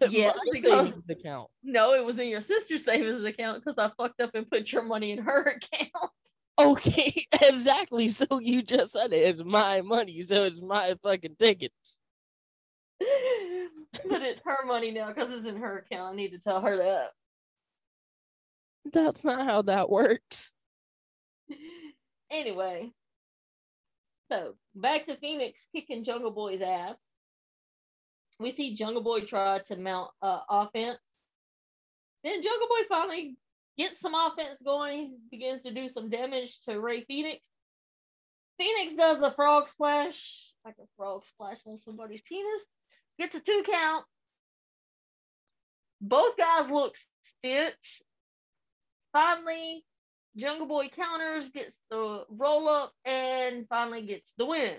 My 0.10 0.32
because- 0.52 0.92
account. 1.08 1.48
No, 1.62 1.94
it 1.94 2.04
was 2.04 2.18
in 2.18 2.28
your 2.28 2.40
sister's 2.40 2.84
savings 2.84 3.22
account 3.24 3.62
because 3.64 3.78
I 3.78 3.90
fucked 3.96 4.20
up 4.20 4.30
and 4.34 4.48
put 4.50 4.72
your 4.72 4.82
money 4.82 5.12
in 5.12 5.18
her 5.18 5.42
account. 5.72 6.12
Okay, 6.58 7.24
exactly. 7.42 8.08
So 8.08 8.26
you 8.40 8.62
just 8.62 8.92
said 8.92 9.12
it. 9.12 9.16
It's 9.16 9.44
my 9.44 9.80
money, 9.82 10.22
so 10.22 10.44
it's 10.44 10.60
my 10.60 10.94
fucking 11.02 11.36
tickets. 11.38 11.96
but 12.98 14.22
it's 14.22 14.40
her 14.44 14.66
money 14.66 14.90
now 14.90 15.08
because 15.08 15.30
it's 15.30 15.46
in 15.46 15.56
her 15.56 15.78
account. 15.78 16.12
I 16.12 16.16
need 16.16 16.32
to 16.32 16.38
tell 16.38 16.60
her 16.60 16.76
that. 16.78 17.10
That's 18.92 19.24
not 19.24 19.42
how 19.44 19.62
that 19.62 19.88
works. 19.90 20.52
Anyway, 22.30 22.92
so 24.30 24.54
back 24.74 25.06
to 25.06 25.16
Fenix 25.16 25.66
kicking 25.74 26.04
Jungle 26.04 26.30
Boy's 26.30 26.60
ass. 26.60 26.96
We 28.40 28.50
see 28.50 28.74
Jungle 28.74 29.02
Boy 29.02 29.20
try 29.20 29.58
to 29.66 29.76
mount 29.76 30.10
uh, 30.22 30.40
offense. 30.48 30.98
Then 32.24 32.42
Jungle 32.42 32.68
Boy 32.68 32.86
finally 32.88 33.36
gets 33.76 34.00
some 34.00 34.14
offense 34.14 34.62
going. 34.64 35.06
He 35.06 35.38
begins 35.38 35.60
to 35.62 35.72
do 35.72 35.88
some 35.88 36.08
damage 36.08 36.58
to 36.60 36.80
Rey 36.80 37.04
Fenix. 37.04 37.46
Fenix 38.58 38.94
does 38.94 39.20
a 39.22 39.30
frog 39.30 39.68
splash, 39.68 40.52
like 40.64 40.76
a 40.80 40.86
frog 40.96 41.26
splash 41.26 41.58
on 41.66 41.78
somebody's 41.78 42.22
penis. 42.22 42.62
Gets 43.18 43.36
a 43.36 43.40
two 43.40 43.62
count. 43.70 44.04
Both 46.00 46.38
guys 46.38 46.70
look 46.70 46.94
spits. 47.22 48.02
Finally, 49.12 49.84
Jungle 50.34 50.66
Boy 50.66 50.88
counters, 50.88 51.50
gets 51.50 51.76
the 51.90 52.24
roll 52.30 52.68
up, 52.68 52.92
and 53.04 53.68
finally 53.68 54.02
gets 54.02 54.32
the 54.38 54.46
win. 54.46 54.76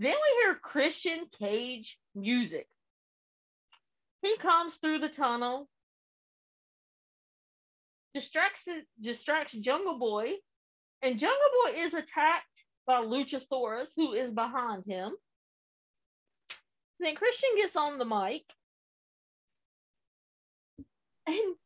Then 0.00 0.14
we 0.14 0.42
hear 0.42 0.54
Christian 0.54 1.26
Cage 1.38 1.98
music. 2.14 2.66
He 4.22 4.34
comes 4.38 4.76
through 4.76 5.00
the 5.00 5.10
tunnel, 5.10 5.68
distracts 8.14 8.64
the, 8.64 8.80
distracts 8.98 9.52
Jungle 9.52 9.98
Boy, 9.98 10.32
and 11.02 11.18
Jungle 11.18 11.38
Boy 11.62 11.80
is 11.82 11.92
attacked 11.92 12.64
by 12.86 13.02
Luchasaurus, 13.02 13.88
who 13.94 14.14
is 14.14 14.30
behind 14.30 14.84
him. 14.86 15.12
Then 16.98 17.14
Christian 17.14 17.50
gets 17.56 17.76
on 17.76 17.98
the 17.98 18.06
mic 18.06 18.44
and 21.26 21.56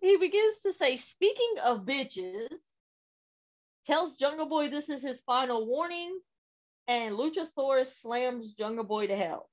he 0.00 0.16
begins 0.16 0.58
to 0.64 0.72
say, 0.72 0.96
Speaking 0.96 1.54
of 1.64 1.84
bitches, 1.84 2.56
tells 3.86 4.14
Jungle 4.14 4.48
Boy 4.48 4.68
this 4.68 4.88
is 4.88 5.02
his 5.02 5.20
final 5.20 5.64
warning, 5.64 6.18
and 6.86 7.16
Luchasaurus 7.16 7.94
slams 8.00 8.52
Jungle 8.52 8.84
Boy 8.84 9.06
to 9.06 9.16
hell. 9.16 9.48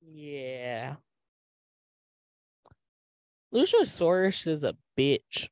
Yeah. 0.00 0.96
Luchasaurus 3.54 4.46
is 4.46 4.64
a 4.64 4.74
bitch. 4.96 5.48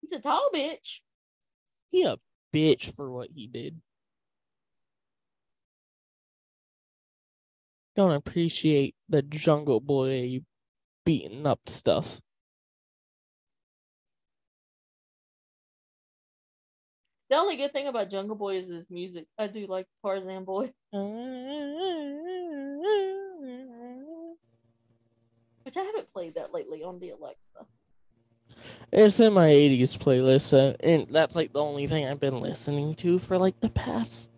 He's 0.00 0.12
a 0.12 0.20
tall 0.20 0.50
bitch. 0.54 1.00
He 1.90 2.04
a 2.04 2.16
bitch 2.52 2.94
for 2.94 3.10
what 3.10 3.30
he 3.34 3.46
did. 3.46 3.80
Don't 7.96 8.12
appreciate 8.12 8.94
the 9.08 9.22
Jungle 9.22 9.80
Boy 9.80 10.40
beating 11.04 11.46
up 11.46 11.60
stuff. 11.68 12.20
The 17.30 17.36
only 17.36 17.56
good 17.56 17.72
thing 17.72 17.88
about 17.88 18.10
Jungle 18.10 18.36
Boy 18.36 18.58
is 18.58 18.68
his 18.68 18.90
music. 18.90 19.26
I 19.38 19.46
do 19.46 19.66
like 19.66 19.86
Tarzan 20.04 20.44
Boy. 20.44 20.72
Which 25.62 25.76
I 25.76 25.82
haven't 25.82 26.12
played 26.12 26.34
that 26.34 26.52
lately 26.52 26.82
on 26.82 27.00
the 27.00 27.10
Alexa. 27.10 27.38
It's 28.92 29.18
in 29.18 29.32
my 29.32 29.48
80s 29.48 29.98
playlist, 29.98 30.76
and 30.80 31.08
that's 31.10 31.34
like 31.34 31.52
the 31.52 31.60
only 31.60 31.86
thing 31.86 32.06
I've 32.06 32.20
been 32.20 32.40
listening 32.40 32.94
to 32.96 33.18
for 33.18 33.38
like 33.38 33.58
the 33.60 33.70
past 33.70 34.30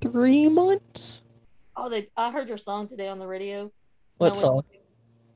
three 0.00 0.48
months. 0.48 1.22
Oh, 1.74 1.88
they! 1.88 2.08
I 2.16 2.30
heard 2.30 2.48
your 2.48 2.58
song 2.58 2.86
today 2.88 3.08
on 3.08 3.18
the 3.18 3.26
radio. 3.26 3.72
What 4.18 4.36
song? 4.36 4.62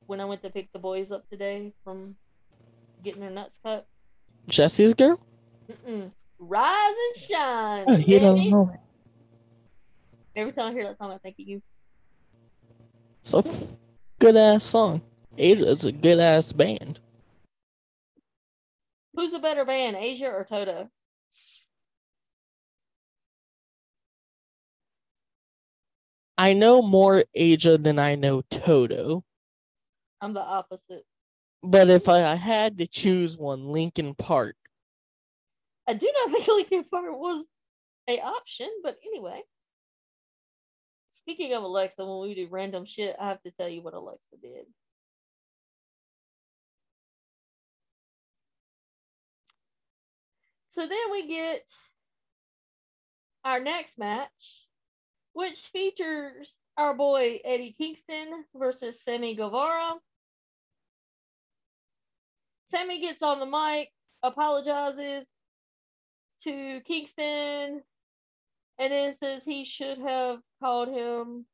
When 0.06 0.20
I 0.20 0.24
went 0.24 0.42
to 0.42 0.50
pick 0.50 0.72
the 0.72 0.78
boys 0.78 1.10
up 1.10 1.28
today 1.28 1.72
from 1.84 2.16
getting 3.02 3.20
their 3.20 3.30
nuts 3.30 3.58
cut. 3.62 3.86
Jesse's 4.48 4.94
girl. 4.94 5.20
Mm-mm. 5.70 6.10
Rise 6.38 6.94
and 7.08 7.22
shine. 7.22 7.84
Oh, 7.88 7.96
he 7.96 8.18
don't 8.18 8.50
know 8.50 8.70
it. 8.74 8.80
Every 10.36 10.52
time 10.52 10.66
I 10.66 10.72
hear 10.72 10.84
that 10.84 10.98
song, 10.98 11.12
I 11.12 11.18
think 11.18 11.36
of 11.38 11.46
you. 11.46 11.62
It's 13.20 13.34
a 13.34 13.38
f- 13.38 13.76
good 14.18 14.36
ass 14.36 14.64
song. 14.64 15.02
Asia 15.38 15.66
is 15.66 15.84
a 15.84 15.92
good 15.92 16.18
ass 16.18 16.52
band. 16.52 17.00
Who's 19.14 19.32
a 19.32 19.38
better 19.38 19.64
band, 19.64 19.96
Asia 19.96 20.26
or 20.26 20.44
Toto? 20.44 20.90
I 26.36 26.52
know 26.52 26.82
more 26.82 27.24
Asia 27.32 27.78
than 27.78 27.98
I 27.98 28.16
know 28.16 28.42
Toto. 28.42 29.24
I'm 30.24 30.32
the 30.32 30.40
opposite. 30.40 31.04
But 31.62 31.90
if 31.90 32.08
I 32.08 32.34
had 32.34 32.78
to 32.78 32.86
choose 32.86 33.36
one, 33.36 33.66
Linkin 33.66 34.14
Park. 34.14 34.56
I 35.86 35.92
do 35.92 36.10
not 36.14 36.30
think 36.32 36.48
Linkin 36.48 36.84
Park 36.90 37.10
was 37.10 37.44
a 38.08 38.20
option, 38.20 38.70
but 38.82 38.96
anyway. 39.04 39.42
Speaking 41.10 41.52
of 41.52 41.62
Alexa, 41.62 42.04
when 42.06 42.26
we 42.26 42.34
do 42.34 42.48
random 42.50 42.86
shit, 42.86 43.14
I 43.20 43.28
have 43.28 43.42
to 43.42 43.50
tell 43.50 43.68
you 43.68 43.82
what 43.82 43.92
Alexa 43.92 44.36
did. 44.40 44.64
So 50.70 50.88
then 50.88 51.12
we 51.12 51.28
get 51.28 51.68
our 53.44 53.60
next 53.60 53.98
match, 53.98 54.66
which 55.34 55.58
features 55.58 56.56
our 56.78 56.94
boy 56.94 57.40
Eddie 57.44 57.74
Kingston 57.76 58.46
versus 58.54 59.02
Sammy 59.02 59.34
Guevara. 59.34 59.96
Sammy 62.66 63.00
gets 63.00 63.22
on 63.22 63.40
the 63.40 63.46
mic, 63.46 63.90
apologizes 64.22 65.26
to 66.42 66.80
Kingston, 66.80 67.82
and 68.78 68.92
then 68.92 69.14
says 69.16 69.44
he 69.44 69.64
should 69.64 69.98
have 69.98 70.40
called 70.60 70.88
him 70.88 71.46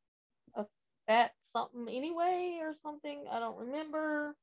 a 0.54 0.64
fat 1.06 1.32
something 1.52 1.86
anyway 1.88 2.58
or 2.60 2.74
something. 2.82 3.24
I 3.30 3.38
don't 3.38 3.58
remember. 3.58 4.34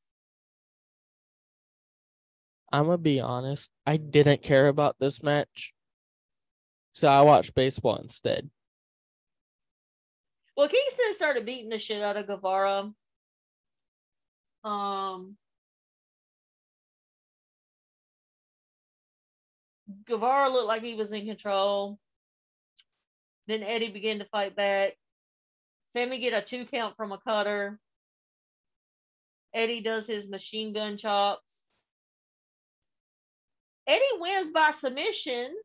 I'm 2.72 2.86
gonna 2.86 2.98
be 2.98 3.22
honest, 3.22 3.72
I 3.86 3.98
didn't 3.98 4.42
care 4.42 4.68
about 4.68 4.98
this 5.00 5.24
match. 5.24 5.74
So 6.94 7.08
I 7.08 7.22
watched 7.22 7.56
baseball 7.56 7.96
instead. 7.98 8.50
Well, 10.56 10.68
Kingston 10.68 11.14
started 11.16 11.46
beating 11.46 11.70
the 11.70 11.78
shit 11.78 12.02
out 12.02 12.18
of 12.18 12.28
Guevara. 12.28 12.92
Um, 14.64 15.38
Guevara 20.06 20.50
looked 20.50 20.68
like 20.68 20.84
he 20.84 20.96
was 20.96 21.12
in 21.12 21.26
control. 21.26 21.98
Then 23.48 23.64
Eddie 23.64 23.92
began 23.92 24.20
to 24.20 24.26
fight 24.26 24.56
back. 24.56 24.94
Sammy 25.86 26.20
get 26.20 26.34
a 26.34 26.42
two 26.42 26.66
count 26.66 26.98
from 26.98 27.12
a 27.12 27.18
cutter. 27.18 27.80
Eddie 29.54 29.82
does 29.82 30.06
his 30.06 30.28
machine 30.28 30.74
gun 30.74 30.98
chops. 30.98 31.64
Eddie 33.88 34.04
wins 34.20 34.52
by 34.52 34.72
submission, 34.72 35.56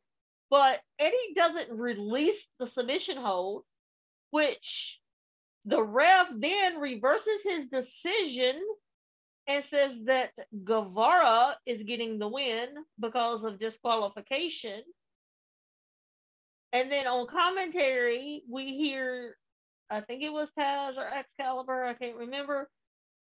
but 0.49 0.81
Eddie 0.99 1.35
doesn't 1.35 1.77
release 1.77 2.47
the 2.61 2.67
submission 2.67 3.17
hold, 3.17 3.65
which 4.31 5.01
the 5.65 5.83
ref 5.83 6.29
then 6.37 6.79
reverses 6.79 7.43
his 7.43 7.67
decision 7.67 8.63
and 9.47 9.65
says 9.65 9.93
that 10.05 10.31
Guevara 10.65 11.57
is 11.67 11.83
getting 11.83 12.19
the 12.19 12.29
win 12.29 12.69
because 13.01 13.45
of 13.45 13.59
disqualification. 13.59 14.83
And 16.73 16.91
then 16.91 17.07
on 17.07 17.27
commentary, 17.27 18.43
we 18.49 18.77
hear, 18.77 19.37
I 19.91 20.01
think 20.01 20.23
it 20.23 20.33
was 20.33 20.51
Taz 20.59 20.97
or 20.97 21.07
Excalibur, 21.07 21.85
I 21.85 21.95
can't 21.95 22.17
remember, 22.17 22.71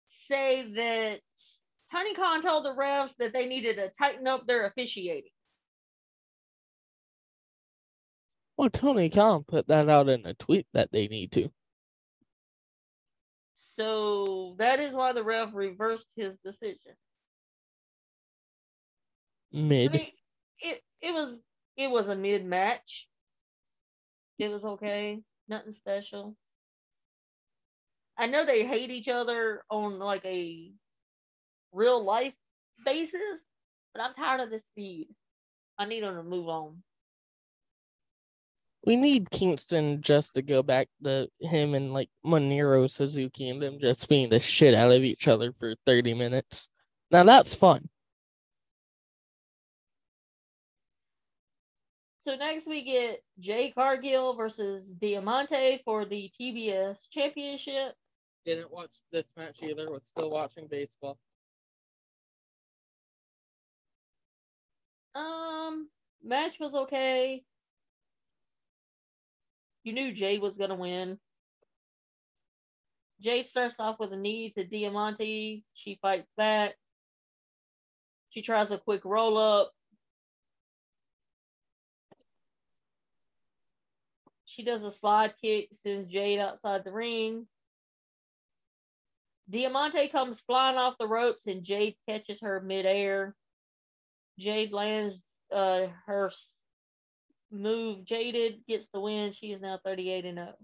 say 0.08 0.72
that 0.74 1.20
Tony 1.92 2.14
Khan 2.14 2.40
told 2.40 2.64
the 2.64 2.74
refs 2.74 3.14
that 3.18 3.32
they 3.32 3.46
needed 3.46 3.76
to 3.76 3.90
tighten 3.98 4.26
up 4.26 4.46
their 4.46 4.66
officiating. 4.66 5.30
Well, 8.56 8.70
Tony 8.70 9.10
Khan 9.10 9.44
put 9.46 9.66
that 9.68 9.88
out 9.88 10.08
in 10.08 10.24
a 10.24 10.34
tweet 10.34 10.66
that 10.72 10.92
they 10.92 11.08
need 11.08 11.32
to. 11.32 11.50
So 13.76 14.54
that 14.58 14.80
is 14.80 14.92
why 14.92 15.12
the 15.12 15.22
ref 15.22 15.50
reversed 15.54 16.08
his 16.14 16.36
decision. 16.44 16.94
Mid. 19.52 19.90
I 19.90 19.98
mean, 19.98 20.08
it 20.60 20.82
it 21.00 21.14
was 21.14 21.38
it 21.76 21.90
was 21.90 22.08
a 22.08 22.16
mid 22.16 22.44
match. 22.44 23.08
It 24.38 24.50
was 24.50 24.64
okay, 24.64 25.20
nothing 25.48 25.72
special. 25.72 26.36
I 28.18 28.26
know 28.26 28.44
they 28.44 28.66
hate 28.66 28.90
each 28.90 29.08
other 29.08 29.62
on 29.70 29.98
like 29.98 30.24
a 30.24 30.70
real 31.72 32.02
life 32.02 32.34
basis, 32.84 33.40
but 33.94 34.02
I'm 34.02 34.14
tired 34.14 34.40
of 34.40 34.50
this 34.50 34.68
feud. 34.74 35.08
I 35.78 35.86
need 35.86 36.02
them 36.02 36.16
to 36.16 36.22
move 36.22 36.48
on. 36.48 36.82
We 38.84 38.96
need 38.96 39.30
Kingston 39.30 40.02
just 40.02 40.34
to 40.34 40.42
go 40.42 40.62
back 40.62 40.88
to 41.04 41.28
him 41.40 41.74
and 41.74 41.92
like 41.92 42.10
Minoru 42.26 42.90
Suzuki 42.90 43.48
and 43.48 43.62
them 43.62 43.78
just 43.80 44.08
being 44.08 44.28
the 44.28 44.40
shit 44.40 44.74
out 44.74 44.90
of 44.90 45.02
each 45.02 45.28
other 45.28 45.52
for 45.58 45.74
30 45.86 46.14
minutes. 46.14 46.68
Now 47.10 47.22
that's 47.22 47.54
fun. 47.54 47.88
So 52.26 52.36
next 52.36 52.66
we 52.68 52.84
get 52.84 53.22
Jade 53.40 53.74
Cargill 53.74 54.34
versus 54.34 54.84
Diamante 54.94 55.82
for 55.84 56.04
the 56.04 56.30
TBS 56.40 57.08
Championship. 57.10 57.94
Didn't 58.44 58.72
watch 58.72 58.90
this 59.10 59.26
match 59.36 59.58
either. 59.62 59.90
Was 59.90 60.06
still 60.06 60.30
watching 60.30 60.68
baseball. 60.68 61.18
Um, 65.14 65.88
match 66.22 66.58
was 66.58 66.74
okay. 66.74 67.42
You 69.84 69.92
knew 69.92 70.12
Jay 70.12 70.38
was 70.38 70.56
gonna 70.56 70.74
win. 70.74 71.18
Jay 73.20 73.42
starts 73.42 73.76
off 73.78 73.98
with 74.00 74.12
a 74.12 74.16
knee 74.16 74.50
to 74.56 74.64
Diamante. 74.64 75.64
She 75.74 75.98
fights 76.02 76.30
back. 76.36 76.74
She 78.30 78.42
tries 78.42 78.70
a 78.70 78.78
quick 78.78 79.04
roll 79.04 79.36
up. 79.38 79.72
She 84.44 84.62
does 84.62 84.84
a 84.84 84.90
slide 84.90 85.34
kick, 85.40 85.68
sends 85.72 86.12
Jade 86.12 86.38
outside 86.38 86.84
the 86.84 86.92
ring. 86.92 87.46
Diamante 89.48 90.08
comes 90.08 90.40
flying 90.40 90.76
off 90.76 90.98
the 90.98 91.06
ropes 91.06 91.46
and 91.46 91.62
Jade 91.62 91.96
catches 92.08 92.40
her 92.40 92.60
midair. 92.60 93.34
Jade 94.38 94.72
lands 94.72 95.20
uh, 95.52 95.86
her 96.06 96.30
move. 97.52 98.04
Jaded 98.04 98.60
gets 98.66 98.88
the 98.92 99.00
win. 99.00 99.32
She 99.32 99.52
is 99.52 99.60
now 99.60 99.78
38 99.84 100.24
and 100.24 100.38
0. 100.38 100.54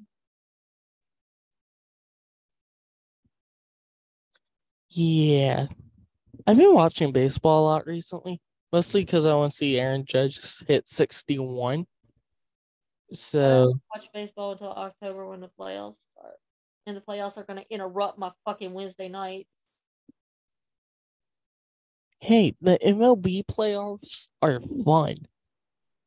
Yeah. 4.91 5.67
I've 6.47 6.57
been 6.57 6.75
watching 6.75 7.13
baseball 7.13 7.65
a 7.65 7.67
lot 7.67 7.87
recently, 7.87 8.41
mostly 8.73 9.03
because 9.03 9.27
I 9.27 9.35
want 9.35 9.53
to 9.53 9.57
see 9.57 9.79
Aaron 9.79 10.05
Judge 10.05 10.41
hit 10.67 10.89
61. 10.91 11.87
So 13.13 13.75
watch 13.95 14.09
baseball 14.13 14.53
until 14.53 14.73
October 14.73 15.27
when 15.27 15.41
the 15.41 15.51
playoffs 15.59 15.97
start. 16.17 16.37
And 16.87 16.97
the 16.97 17.01
playoffs 17.01 17.37
are 17.37 17.45
going 17.45 17.59
to 17.59 17.71
interrupt 17.71 18.19
my 18.19 18.33
fucking 18.45 18.73
Wednesday 18.73 19.09
nights. 19.09 19.49
Hey, 22.21 22.55
the 22.61 22.79
MLB 22.85 23.45
playoffs 23.45 24.29
are 24.43 24.61
fun. 24.85 25.17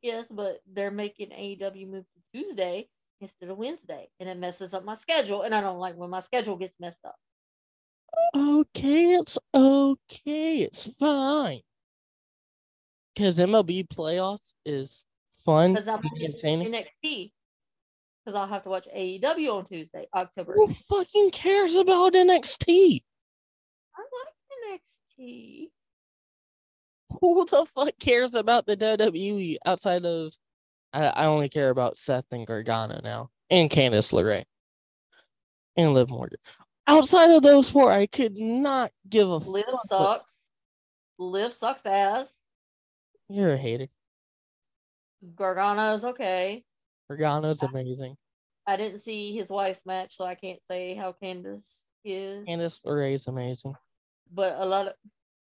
Yes, 0.01 0.27
but 0.29 0.61
they're 0.71 0.91
making 0.91 1.29
AEW 1.29 1.87
move 1.87 2.05
to 2.05 2.39
Tuesday 2.43 2.87
instead 3.19 3.49
of 3.49 3.57
Wednesday, 3.57 4.09
and 4.19 4.27
it 4.27 4.37
messes 4.37 4.73
up 4.73 4.83
my 4.83 4.95
schedule. 4.95 5.43
And 5.43 5.53
I 5.53 5.61
don't 5.61 5.79
like 5.79 5.95
when 5.95 6.09
my 6.09 6.21
schedule 6.21 6.55
gets 6.55 6.79
messed 6.79 7.05
up. 7.05 7.15
Okay, 8.35 9.13
it's 9.13 9.37
okay. 9.53 10.57
It's 10.59 10.87
fine. 10.97 11.61
Because 13.13 13.39
MLB 13.39 13.87
playoffs 13.87 14.55
is 14.65 15.05
fun. 15.45 15.73
Because 15.73 15.87
I'll 15.87 15.99
NXT. 15.99 17.31
Because 18.23 18.35
I'll 18.35 18.47
have 18.47 18.63
to 18.63 18.69
watch 18.69 18.87
AEW 18.95 19.53
on 19.53 19.65
Tuesday, 19.65 20.07
October. 20.13 20.53
Who 20.53 20.67
fucking 20.67 21.31
cares 21.31 21.75
about 21.75 22.13
NXT? 22.13 23.03
I 23.95 24.01
like 24.01 24.79
NXT. 25.19 25.69
Who 27.20 27.45
the 27.45 27.66
fuck 27.66 27.91
cares 27.99 28.36
about 28.36 28.66
the 28.66 28.78
WWE 28.78 29.57
outside 29.66 30.05
of? 30.05 30.34
I, 30.93 31.05
I 31.05 31.26
only 31.26 31.49
care 31.49 31.70
about 31.70 31.97
Seth 31.97 32.26
and 32.32 32.45
Gargano 32.45 32.99
now, 33.03 33.30
and 33.49 33.70
Candice 33.70 34.14
LeRae, 34.14 34.45
and 35.76 35.93
Liv 35.93 36.09
Morgan. 36.09 36.39
Outside 36.88 37.32
of 37.32 37.43
those 37.43 37.70
four, 37.70 37.91
I 37.91 38.07
could 38.07 38.38
not 38.38 38.91
give 39.07 39.30
a 39.30 39.39
fuck. 39.39 39.49
Liv 39.49 39.66
fuck 39.66 39.88
sucks. 39.88 40.34
Liv 41.18 41.53
sucks 41.53 41.86
ass. 41.86 42.34
You're 43.30 43.53
a 43.53 43.57
hater. 43.57 43.88
Gargano's 45.36 46.03
okay. 46.03 46.64
Gargano's 47.09 47.64
amazing. 47.64 48.18
I 48.68 48.76
didn't 48.76 49.01
see 49.01 49.34
his 49.34 49.49
wife's 49.49 49.86
match, 49.86 50.18
so 50.18 50.26
I 50.26 50.36
can't 50.36 50.59
say 50.68 50.95
how 50.95 51.16
Candice 51.22 51.84
is. 52.03 52.45
Candice 52.47 52.84
LeRae 52.86 53.14
is 53.14 53.28
amazing. 53.28 53.76
But 54.34 54.55
a 54.57 54.66
lot 54.66 54.88
of 54.88 54.93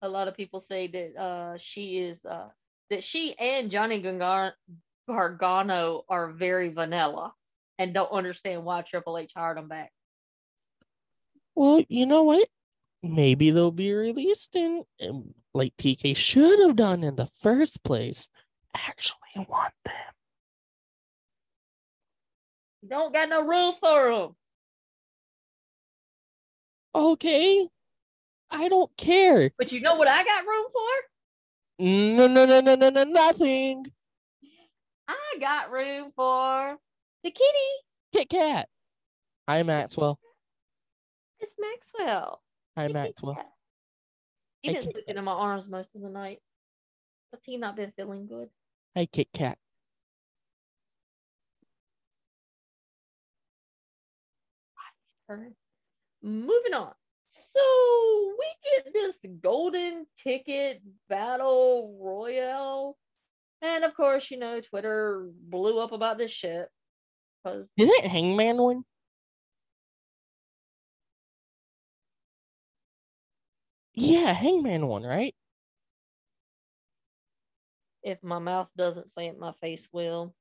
a 0.01 0.09
lot 0.09 0.27
of 0.27 0.35
people 0.35 0.59
say 0.59 0.87
that 0.87 1.15
uh, 1.19 1.57
she 1.57 1.99
is 1.99 2.23
uh, 2.25 2.49
that 2.89 3.03
she 3.03 3.37
and 3.37 3.69
Johnny 3.69 3.99
Gargano 5.07 6.03
are 6.09 6.31
very 6.31 6.69
vanilla 6.69 7.33
and 7.77 7.93
don't 7.93 8.11
understand 8.11 8.63
why 8.65 8.81
Triple 8.81 9.17
H 9.17 9.31
hired 9.35 9.57
them 9.57 9.67
back. 9.67 9.91
Well, 11.55 11.83
you 11.89 12.05
know 12.05 12.23
what? 12.23 12.47
Maybe 13.01 13.51
they'll 13.51 13.71
be 13.71 13.93
released 13.93 14.55
in, 14.55 14.83
in 14.99 15.33
like 15.53 15.75
TK 15.77 16.15
should 16.15 16.59
have 16.59 16.75
done 16.75 17.03
in 17.03 17.15
the 17.15 17.25
first 17.25 17.83
place. 17.83 18.27
Actually, 18.75 19.45
want 19.47 19.73
them. 19.85 19.93
Don't 22.87 23.13
got 23.13 23.29
no 23.29 23.45
room 23.45 23.75
for 23.79 24.11
them. 24.11 24.35
Okay, 26.95 27.67
I 28.51 28.67
don't 28.67 28.95
care. 28.97 29.51
But 29.57 29.71
you 29.71 29.81
know 29.81 29.95
what 29.95 30.07
I 30.07 30.23
got 30.23 30.45
room 30.45 30.65
for? 30.71 30.89
No, 31.79 32.27
no, 32.27 32.45
no, 32.45 32.61
no, 32.61 32.75
no, 32.75 32.89
no, 32.89 33.03
nothing. 33.03 33.85
I 35.07 35.39
got 35.39 35.71
room 35.71 36.11
for 36.15 36.77
the 37.23 37.31
kitty. 37.31 37.69
Kit 38.13 38.29
Kat. 38.29 38.67
Hi, 39.47 39.63
Maxwell. 39.63 40.19
It's 41.39 41.53
Maxwell. 41.57 42.41
Hi, 42.77 42.87
Maxwell. 42.87 43.37
He's 44.61 44.73
been 44.73 44.83
sleeping 44.83 45.17
in 45.17 45.23
my 45.23 45.31
arms 45.31 45.69
most 45.69 45.89
of 45.95 46.01
the 46.01 46.09
night. 46.09 46.39
Has 47.31 47.41
he 47.45 47.57
not 47.57 47.75
been 47.75 47.91
feeling 47.95 48.27
good? 48.27 48.49
Hey, 48.95 49.05
Kit 49.05 49.29
Kat. 49.33 49.57
Moving 56.21 56.73
on. 56.73 56.93
So 57.59 58.33
we 58.39 58.45
get 58.83 58.93
this 58.93 59.15
golden 59.41 60.05
ticket 60.23 60.81
battle 61.07 61.97
royale. 62.01 62.97
And 63.61 63.83
of 63.83 63.95
course, 63.95 64.31
you 64.31 64.37
know, 64.37 64.61
Twitter 64.61 65.29
blew 65.41 65.79
up 65.79 65.91
about 65.91 66.17
this 66.17 66.31
shit. 66.31 66.67
Cause 67.45 67.67
Didn't 67.77 68.05
Hangman 68.05 68.61
win? 68.61 68.83
Yeah, 73.93 74.31
Hangman 74.33 74.87
won, 74.87 75.03
right? 75.03 75.35
If 78.01 78.23
my 78.23 78.39
mouth 78.39 78.69
doesn't 78.77 79.09
say 79.09 79.27
it, 79.27 79.37
my 79.37 79.51
face 79.59 79.89
will. 79.91 80.33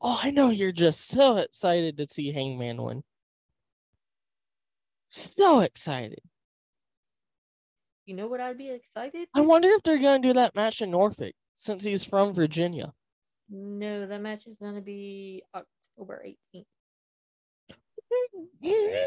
Oh, 0.00 0.20
I 0.22 0.30
know 0.30 0.50
you're 0.50 0.72
just 0.72 1.08
so 1.08 1.36
excited 1.36 1.96
to 1.96 2.06
see 2.06 2.32
Hangman 2.32 2.82
win. 2.82 3.02
So 5.12 5.60
excited. 5.60 6.22
You 8.06 8.16
know 8.16 8.26
what 8.26 8.40
I'd 8.40 8.58
be 8.58 8.70
excited? 8.70 9.28
I 9.34 9.42
wonder 9.42 9.68
if 9.68 9.82
they're 9.82 9.98
going 9.98 10.22
to 10.22 10.28
do 10.28 10.32
that 10.34 10.56
match 10.56 10.80
in 10.80 10.90
Norfolk 10.90 11.34
since 11.54 11.84
he's 11.84 12.04
from 12.04 12.32
Virginia. 12.32 12.92
No, 13.50 14.06
that 14.06 14.20
match 14.20 14.46
is 14.46 14.56
going 14.60 14.74
to 14.74 14.80
be 14.80 15.42
October 15.54 16.24
18th. 16.54 16.64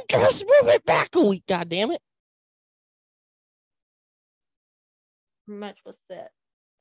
Just 0.08 0.45
move 0.45 0.70
it 0.74 0.86
back 0.86 1.16
a 1.16 1.22
week, 1.22 1.43
God 1.47 1.70
damn 1.70 1.91
it! 1.91 2.01
Match 5.47 5.80
was 5.86 5.97
set. 6.10 6.32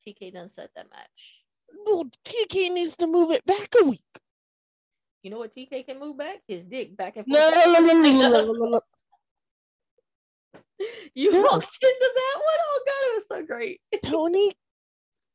TK 0.06 0.32
done 0.32 0.48
set 0.48 0.70
that 0.76 0.86
match. 0.90 1.42
Well, 1.84 2.04
TK 2.24 2.72
needs 2.72 2.96
to 2.96 3.06
move 3.06 3.30
it 3.30 3.44
back 3.44 3.68
a 3.80 3.84
week. 3.84 4.00
You 5.22 5.30
know 5.30 5.38
what 5.38 5.54
TK 5.54 5.86
can 5.86 5.98
move 5.98 6.18
back? 6.18 6.40
His 6.46 6.62
dick 6.62 6.96
back 6.96 7.16
and 7.16 7.26
forth. 7.26 7.38
No, 7.38 7.50
no, 7.50 7.80
no, 7.80 7.92
no, 7.92 8.28
no, 8.28 8.52
no, 8.52 8.52
no. 8.52 8.80
You 11.14 11.32
yeah. 11.32 11.42
walked 11.42 11.78
into 11.82 12.10
that 12.14 12.34
one? 12.36 12.60
Oh 12.60 12.82
god, 12.86 13.10
it 13.10 13.14
was 13.14 13.28
so 13.28 13.46
great. 13.46 13.80
Tony, 14.04 14.52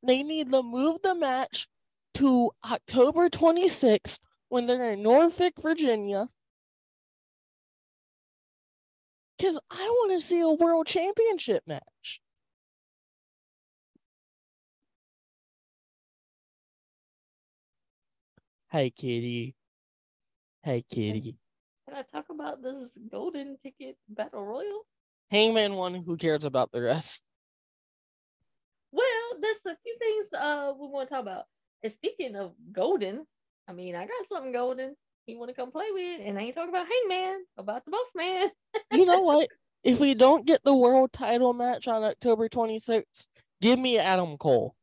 they 0.04 0.24
need 0.24 0.52
to 0.52 0.62
move 0.62 1.02
the 1.02 1.16
match 1.16 1.68
to 2.16 2.52
October 2.70 3.30
26th 3.30 4.20
when 4.50 4.66
they're 4.66 4.92
in 4.92 5.04
Norfolk, 5.04 5.54
Virginia. 5.62 6.28
Because 9.38 9.60
I 9.72 9.88
want 9.90 10.12
to 10.12 10.20
see 10.20 10.42
a 10.42 10.50
world 10.50 10.88
championship 10.88 11.64
match. 11.66 12.20
Hey, 18.70 18.90
kitty. 18.90 19.56
Hey, 20.62 20.84
kitty. 20.92 21.38
Can 21.88 21.98
I 21.98 22.04
talk 22.04 22.26
about 22.30 22.40
about 22.40 22.64
this 22.64 22.98
golden 23.12 23.58
ticket 23.62 23.98
battle 24.08 24.46
royal? 24.46 24.86
Hangman 25.32 25.74
one, 25.74 25.96
Who 25.96 26.18
cares 26.18 26.46
about 26.46 26.72
the 26.72 26.82
rest? 26.82 27.24
Well, 28.92 29.06
there's 29.40 29.58
a 29.68 29.78
few 29.84 29.96
things 30.00 30.26
uh 30.34 30.74
we 30.80 30.88
want 30.88 31.10
to 31.10 31.16
talk 31.16 31.22
about. 31.22 31.44
And 31.84 31.92
speaking 31.92 32.36
of 32.36 32.54
golden, 32.72 33.26
I 33.68 33.74
mean, 33.74 33.96
I 33.96 34.02
got 34.02 34.28
something 34.28 34.52
golden. 34.52 34.96
You 35.28 35.38
want 35.38 35.50
to 35.50 35.56
come 35.56 35.72
play 35.72 35.86
with, 35.94 36.22
and 36.24 36.40
I 36.40 36.42
ain't 36.42 36.56
talking 36.56 36.70
about 36.70 36.88
Hangman, 36.88 37.46
about 37.58 37.86
the 37.86 37.92
Boss 37.92 38.08
Man. 38.16 38.50
You 38.92 39.06
know 39.06 39.22
what? 39.22 39.48
if 39.84 40.00
we 40.00 40.16
don't 40.16 40.46
get 40.46 40.64
the 40.64 40.76
world 40.76 41.14
title 41.14 41.54
match 41.54 41.88
on 41.88 42.04
October 42.04 42.50
26th, 42.50 43.28
give 43.62 43.78
me 43.78 44.00
Adam 44.00 44.38
Cole. 44.38 44.76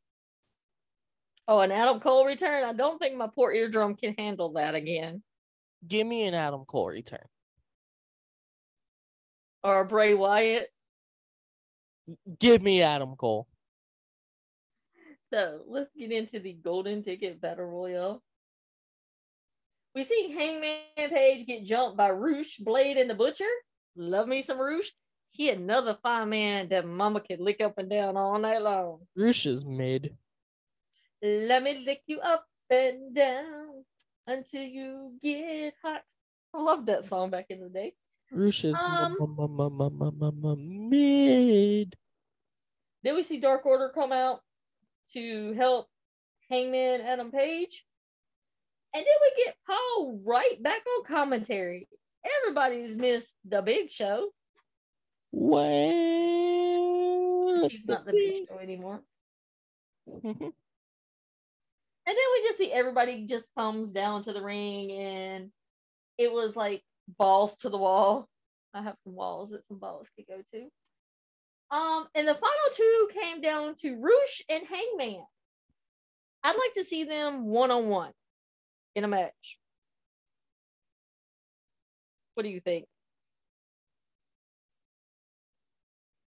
Oh, 1.49 1.61
an 1.61 1.73
Adam 1.73 2.01
Cole 2.01 2.25
return? 2.25 2.65
I 2.65 2.73
don't 2.73 2.99
think 2.99 3.17
my 3.17 3.29
poor 3.33 3.53
eardrum 3.53 3.97
can 3.97 4.15
handle 4.17 4.53
that 4.53 4.75
again. 4.75 5.23
Give 5.87 6.07
me 6.07 6.27
an 6.27 6.35
Adam 6.35 6.65
Cole 6.65 6.89
return. 6.89 7.27
Or 9.67 9.85
Bray 9.85 10.15
Wyatt. 10.15 10.69
Give 12.39 12.63
me 12.63 12.83
Adam 12.83 13.17
Cole. 13.17 13.49
So 15.33 15.63
let's 15.67 15.91
get 15.99 16.13
into 16.13 16.39
the 16.39 16.53
golden 16.53 17.03
ticket 17.03 17.41
battle 17.41 17.65
royal. 17.65 18.23
We 19.93 20.05
see 20.05 20.33
Hangman 20.33 21.11
Page 21.11 21.49
get 21.49 21.65
jumped 21.65 21.97
by 21.97 22.09
Roosh, 22.09 22.59
Blade, 22.59 22.97
and 22.97 23.11
the 23.11 23.15
Butcher. 23.15 23.45
Love 23.97 24.29
me 24.29 24.41
some 24.41 24.61
Roosh. 24.61 24.91
He 25.31 25.51
another 25.51 25.99
fine 26.01 26.29
man 26.29 26.69
that 26.69 26.87
Mama 26.87 27.21
could 27.21 27.41
lick 27.41 27.61
up 27.61 27.77
and 27.77 27.91
down 27.91 28.17
all 28.17 28.39
night 28.39 28.63
long. 28.63 29.01
Roosh 29.17 29.47
is 29.47 29.65
mid. 29.65 30.17
Let 31.21 31.65
me 31.65 31.83
lick 31.85 32.03
you 32.07 32.21
up 32.21 32.45
and 32.71 33.13
down 33.13 33.85
until 34.29 34.63
you 34.63 35.15
get 35.21 35.75
hot. 35.83 36.03
I 36.55 36.61
love 36.61 36.87
that 36.87 37.03
song 37.03 37.31
back 37.31 37.47
in 37.51 37.61
the 37.61 37.69
day. 37.69 37.95
Is 38.33 38.75
Um, 38.75 39.17
mid. 40.89 41.97
Then 43.03 43.15
we 43.15 43.23
see 43.23 43.39
Dark 43.39 43.65
Order 43.67 43.91
come 43.95 44.13
out 44.13 44.41
to 45.13 45.53
help 45.53 45.89
Hangman 46.51 47.01
Adam 47.03 47.31
Page. 47.31 47.87
And 48.93 49.05
then 49.05 49.15
we 49.23 49.45
get 49.45 49.57
Paul 49.67 50.17
Wight 50.17 50.63
back 50.63 50.83
on 50.87 51.05
commentary. 51.05 51.89
Everybody's 52.43 52.97
missed 52.97 53.37
the 53.45 53.63
big 53.63 53.91
show. 53.91 54.31
Well, 55.31 55.93
He's 57.63 57.85
not 57.85 58.05
the 58.07 58.13
big 58.13 58.49
show 58.49 58.59
anymore. 58.59 59.03
And 62.09 62.15
then 62.17 62.25
we 62.35 62.49
just 62.49 62.59
see 62.59 62.71
everybody 62.71 63.27
just 63.27 63.53
comes 63.59 63.93
down 63.93 64.23
to 64.25 64.33
the 64.33 64.41
ring 64.41 64.93
and 64.93 65.51
it 66.17 66.33
was 66.33 66.55
like 66.55 66.85
balls 67.19 67.57
to 67.59 67.69
the 67.69 67.79
wall. 67.79 68.29
I 68.75 68.83
have 68.83 68.97
some 69.03 69.15
walls 69.15 69.51
that 69.51 69.67
some 69.67 69.79
balls 69.79 70.09
could 70.17 70.27
go 70.27 70.43
to. 70.53 71.77
Um, 71.77 72.07
and 72.15 72.29
the 72.29 72.35
final 72.35 72.71
two 72.73 73.09
came 73.13 73.41
down 73.41 73.75
to 73.77 73.97
Roosh 73.97 74.43
and 74.49 74.63
Hangman. 74.67 75.25
I'd 76.45 76.57
like 76.57 76.73
to 76.75 76.85
see 76.85 77.05
them 77.05 77.47
one 77.47 77.71
on 77.71 77.89
one 77.89 78.13
in 78.95 79.05
a 79.05 79.09
match. 79.09 79.59
What 82.35 82.45
do 82.45 82.51
you 82.51 82.61
think? 82.61 82.87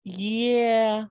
yeah, 0.04 1.06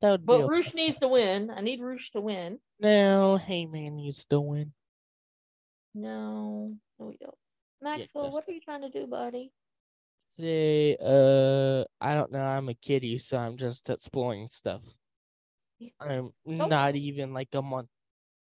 that 0.00 0.10
would 0.10 0.22
be. 0.22 0.26
But 0.26 0.40
okay. 0.40 0.48
Roosh 0.48 0.74
needs 0.74 0.98
to 0.98 1.08
win. 1.08 1.50
I 1.50 1.60
need 1.60 1.80
Roosh 1.80 2.10
to 2.10 2.20
win. 2.20 2.58
No, 2.80 3.36
Hangman 3.36 3.96
needs 3.96 4.24
to 4.26 4.40
win. 4.40 4.72
No, 5.94 6.74
no, 6.98 7.06
we 7.06 7.16
don't. 7.18 7.34
Maxwell, 7.82 8.24
does. 8.24 8.32
what 8.32 8.44
are 8.48 8.52
you 8.52 8.60
trying 8.60 8.82
to 8.82 8.90
do, 8.90 9.06
buddy? 9.06 9.52
Say, 10.28 10.96
uh, 11.00 11.84
I 12.00 12.14
don't 12.14 12.32
know. 12.32 12.42
I'm 12.42 12.68
a 12.68 12.74
kitty, 12.74 13.18
so 13.18 13.38
I'm 13.38 13.56
just 13.56 13.88
exploring 13.88 14.48
stuff. 14.48 14.82
I'm 16.00 16.32
not 16.44 16.96
even 16.96 17.32
like 17.32 17.48
a 17.54 17.62
month. 17.62 17.88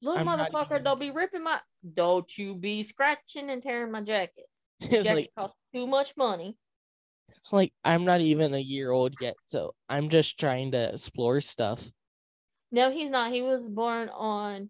Little 0.02 0.20
I'm 0.20 0.40
motherfucker, 0.40 0.72
even- 0.72 0.84
don't 0.84 1.00
be 1.00 1.12
ripping 1.12 1.44
my. 1.44 1.60
Don't 1.94 2.38
you 2.38 2.56
be 2.56 2.84
scratching 2.84 3.50
and 3.50 3.62
tearing 3.62 3.92
my 3.92 4.02
jacket. 4.02 4.46
It's 4.82 5.04
jacket 5.04 5.16
like 5.16 5.30
costs 5.38 5.58
too 5.74 5.88
much 5.88 6.14
money. 6.18 6.58
it's 7.30 7.54
like 7.54 7.72
I'm 7.86 8.04
not 8.04 8.20
even 8.20 8.54
a 8.54 8.60
year 8.60 8.92
old 8.92 9.16
yet, 9.22 9.36
so 9.46 9.74
I'm 9.88 10.10
just 10.10 10.38
trying 10.38 10.72
to 10.72 10.90
explore 10.92 11.40
stuff. 11.40 11.90
No, 12.72 12.92
he's 12.92 13.10
not. 13.10 13.32
He 13.32 13.42
was 13.42 13.68
born 13.70 14.10
on 14.10 14.70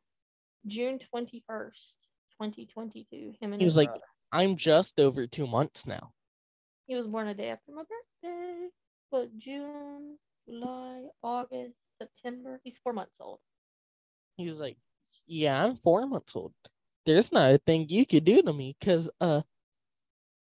June 0.67 0.99
twenty 0.99 1.43
first, 1.47 1.97
twenty 2.37 2.67
twenty 2.67 3.07
two. 3.09 3.33
Him 3.41 3.53
and 3.53 3.61
He 3.61 3.65
was 3.65 3.75
like, 3.75 3.89
brother. 3.89 4.03
I'm 4.33 4.55
just 4.55 4.99
over 4.99 5.27
two 5.27 5.45
months 5.45 5.85
now. 5.85 6.11
He 6.87 6.95
was 6.95 7.05
born 7.05 7.27
a 7.27 7.35
day 7.35 7.49
after 7.49 7.71
my 7.71 7.83
birthday. 7.83 8.69
But 9.11 9.37
June, 9.37 10.17
July, 10.49 11.03
August, 11.21 11.75
September. 12.01 12.59
He's 12.63 12.79
four 12.79 12.93
months 12.93 13.17
old. 13.21 13.37
He 14.37 14.49
was 14.49 14.59
like, 14.59 14.77
Yeah, 15.27 15.63
I'm 15.63 15.75
four 15.75 16.07
months 16.07 16.35
old. 16.35 16.51
There's 17.05 17.31
not 17.31 17.51
a 17.51 17.59
thing 17.59 17.85
you 17.89 18.07
could 18.07 18.23
do 18.23 18.41
to 18.41 18.51
me 18.51 18.75
because 18.79 19.11
uh 19.21 19.43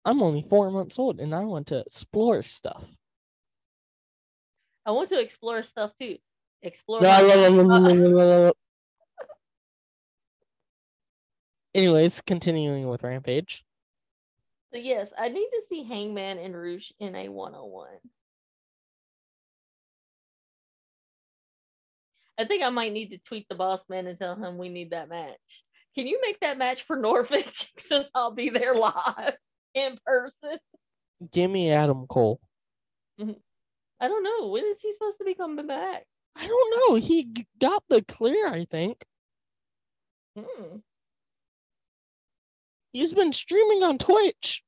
I'm 0.04 0.22
only 0.22 0.42
four 0.42 0.70
months 0.70 0.98
old 0.98 1.18
and 1.18 1.34
I 1.34 1.44
want 1.44 1.68
to 1.68 1.78
explore 1.80 2.42
stuff. 2.42 2.94
I 4.84 4.90
want 4.90 5.08
to 5.08 5.18
explore 5.18 5.62
stuff 5.62 5.92
too. 5.98 6.18
Explore. 6.60 7.00
Anyways, 11.74 12.20
continuing 12.22 12.86
with 12.88 13.02
Rampage. 13.02 13.64
So 14.78 14.84
yes, 14.84 15.12
I 15.18 15.28
need 15.28 15.48
to 15.48 15.62
see 15.68 15.82
Hangman 15.82 16.38
and 16.38 16.54
Roosh 16.54 16.92
in 17.00 17.16
a 17.16 17.28
one 17.28 17.52
on 17.52 17.68
one. 17.68 17.88
I 22.38 22.44
think 22.44 22.62
I 22.62 22.68
might 22.68 22.92
need 22.92 23.10
to 23.10 23.18
tweet 23.18 23.48
the 23.48 23.56
boss 23.56 23.80
man 23.88 24.06
and 24.06 24.16
tell 24.16 24.36
him 24.36 24.56
we 24.56 24.68
need 24.68 24.90
that 24.90 25.08
match. 25.08 25.64
Can 25.96 26.06
you 26.06 26.20
make 26.22 26.38
that 26.40 26.58
match 26.58 26.82
for 26.82 26.94
Norfolk? 27.00 27.52
Since 27.76 28.06
I'll 28.14 28.30
be 28.30 28.50
there 28.50 28.76
live 28.76 29.36
in 29.74 29.98
person. 30.06 30.58
Give 31.32 31.50
me 31.50 31.72
Adam 31.72 32.06
Cole. 32.06 32.38
I 33.20 34.06
don't 34.06 34.22
know. 34.22 34.46
When 34.46 34.64
is 34.64 34.80
he 34.80 34.92
supposed 34.92 35.18
to 35.18 35.24
be 35.24 35.34
coming 35.34 35.66
back? 35.66 36.04
I 36.36 36.46
don't 36.46 36.74
know. 36.78 36.94
He 36.94 37.34
got 37.60 37.82
the 37.88 38.02
clear, 38.02 38.46
I 38.46 38.64
think. 38.64 39.04
Hmm. 40.38 40.76
He's 42.92 43.12
been 43.12 43.32
streaming 43.32 43.82
on 43.82 43.98
Twitch. 43.98 44.62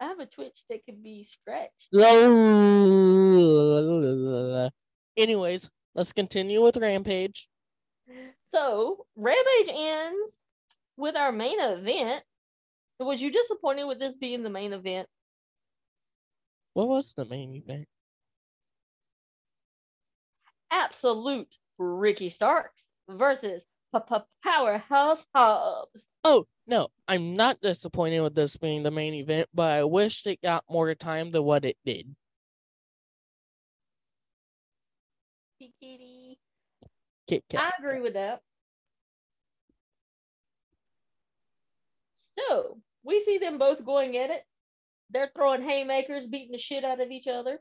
I 0.00 0.06
have 0.06 0.20
a 0.20 0.26
Twitch 0.26 0.62
that 0.70 0.84
could 0.84 1.02
be 1.02 1.24
scratched. 1.24 1.88
Anyways, 5.16 5.70
let's 5.94 6.12
continue 6.12 6.62
with 6.62 6.76
Rampage. 6.76 7.48
So 8.50 9.06
Rampage 9.16 9.74
ends 9.74 10.36
with 10.96 11.16
our 11.16 11.32
main 11.32 11.60
event. 11.60 12.22
Was 13.00 13.20
you 13.20 13.30
disappointed 13.30 13.84
with 13.84 13.98
this 13.98 14.16
being 14.16 14.42
the 14.42 14.50
main 14.50 14.72
event? 14.72 15.08
What 16.74 16.88
was 16.88 17.14
the 17.14 17.24
main 17.24 17.54
event? 17.54 17.86
absolute 20.70 21.56
Ricky 21.78 22.28
Starks 22.28 22.86
versus 23.08 23.64
Powerhouse 24.44 25.24
Hobbs. 25.34 26.06
Oh, 26.24 26.46
no, 26.66 26.88
I'm 27.06 27.34
not 27.34 27.60
disappointed 27.60 28.20
with 28.20 28.34
this 28.34 28.56
being 28.56 28.82
the 28.82 28.90
main 28.90 29.14
event, 29.14 29.48
but 29.54 29.72
I 29.72 29.84
wished 29.84 30.26
it 30.26 30.42
got 30.42 30.64
more 30.68 30.94
time 30.94 31.30
than 31.30 31.44
what 31.44 31.64
it 31.64 31.76
did. 31.84 32.14
Kitty. 35.58 36.38
Kit 37.26 37.44
Kat. 37.48 37.60
I 37.62 37.82
agree 37.82 38.00
with 38.00 38.14
that. 38.14 38.40
So 42.38 42.78
we 43.02 43.20
see 43.20 43.38
them 43.38 43.58
both 43.58 43.84
going 43.84 44.16
at 44.16 44.30
it. 44.30 44.42
They're 45.10 45.30
throwing 45.34 45.62
haymakers, 45.62 46.26
beating 46.26 46.52
the 46.52 46.58
shit 46.58 46.84
out 46.84 47.00
of 47.00 47.10
each 47.10 47.26
other. 47.26 47.60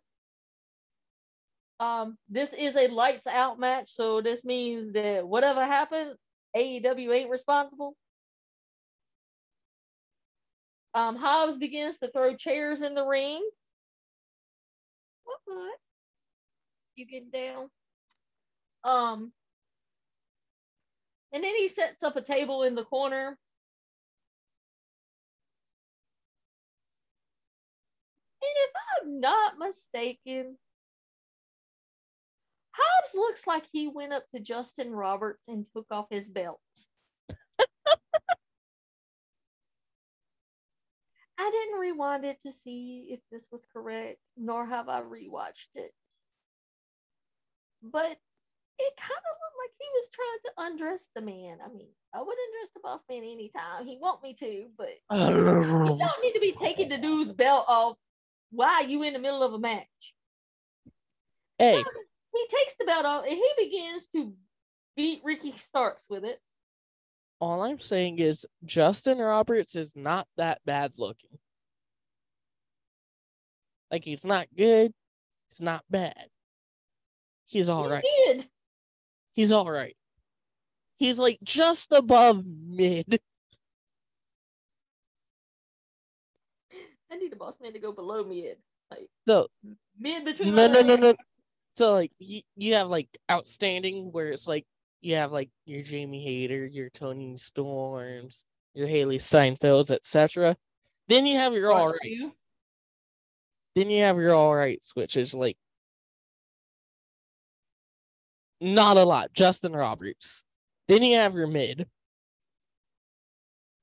Um, 1.79 2.17
this 2.27 2.53
is 2.53 2.75
a 2.75 2.87
lights 2.87 3.27
out 3.27 3.59
match, 3.59 3.91
so 3.91 4.21
this 4.21 4.43
means 4.43 4.93
that 4.93 5.27
whatever 5.27 5.63
happens, 5.63 6.17
AEW 6.55 7.13
ain't 7.13 7.29
responsible. 7.29 7.95
Um, 10.95 11.15
Hobbs 11.15 11.57
begins 11.57 11.97
to 11.99 12.09
throw 12.09 12.35
chairs 12.35 12.81
in 12.81 12.95
the 12.95 13.05
ring. 13.05 13.47
What? 15.23 15.37
What? 15.45 15.77
You 16.95 17.05
get 17.05 17.31
down. 17.31 17.69
Um, 18.83 19.31
and 21.31 21.43
then 21.43 21.55
he 21.55 21.67
sets 21.67 22.01
up 22.03 22.15
a 22.15 22.21
table 22.21 22.63
in 22.63 22.73
the 22.73 22.83
corner. 22.83 23.37
And 28.41 28.55
if 28.55 28.71
I'm 29.03 29.19
not 29.19 29.59
mistaken, 29.59 30.57
Hobbs 32.77 33.15
looks 33.15 33.47
like 33.47 33.63
he 33.71 33.87
went 33.87 34.13
up 34.13 34.23
to 34.33 34.39
Justin 34.39 34.91
Roberts 34.91 35.47
and 35.47 35.65
took 35.73 35.87
off 35.91 36.07
his 36.09 36.29
belt. 36.29 36.59
I 41.39 41.51
didn't 41.51 41.79
rewind 41.79 42.25
it 42.25 42.41
to 42.41 42.51
see 42.51 43.07
if 43.09 43.19
this 43.31 43.47
was 43.51 43.65
correct, 43.71 44.19
nor 44.35 44.65
have 44.65 44.89
I 44.89 45.01
rewatched 45.01 45.69
it. 45.75 45.91
But 47.81 48.17
it 48.79 48.93
kind 48.97 49.11
of 49.11 49.37
looked 49.41 49.57
like 49.63 49.71
he 49.79 49.85
was 49.93 50.09
trying 50.13 50.39
to 50.45 50.51
undress 50.65 51.07
the 51.15 51.21
man. 51.21 51.57
I 51.63 51.69
mean, 51.69 51.89
I 52.13 52.21
would 52.21 52.27
undress 52.27 52.73
the 52.73 52.79
boss 52.83 53.01
man 53.09 53.23
anytime 53.23 53.85
he 53.85 53.97
want 53.99 54.21
me 54.21 54.33
to, 54.35 54.67
but 54.77 54.89
you 55.11 55.97
don't 55.97 56.23
need 56.23 56.33
to 56.33 56.39
be 56.39 56.55
taking 56.59 56.89
the 56.89 56.97
dude's 56.97 57.33
belt 57.33 57.65
off 57.67 57.97
while 58.51 58.85
you 58.85 59.03
in 59.03 59.13
the 59.13 59.19
middle 59.19 59.43
of 59.43 59.53
a 59.53 59.59
match. 59.59 59.85
Hey, 61.57 61.83
He 62.38 62.57
takes 62.57 62.76
the 62.80 62.85
belt 62.85 63.05
off 63.05 63.26
and 63.26 63.34
he 63.34 63.51
begins 63.57 64.07
to 64.15 64.34
beat 64.95 65.22
Ricky 65.23 65.51
Starks 65.57 66.07
with 66.09 66.23
it. 66.23 66.39
all 67.39 67.64
I'm 67.64 67.80
saying 67.80 68.19
is 68.19 68.45
Justin 68.65 69.18
Roberts 69.19 69.76
is 69.76 69.95
not 69.95 70.27
that 70.38 70.59
bad 70.65 70.91
looking. 70.97 71.38
Like 73.91 74.03
he's 74.03 74.26
not 74.26 74.47
good, 74.55 74.91
he's 75.49 75.61
not 75.61 75.84
bad. 75.89 76.27
He's 77.45 77.69
all 77.69 77.85
he 77.85 77.93
right. 77.93 78.03
did. 78.26 78.45
He's 79.34 79.51
all 79.51 79.69
right. 79.69 79.95
He's 80.97 81.18
like 81.18 81.39
just 81.43 81.91
above 81.93 82.43
mid. 82.45 83.19
I 87.11 87.15
need 87.18 87.31
a 87.31 87.35
boss 87.35 87.57
man 87.61 87.73
to 87.73 87.80
go 87.80 87.91
below 87.91 88.23
mid. 88.23 88.57
Like 88.91 89.09
So 89.27 89.47
mid 89.97 90.26
between 90.26 90.55
no, 90.55 90.68
no, 90.68 90.81
no, 90.81 90.95
no. 90.95 91.15
So 91.77 91.93
like 91.93 92.11
you, 92.17 92.41
you 92.55 92.73
have 92.73 92.87
like 92.87 93.07
outstanding 93.29 94.11
where 94.11 94.29
it's 94.29 94.47
like 94.47 94.65
you 95.01 95.13
have 95.13 95.31
like 95.31 95.51
your 95.67 95.83
Jamie 95.83 96.23
Hayter, 96.23 96.65
your 96.65 96.89
Toni 96.89 97.37
Storms, 97.37 98.45
your 98.73 98.87
Hailee 98.87 99.17
Steinfelds, 99.17 99.91
etc. 99.91 100.57
Then 101.07 101.27
you 101.27 101.37
have 101.37 101.53
your 101.53 101.71
all 101.71 101.89
right. 101.89 102.27
Then 103.75 103.91
you 103.91 104.01
have 104.01 104.17
your 104.17 104.33
all 104.33 104.55
rights, 104.55 104.95
which 104.95 105.15
is 105.15 105.35
like 105.35 105.55
not 108.59 108.97
a 108.97 109.03
lot. 109.03 109.31
Justin 109.33 109.73
Roberts. 109.73 110.43
Then 110.87 111.03
you 111.03 111.17
have 111.17 111.35
your 111.35 111.45
mid, 111.45 111.85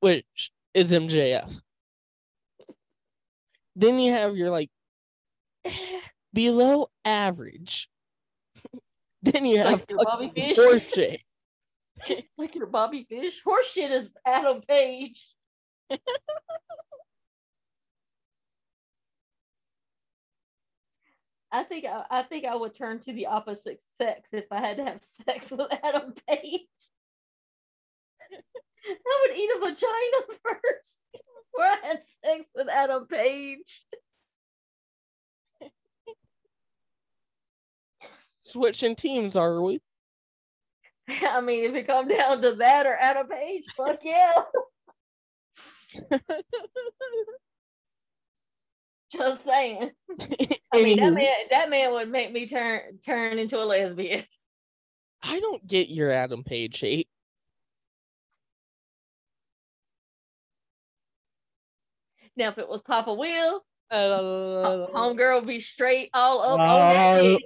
which 0.01 0.51
is 0.75 0.91
MJF. 0.91 1.61
Then 3.77 4.01
you 4.01 4.11
have 4.11 4.37
your 4.37 4.51
like 4.51 4.71
below 6.35 6.89
average. 7.05 7.89
then 9.23 9.47
you 9.47 9.59
have 9.59 9.85
Like 9.89 10.07
Bobby 10.07 10.33
Fish? 10.35 10.57
horseshit. 10.57 11.19
like 12.39 12.55
your 12.55 12.67
Bobby 12.67 13.07
Fish. 13.09 13.41
Horseshit 13.43 13.91
is 13.91 14.11
Adam 14.27 14.61
Page. 14.69 15.27
I 21.53 21.63
think 21.63 21.85
I, 21.85 22.05
I 22.11 22.23
think 22.25 22.45
I 22.45 22.57
would 22.57 22.75
turn 22.75 22.99
to 23.01 23.13
the 23.13 23.27
opposite 23.27 23.81
sex 23.97 24.31
if 24.33 24.47
I 24.51 24.59
had 24.59 24.79
to 24.79 24.85
have 24.85 25.03
sex 25.29 25.53
with 25.53 25.73
Adam 25.85 26.13
Page. 26.29 26.67
I 28.87 29.19
would 29.23 29.37
eat 29.37 29.51
a 29.55 29.61
vagina 29.61 30.39
first 30.43 31.09
before 31.13 31.65
I 31.65 31.79
had 31.85 32.03
sex 32.25 32.49
with 32.57 32.69
Adam 32.69 33.07
Page. 33.07 33.85
Switching 38.45 38.95
teams, 38.97 39.37
are 39.37 39.61
we? 39.63 39.81
I 41.09 41.41
mean, 41.41 41.65
if 41.65 41.75
it 41.75 41.87
come 41.87 42.09
down 42.09 42.43
to 42.43 42.55
that 42.57 42.87
or 42.87 42.95
Adam 42.95 43.27
Page, 43.29 43.65
fuck 43.77 43.99
yeah. 44.03 44.43
Just 49.13 49.45
saying. 49.45 49.91
I 50.73 50.83
mean, 50.83 50.99
that 50.99 51.13
man, 51.13 51.35
that 51.51 51.71
man 51.71 51.93
would 51.93 52.11
make 52.11 52.33
me 52.33 52.49
turn 52.49 52.99
turn 53.05 53.39
into 53.39 53.63
a 53.63 53.65
lesbian. 53.65 54.25
I 55.23 55.39
don't 55.41 55.65
get 55.67 55.89
your 55.89 56.11
Adam 56.11 56.43
Page 56.43 56.81
hate. 56.81 57.09
Now, 62.37 62.49
if 62.49 62.59
it 62.59 62.69
was 62.69 62.83
Papa 62.83 63.15
Will, 63.15 63.65
Uh, 63.91 64.89
homegirl 64.93 65.41
would 65.41 65.47
be 65.47 65.61
straight 65.61 66.11
all 66.13 66.41
up 66.43 66.59
on 66.59 66.69
Uh, 66.69 66.77
that 66.95 67.23
dick. 67.23 67.43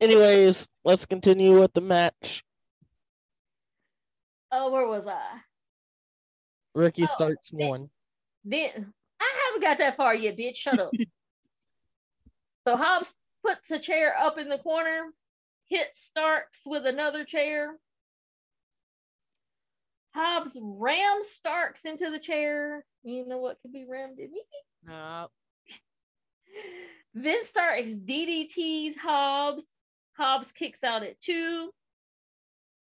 Anyways, 0.00 0.68
let's 0.84 1.06
continue 1.06 1.60
with 1.60 1.72
the 1.72 1.80
match. 1.80 2.42
Oh, 4.52 4.70
where 4.70 4.86
was 4.86 5.06
I? 5.06 5.20
Ricky 6.74 7.02
Oh, 7.04 7.06
starts 7.06 7.50
they- 7.50 7.66
one. 7.66 7.90
Then 8.44 8.92
I 9.20 9.32
haven't 9.46 9.62
got 9.62 9.78
that 9.78 9.96
far 9.96 10.14
yet, 10.14 10.36
bitch. 10.36 10.56
Shut 10.56 10.78
up. 10.78 10.90
so 12.66 12.76
Hobbs 12.76 13.14
puts 13.44 13.70
a 13.70 13.78
chair 13.78 14.14
up 14.18 14.38
in 14.38 14.48
the 14.48 14.58
corner, 14.58 15.12
hits 15.66 16.02
Starks 16.02 16.60
with 16.64 16.86
another 16.86 17.24
chair. 17.24 17.76
Hobbs 20.14 20.56
rams 20.60 21.28
Starks 21.28 21.84
into 21.84 22.10
the 22.10 22.18
chair. 22.18 22.84
You 23.04 23.26
know 23.28 23.38
what 23.38 23.58
could 23.62 23.72
be 23.72 23.84
rammed 23.88 24.18
in 24.18 24.32
me? 24.32 24.42
Uh, 24.90 25.26
Then 27.14 27.42
Starks 27.44 27.90
DDTs 27.92 28.96
Hobbs. 28.96 29.64
Hobbs 30.20 30.52
kicks 30.52 30.84
out 30.84 31.02
at 31.02 31.20
two. 31.20 31.70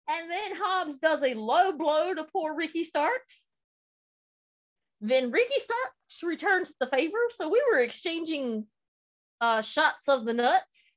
And 0.10 0.32
then 0.32 0.52
Hobbs 0.56 0.98
does 0.98 1.22
a 1.22 1.34
low 1.34 1.72
blow 1.74 2.14
to 2.14 2.24
poor 2.24 2.56
Ricky 2.56 2.84
Starks. 2.84 3.42
Then 5.02 5.32
Ricky 5.32 5.58
Starks 5.58 6.24
returns 6.24 6.74
the 6.80 6.88
favor. 6.88 7.18
So 7.30 7.50
we 7.50 7.62
were 7.72 7.80
exchanging 7.80 8.66
uh, 9.42 9.62
shots 9.62 10.08
of 10.08 10.26
the 10.26 10.34
nuts. 10.34 10.92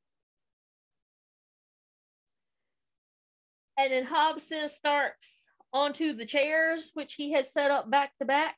And 3.77 3.93
then 3.93 4.05
Hobbs 4.05 4.45
sends 4.45 4.73
Starks 4.75 5.35
onto 5.73 6.15
the 6.15 6.27
chairs, 6.27 6.91
which 6.95 7.15
he 7.15 7.33
had 7.33 7.49
set 7.49 7.71
up 7.71 7.91
back 7.91 8.13
to 8.19 8.25
back. 8.25 8.57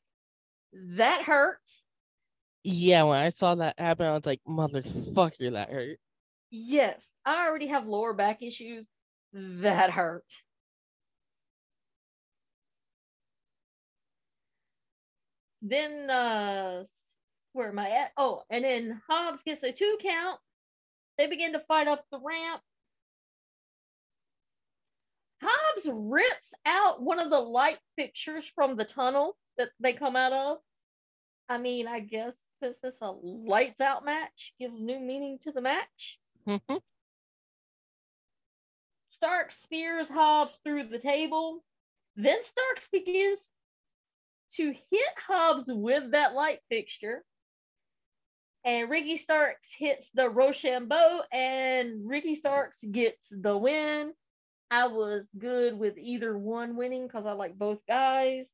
That 0.73 1.23
hurts. 1.23 1.83
yeah, 2.63 3.03
when 3.03 3.19
I 3.19 3.29
saw 3.29 3.55
that 3.55 3.79
happen, 3.79 4.07
I 4.07 4.13
was 4.13 4.25
like, 4.25 4.41
motherfucker, 4.47 5.53
that 5.53 5.69
hurt. 5.69 5.99
Yes, 6.55 7.11
I 7.25 7.47
already 7.47 7.65
have 7.65 7.87
lower 7.87 8.13
back 8.13 8.43
issues. 8.43 8.85
That 9.33 9.89
hurt. 9.89 10.23
Then 15.63 16.11
uh 16.11 16.83
where 17.53 17.69
am 17.69 17.79
I 17.79 17.89
at? 17.89 18.11
Oh, 18.17 18.43
and 18.51 18.63
then 18.63 19.01
Hobbs 19.09 19.41
gets 19.41 19.63
a 19.63 19.71
two 19.71 19.97
count. 19.99 20.39
They 21.17 21.25
begin 21.25 21.53
to 21.53 21.59
fight 21.59 21.87
up 21.87 22.05
the 22.11 22.19
ramp. 22.19 22.61
Hobbs 25.41 25.89
rips 25.91 26.53
out 26.67 27.01
one 27.01 27.17
of 27.17 27.31
the 27.31 27.39
light 27.39 27.79
fixtures 27.95 28.45
from 28.45 28.75
the 28.75 28.85
tunnel 28.85 29.37
that 29.57 29.69
they 29.79 29.93
come 29.93 30.15
out 30.15 30.33
of. 30.33 30.57
I 31.49 31.57
mean, 31.57 31.87
I 31.87 31.99
guess 32.01 32.35
since 32.61 32.77
it's 32.83 33.01
a 33.01 33.09
lights 33.09 33.81
out 33.81 34.05
match, 34.05 34.53
gives 34.59 34.79
new 34.79 34.99
meaning 34.99 35.39
to 35.45 35.51
the 35.51 35.61
match. 35.61 36.19
Mhm. 36.47 36.81
Starks 39.09 39.57
spears 39.57 40.09
Hobbs 40.09 40.59
through 40.63 40.85
the 40.89 40.99
table. 40.99 41.63
Then 42.15 42.41
Starks 42.41 42.89
begins 42.91 43.49
to 44.55 44.71
hit 44.71 45.09
Hobbs 45.27 45.65
with 45.67 46.11
that 46.11 46.33
light 46.33 46.59
fixture. 46.69 47.23
And 48.65 48.89
Ricky 48.89 49.17
Starks 49.17 49.73
hits 49.77 50.09
the 50.11 50.23
Roshambo, 50.23 51.21
and 51.31 52.07
Ricky 52.07 52.33
Starks 52.35 52.81
gets 52.83 53.29
the 53.29 53.57
win. 53.57 54.13
I 54.71 54.87
was 54.87 55.25
good 55.37 55.77
with 55.77 55.97
either 55.97 56.37
one 56.37 56.75
winning 56.75 57.05
because 57.07 57.25
I 57.25 57.33
like 57.33 57.57
both 57.57 57.79
guys. 57.87 58.49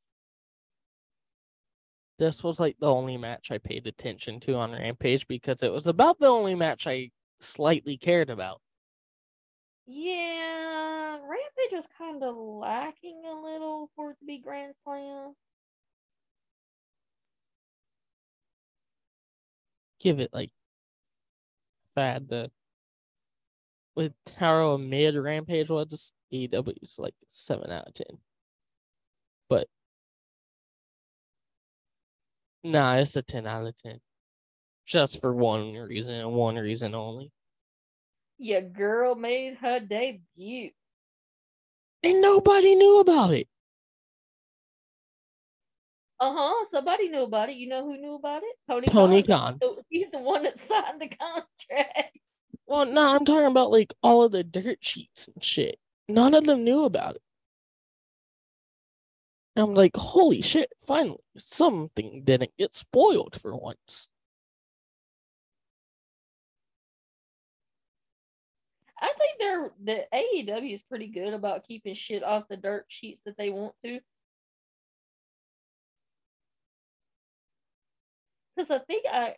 this 2.17 2.43
was 2.43 2.59
like 2.59 2.75
the 2.79 2.91
only 2.91 3.15
match 3.15 3.49
I 3.49 3.59
paid 3.59 3.87
attention 3.87 4.41
to 4.41 4.55
on 4.55 4.73
Rampage 4.73 5.25
because 5.25 5.63
it 5.63 5.71
was 5.71 5.87
about 5.87 6.19
the 6.19 6.27
only 6.27 6.53
match 6.53 6.85
I 6.85 7.11
slightly 7.39 7.97
cared 7.97 8.29
about. 8.29 8.61
Yeah, 9.85 11.17
Rampage 11.17 11.73
was 11.73 11.87
kind 11.97 12.23
of 12.23 12.35
lacking 12.35 13.23
a 13.25 13.33
little 13.33 13.89
for 13.95 14.11
it 14.11 14.19
to 14.19 14.25
be 14.25 14.37
Grand 14.37 14.73
Slam. 14.83 15.33
Give 19.99 20.19
it 20.19 20.33
like 20.33 20.51
if 21.91 21.97
I 21.97 22.05
had 22.05 22.29
to 22.29 22.51
with 23.95 24.13
how 24.37 24.77
mid 24.77 25.15
Rampage 25.15 25.69
was, 25.69 26.13
AEW 26.31 26.73
is 26.81 26.99
like 26.99 27.15
seven 27.27 27.71
out 27.71 27.87
of 27.87 27.93
ten. 27.93 28.17
But 29.49 29.67
nah, 32.63 32.95
it's 32.95 33.15
a 33.15 33.21
ten 33.21 33.45
out 33.47 33.65
of 33.65 33.75
ten. 33.77 33.99
Just 34.89 35.21
for 35.21 35.35
one 35.35 35.73
reason 35.73 36.15
and 36.15 36.31
one 36.31 36.55
reason 36.55 36.95
only. 36.95 37.31
Your 38.39 38.61
girl 38.61 39.13
made 39.13 39.57
her 39.57 39.79
debut. 39.79 40.71
And 42.01 42.21
nobody 42.23 42.73
knew 42.73 42.99
about 42.99 43.31
it. 43.31 43.47
Uh 46.19 46.33
huh. 46.35 46.65
Somebody 46.71 47.07
knew 47.09 47.21
about 47.21 47.49
it. 47.49 47.57
You 47.57 47.69
know 47.69 47.85
who 47.85 47.97
knew 47.97 48.15
about 48.15 48.41
it? 48.41 48.55
Tony. 48.67 48.87
Tony 48.87 49.21
Khan. 49.21 49.59
Khan. 49.59 49.75
He's 49.89 50.09
the 50.11 50.17
one 50.17 50.41
that 50.41 50.57
signed 50.67 50.99
the 50.99 51.07
contract. 51.07 52.17
Well, 52.65 52.87
no, 52.87 53.15
I'm 53.15 53.25
talking 53.25 53.45
about 53.45 53.69
like 53.69 53.93
all 54.01 54.23
of 54.23 54.31
the 54.31 54.43
dirt 54.43 54.79
sheets 54.81 55.27
and 55.27 55.43
shit. 55.43 55.77
None 56.07 56.33
of 56.33 56.45
them 56.45 56.63
knew 56.63 56.85
about 56.85 57.15
it. 57.15 57.21
I'm 59.55 59.75
like, 59.75 59.95
holy 59.95 60.41
shit, 60.41 60.71
finally, 60.79 61.19
something 61.37 62.23
didn't 62.23 62.51
get 62.57 62.73
spoiled 62.73 63.39
for 63.39 63.55
once. 63.55 64.07
I 69.01 69.13
think 69.17 69.39
they're 69.39 69.71
the 69.83 70.05
AEW 70.13 70.73
is 70.73 70.81
pretty 70.81 71.07
good 71.07 71.33
about 71.33 71.67
keeping 71.67 71.93
shit 71.93 72.23
off 72.23 72.47
the 72.49 72.57
dirt 72.57 72.85
sheets 72.87 73.21
that 73.25 73.37
they 73.37 73.49
want 73.49 73.73
to. 73.83 73.99
Because 78.55 78.71
I 78.71 78.79
think 78.79 79.05
I, 79.11 79.35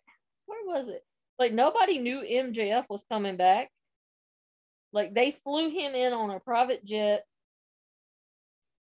where 0.47 0.65
was 0.65 0.87
it? 0.87 1.03
Like 1.37 1.53
nobody 1.53 1.99
knew 1.99 2.21
MJF 2.21 2.85
was 2.89 3.03
coming 3.09 3.37
back. 3.37 3.69
Like 4.93 5.13
they 5.13 5.31
flew 5.31 5.69
him 5.69 5.93
in 5.95 6.11
on 6.11 6.31
a 6.31 6.39
private 6.39 6.83
jet, 6.83 7.23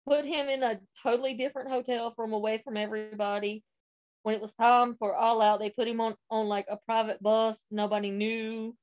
put 0.07 0.25
him 0.25 0.47
in 0.47 0.63
a 0.63 0.79
totally 1.03 1.33
different 1.33 1.69
hotel 1.69 2.11
from 2.11 2.33
away 2.33 2.61
from 2.63 2.77
everybody. 2.77 3.63
When 4.23 4.35
it 4.35 4.41
was 4.41 4.53
time 4.53 4.95
for 4.95 5.13
All 5.13 5.41
Out, 5.41 5.59
they 5.59 5.69
put 5.69 5.87
him 5.87 5.99
on 5.99 6.15
on 6.29 6.47
like 6.47 6.67
a 6.69 6.77
private 6.77 7.21
bus. 7.21 7.57
Nobody 7.69 8.09
knew. 8.09 8.75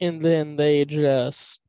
And 0.00 0.20
then 0.20 0.56
they 0.56 0.84
just 0.84 1.60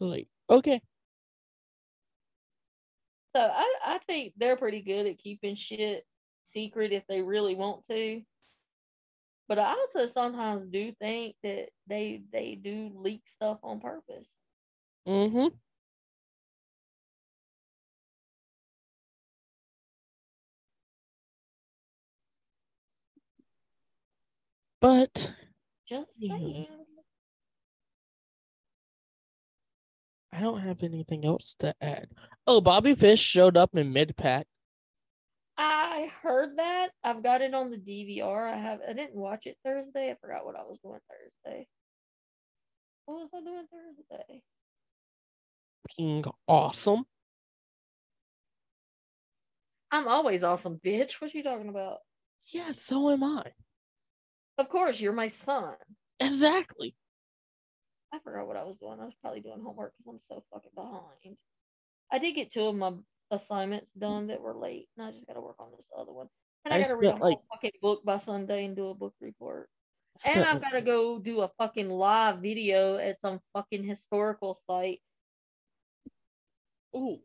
like, 0.00 0.28
okay, 0.50 0.80
So 3.34 3.40
I, 3.40 3.74
I 3.86 3.98
think 4.06 4.34
they're 4.36 4.56
pretty 4.56 4.82
good 4.82 5.06
at 5.06 5.18
keeping 5.18 5.54
shit 5.54 6.06
secret 6.44 6.92
if 6.92 7.06
they 7.06 7.22
really 7.22 7.54
want 7.54 7.86
to. 7.88 8.22
But 9.48 9.58
I 9.58 9.70
also 9.74 10.06
sometimes 10.06 10.68
do 10.70 10.92
think 10.92 11.36
that 11.42 11.68
they 11.86 12.22
they 12.32 12.54
do 12.54 12.90
leak 12.94 13.22
stuff 13.26 13.58
on 13.62 13.80
purpose. 13.80 14.26
mm-hmm. 15.06 15.48
But 24.82 25.32
Just 25.88 26.10
saying. 26.20 26.66
I 30.32 30.40
don't 30.40 30.60
have 30.60 30.82
anything 30.82 31.24
else 31.24 31.54
to 31.60 31.72
add. 31.80 32.08
Oh, 32.48 32.60
Bobby 32.60 32.96
Fish 32.96 33.20
showed 33.20 33.56
up 33.56 33.76
in 33.76 33.96
Impact. 33.96 34.48
I 35.56 36.10
heard 36.22 36.56
that. 36.56 36.88
I've 37.04 37.22
got 37.22 37.42
it 37.42 37.54
on 37.54 37.70
the 37.70 37.76
DVR. 37.76 38.52
I 38.52 38.56
have 38.56 38.80
I 38.88 38.92
didn't 38.92 39.14
watch 39.14 39.46
it 39.46 39.56
Thursday. 39.64 40.10
I 40.10 40.16
forgot 40.20 40.44
what 40.44 40.56
I 40.56 40.62
was 40.62 40.80
doing 40.82 40.98
Thursday. 41.08 41.68
What 43.04 43.20
was 43.20 43.30
I 43.32 43.40
doing 43.40 43.66
Thursday? 43.70 44.42
being 45.96 46.24
awesome. 46.48 47.04
I'm 49.92 50.08
always 50.08 50.42
awesome, 50.42 50.80
bitch. 50.84 51.20
What 51.20 51.34
you 51.34 51.42
talking 51.42 51.68
about? 51.68 51.98
Yeah, 52.46 52.72
so 52.72 53.10
am 53.10 53.22
I. 53.22 53.52
Of 54.58 54.68
course, 54.68 55.00
you're 55.00 55.12
my 55.12 55.28
son. 55.28 55.74
Exactly. 56.20 56.94
I 58.12 58.18
forgot 58.22 58.46
what 58.46 58.56
I 58.56 58.64
was 58.64 58.76
doing. 58.76 58.98
I 59.00 59.04
was 59.04 59.14
probably 59.22 59.40
doing 59.40 59.60
homework 59.64 59.94
because 59.96 60.12
I'm 60.14 60.20
so 60.20 60.44
fucking 60.52 60.72
behind. 60.74 61.36
I 62.10 62.18
did 62.18 62.34
get 62.34 62.52
two 62.52 62.66
of 62.66 62.76
my 62.76 62.92
assignments 63.30 63.90
done 63.98 64.26
that 64.26 64.40
were 64.40 64.54
late, 64.54 64.88
and 64.96 65.06
I 65.06 65.10
just 65.12 65.26
got 65.26 65.34
to 65.34 65.40
work 65.40 65.56
on 65.58 65.68
this 65.76 65.86
other 65.98 66.12
one. 66.12 66.28
And 66.64 66.74
I, 66.74 66.76
I 66.76 66.80
got 66.82 66.88
to 66.88 66.96
read 66.96 67.08
a 67.08 67.16
whole 67.16 67.30
like- 67.30 67.38
fucking 67.50 67.72
book 67.80 68.04
by 68.04 68.18
Sunday 68.18 68.66
and 68.66 68.76
do 68.76 68.88
a 68.88 68.94
book 68.94 69.14
report. 69.20 69.68
And 70.26 70.44
I've 70.44 70.60
got 70.60 70.70
to 70.70 70.82
go 70.82 71.18
do 71.18 71.40
a 71.40 71.48
fucking 71.56 71.88
live 71.88 72.40
video 72.40 72.98
at 72.98 73.18
some 73.18 73.40
fucking 73.54 73.82
historical 73.82 74.56
site. 74.68 75.00
Ooh. 76.94 77.18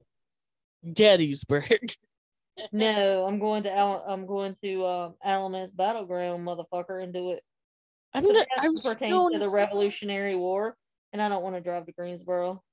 Gettysburg. 0.93 1.93
No, 2.71 3.25
I'm 3.25 3.39
going 3.39 3.63
to 3.63 3.71
Al- 3.71 4.03
I'm 4.07 4.25
going 4.25 4.55
to 4.63 4.85
um, 4.85 5.13
Alamance 5.23 5.71
Battleground, 5.71 6.45
motherfucker, 6.45 7.03
and 7.03 7.13
do 7.13 7.31
it. 7.31 7.43
I'm 8.13 8.23
'Cause 8.23 8.33
not, 8.33 8.41
it 8.43 8.47
has 8.51 8.65
I'm 8.65 8.75
to 8.75 8.81
pertain 8.81 9.09
still 9.09 9.29
to 9.31 9.39
the 9.39 9.49
Revolutionary 9.49 10.35
War, 10.35 10.75
and 11.13 11.21
I 11.21 11.29
don't 11.29 11.43
want 11.43 11.55
to 11.55 11.61
drive 11.61 11.85
to 11.85 11.91
Greensboro. 11.91 12.63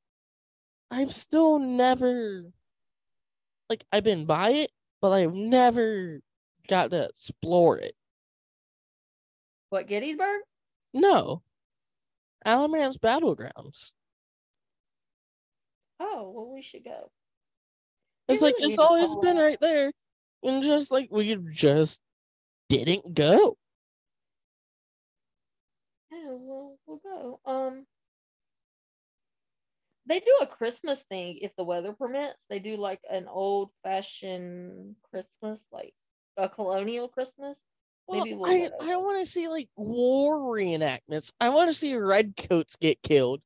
I've 0.91 1.13
still 1.13 1.59
never 1.59 2.45
like 3.69 3.85
I've 3.93 4.05
been 4.05 4.27
by 4.27 4.51
it, 4.51 4.71
but 5.01 5.13
I've 5.13 5.35
never 5.35 6.21
got 6.69 6.91
to 6.93 7.05
explore 7.07 7.79
it. 7.79 7.95
What 9.71 9.87
Gettysburg? 9.89 10.43
No. 10.93 11.43
Alamance 12.47 12.97
Battlegrounds. 12.99 13.93
Oh, 15.99 16.31
well, 16.35 16.53
we 16.53 16.63
should 16.63 16.85
go. 16.85 17.11
It's 18.29 18.43
like 18.43 18.55
it's 18.59 18.79
always 18.79 19.15
been 19.17 19.37
right 19.37 19.61
there. 19.61 19.93
And 20.43 20.63
just 20.63 20.91
like 20.91 21.09
we 21.11 21.37
just 21.53 22.01
didn't 22.69 23.15
go. 23.15 23.57
Oh, 26.13 26.39
well, 26.41 26.79
we'll 26.87 27.01
go. 27.03 27.41
Um, 27.45 27.87
they 30.07 30.21
do 30.21 30.39
a 30.43 30.47
Christmas 30.47 31.03
thing 31.09 31.39
if 31.41 31.55
the 31.57 31.65
weather 31.65 31.93
permits. 31.93 32.45
They 32.49 32.59
do 32.59 32.77
like 32.77 33.01
an 33.11 33.27
old 33.29 33.71
fashioned 33.83 34.97
Christmas, 35.11 35.61
like 35.73 35.95
a 36.37 36.49
colonial 36.49 37.09
Christmas. 37.09 37.59
Well, 38.07 38.25
Maybe 38.25 38.37
we'll 38.37 38.51
I, 38.51 38.93
I 38.93 38.97
want 38.97 39.25
to 39.25 39.31
see 39.31 39.49
like 39.49 39.69
war 39.77 40.39
reenactments. 40.39 41.33
I 41.41 41.49
want 41.49 41.71
to 41.71 41.75
see 41.75 41.95
redcoats 41.95 42.77
get 42.77 43.03
killed. 43.03 43.41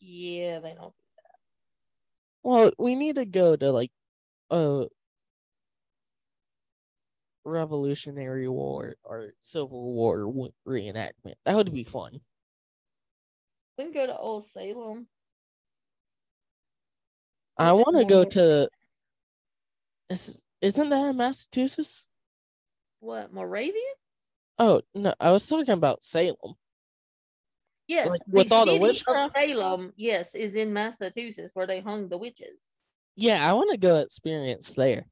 Yeah, 0.00 0.60
they 0.60 0.74
don't. 0.74 0.94
Well, 2.46 2.70
we 2.78 2.94
need 2.94 3.16
to 3.16 3.24
go 3.24 3.56
to 3.56 3.72
like 3.72 3.90
a 4.50 4.86
Revolutionary 7.44 8.48
War 8.48 8.94
or 9.02 9.32
Civil 9.40 9.82
War 9.92 10.32
reenactment. 10.64 11.34
That 11.44 11.56
would 11.56 11.72
be 11.72 11.82
fun. 11.82 12.20
We 13.76 13.84
can 13.86 13.92
go 13.92 14.06
to 14.06 14.16
Old 14.16 14.44
Salem. 14.44 15.08
I 17.58 17.72
want 17.72 17.98
to 17.98 18.04
go 18.04 18.24
to. 18.24 18.68
Is, 20.08 20.40
isn't 20.60 20.88
that 20.88 21.10
in 21.10 21.16
Massachusetts? 21.16 22.06
What 23.00 23.34
Moravian? 23.34 23.74
Oh 24.60 24.82
no, 24.94 25.12
I 25.18 25.32
was 25.32 25.48
talking 25.48 25.74
about 25.74 26.04
Salem. 26.04 26.54
Yes, 27.88 28.08
Like, 28.10 28.20
the 28.26 28.32
with 28.32 28.52
all 28.52 28.66
the 28.66 28.76
witchcraft? 28.76 29.36
of 29.36 29.42
Salem. 29.42 29.92
Yes, 29.96 30.34
is 30.34 30.54
in 30.56 30.72
Massachusetts 30.72 31.52
where 31.54 31.66
they 31.66 31.80
hung 31.80 32.08
the 32.08 32.18
witches. 32.18 32.58
Yeah, 33.14 33.48
I 33.48 33.52
want 33.54 33.70
to 33.70 33.76
go 33.76 33.96
experience 34.00 34.74
there. 34.74 35.06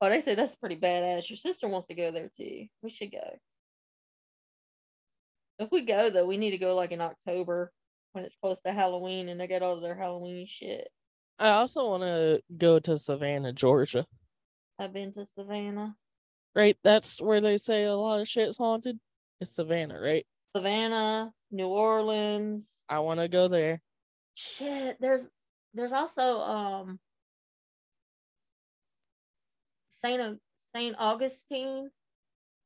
Oh, 0.00 0.08
they 0.08 0.20
say 0.20 0.34
that's 0.34 0.54
pretty 0.56 0.76
badass. 0.76 1.28
Your 1.28 1.36
sister 1.36 1.68
wants 1.68 1.86
to 1.88 1.94
go 1.94 2.10
there 2.10 2.30
too. 2.36 2.66
We 2.82 2.90
should 2.90 3.12
go. 3.12 3.38
If 5.58 5.70
we 5.70 5.82
go 5.82 6.10
though, 6.10 6.26
we 6.26 6.36
need 6.38 6.52
to 6.52 6.58
go 6.58 6.74
like 6.74 6.92
in 6.92 7.00
October 7.00 7.72
when 8.12 8.24
it's 8.24 8.36
close 8.36 8.60
to 8.62 8.72
Halloween 8.72 9.28
and 9.28 9.40
they 9.40 9.46
get 9.46 9.62
all 9.62 9.74
of 9.76 9.82
their 9.82 9.94
Halloween 9.94 10.46
shit. 10.46 10.88
I 11.38 11.50
also 11.50 11.88
want 11.88 12.02
to 12.02 12.42
go 12.56 12.78
to 12.80 12.98
Savannah, 12.98 13.52
Georgia. 13.52 14.06
I've 14.78 14.92
been 14.92 15.12
to 15.12 15.26
Savannah. 15.38 15.96
Right, 16.54 16.76
that's 16.82 17.20
where 17.20 17.40
they 17.40 17.56
say 17.58 17.84
a 17.84 17.94
lot 17.94 18.20
of 18.20 18.28
shit's 18.28 18.58
haunted. 18.58 18.98
It's 19.40 19.54
Savannah, 19.54 20.00
right? 20.00 20.26
Savannah, 20.54 21.32
New 21.50 21.68
Orleans. 21.68 22.68
I 22.88 23.00
want 23.00 23.20
to 23.20 23.28
go 23.28 23.48
there. 23.48 23.80
Shit, 24.34 24.96
there's 25.00 25.26
there's 25.74 25.92
also 25.92 26.40
um 26.40 26.98
Saint 30.02 30.40
Saint 30.74 30.96
Augustine 30.98 31.90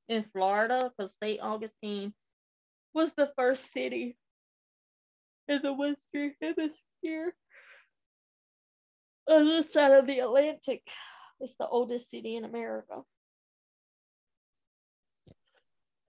in 0.08 0.22
Florida 0.22 0.92
because 0.96 1.12
Saint 1.22 1.40
Augustine 1.40 2.14
was 2.94 3.12
the 3.16 3.30
first 3.36 3.72
city 3.72 4.16
in 5.48 5.60
the 5.62 5.72
Western 5.72 6.34
Hemisphere 6.40 7.34
on 9.28 9.44
the 9.44 9.66
side 9.70 9.92
of 9.92 10.06
the 10.06 10.20
Atlantic. 10.20 10.82
It's 11.40 11.56
the 11.58 11.66
oldest 11.66 12.10
city 12.10 12.36
in 12.36 12.44
America. 12.44 13.02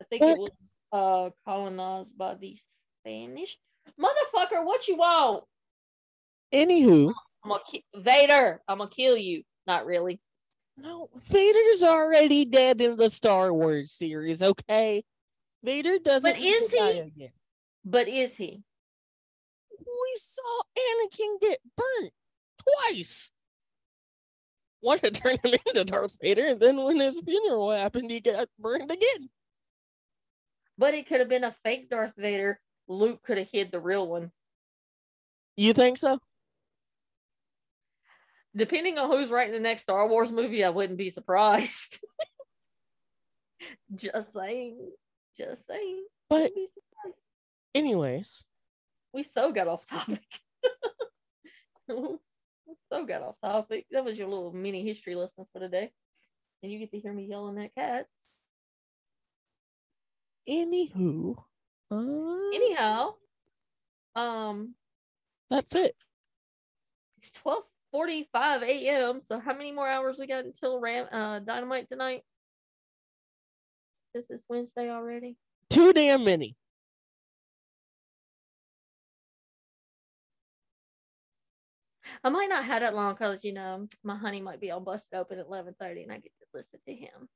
I 0.02 0.06
think 0.10 0.22
it 0.22 0.38
was 0.38 0.52
uh 0.96 1.30
colonized 1.44 2.18
by 2.18 2.36
the 2.36 2.58
Spanish. 3.02 3.58
Motherfucker, 4.00 4.64
what 4.66 4.88
you 4.88 4.96
want? 4.98 5.44
Anywho, 6.54 7.14
I'm 7.44 7.52
ki- 7.70 7.86
Vader. 7.96 8.62
I'm 8.68 8.78
gonna 8.78 8.90
kill 8.90 9.18
you. 9.18 9.44
Not 9.68 9.86
really. 9.86 10.22
no, 10.78 11.10
Vader's 11.16 11.84
already 11.84 12.46
dead 12.46 12.80
in 12.82 12.96
the 12.96 13.10
Star 13.10 13.54
Wars 13.54 13.92
series, 13.92 14.42
okay? 14.42 15.04
Vader 15.64 15.98
doesn't 16.00 16.32
But 16.34 16.40
is 16.42 16.72
he? 16.72 16.80
again. 16.80 17.32
But 17.84 18.08
is 18.08 18.36
he? 18.38 18.62
We 19.80 20.16
saw 20.18 20.62
Anakin 20.78 21.42
get 21.42 21.60
burnt 21.76 22.14
twice. 22.88 23.32
One 24.82 25.00
to 25.00 25.12
turn 25.12 25.38
him 25.44 25.54
into 25.68 25.84
Darth 25.84 26.18
Vader, 26.22 26.46
and 26.48 26.60
then 26.60 26.78
when 26.84 27.00
his 27.00 27.20
funeral 27.26 27.72
happened, 27.72 28.12
he 28.12 28.22
got 28.22 28.48
burned 28.60 28.92
again. 28.92 29.30
But 30.78 30.94
it 30.94 31.08
could 31.08 31.20
have 31.20 31.30
been 31.30 31.44
a 31.44 31.56
fake 31.64 31.90
Darth 31.90 32.14
Vader. 32.18 32.60
Luke 32.88 33.24
could 33.24 33.38
have 33.38 33.50
hid 33.52 33.72
the 33.72 33.80
real 33.80 34.08
one. 34.08 34.32
You 35.58 35.74
think 35.74 35.98
so? 35.98 36.20
Depending 38.56 38.98
on 38.98 39.10
who's 39.10 39.30
writing 39.30 39.54
the 39.54 39.60
next 39.60 39.82
Star 39.84 40.08
Wars 40.08 40.32
movie, 40.32 40.64
I 40.64 40.70
wouldn't 40.70 40.98
be 40.98 41.10
surprised. 41.10 42.00
Just 43.96 44.34
saying. 44.34 44.92
Just 45.38 45.68
saying. 45.68 46.06
But 46.30 46.36
Wouldn't 46.36 46.56
be 46.56 46.68
surprised. 46.74 47.18
anyways, 47.74 48.46
we 49.14 49.24
so 49.24 49.52
got 49.52 49.68
off 49.68 49.86
topic. 49.88 50.24
so 51.90 53.06
got 53.06 53.22
off 53.22 53.36
topic. 53.44 53.86
That 53.92 54.06
was 54.06 54.18
your 54.18 54.28
little 54.28 54.54
mini 54.54 54.84
history 54.84 55.16
lesson 55.16 55.46
for 55.52 55.60
today. 55.60 55.92
And 56.64 56.72
you 56.72 56.80
get 56.80 56.92
to 56.92 57.00
hear 57.00 57.14
me 57.14 57.26
yelling 57.26 57.64
at 57.64 57.76
cats. 57.76 58.10
Anywho, 60.50 61.36
uh, 61.92 62.56
Anyhow, 62.56 63.14
um, 64.16 64.76
that's 65.50 65.76
it. 65.76 65.96
it's 67.18 67.32
twelve 67.32 67.64
forty 67.92 68.28
five 68.32 68.62
a.m. 68.64 69.22
So 69.24 69.40
how 69.40 69.54
many 69.54 69.72
more 69.72 69.88
hours 69.88 70.18
we 70.20 70.28
got 70.28 70.46
until 70.46 70.80
Ram 70.80 71.08
uh 71.12 71.40
Dynamite 71.40 71.90
tonight? 71.90 72.24
This 74.14 74.30
is 74.30 74.44
Wednesday 74.50 74.90
already. 74.90 75.38
Too 75.70 75.92
damn 75.94 76.24
many. 76.24 76.56
I 82.24 82.30
might 82.30 82.50
not 82.50 82.66
have 82.66 82.82
that 82.82 82.96
long 82.96 83.14
because 83.14 83.44
you 83.44 83.54
know 83.54 83.88
my 84.04 84.16
honey 84.16 84.42
might 84.42 84.60
be 84.62 84.72
all 84.72 84.80
busted 84.80 85.18
open 85.20 85.40
at 85.40 85.48
eleven 85.48 85.76
thirty, 85.80 86.04
and 86.04 86.12
I 86.12 86.16
get 86.16 86.32
to 86.40 86.46
listen 86.54 86.80
to 86.88 86.94
him. 86.94 87.30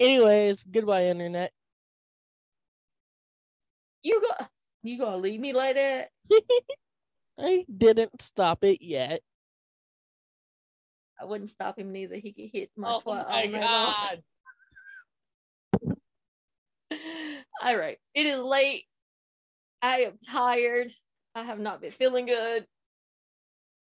Anyways, 0.00 0.64
goodbye, 0.64 1.06
internet. 1.06 1.52
You 4.02 4.20
go. 4.20 4.46
You 4.82 4.98
gonna 4.98 5.16
leave 5.16 5.40
me 5.40 5.52
like 5.52 5.74
that? 5.76 6.08
I 7.38 7.64
didn't 7.74 8.20
stop 8.20 8.64
it 8.64 8.82
yet. 8.82 9.20
I 11.20 11.24
wouldn't 11.24 11.50
stop 11.50 11.78
him 11.78 11.92
neither. 11.92 12.16
He 12.16 12.32
could 12.32 12.50
hit 12.52 12.70
my 12.76 12.88
Oh 12.88 13.02
all 13.04 13.14
my 13.14 13.46
night 13.46 13.52
long. 13.52 13.62
god. 13.62 14.22
All 17.62 17.76
right. 17.76 17.98
It 18.14 18.26
is 18.26 18.42
late. 18.44 18.84
I 19.82 20.02
am 20.02 20.18
tired. 20.24 20.92
I 21.34 21.42
have 21.42 21.58
not 21.58 21.80
been 21.80 21.90
feeling 21.90 22.26
good. 22.26 22.66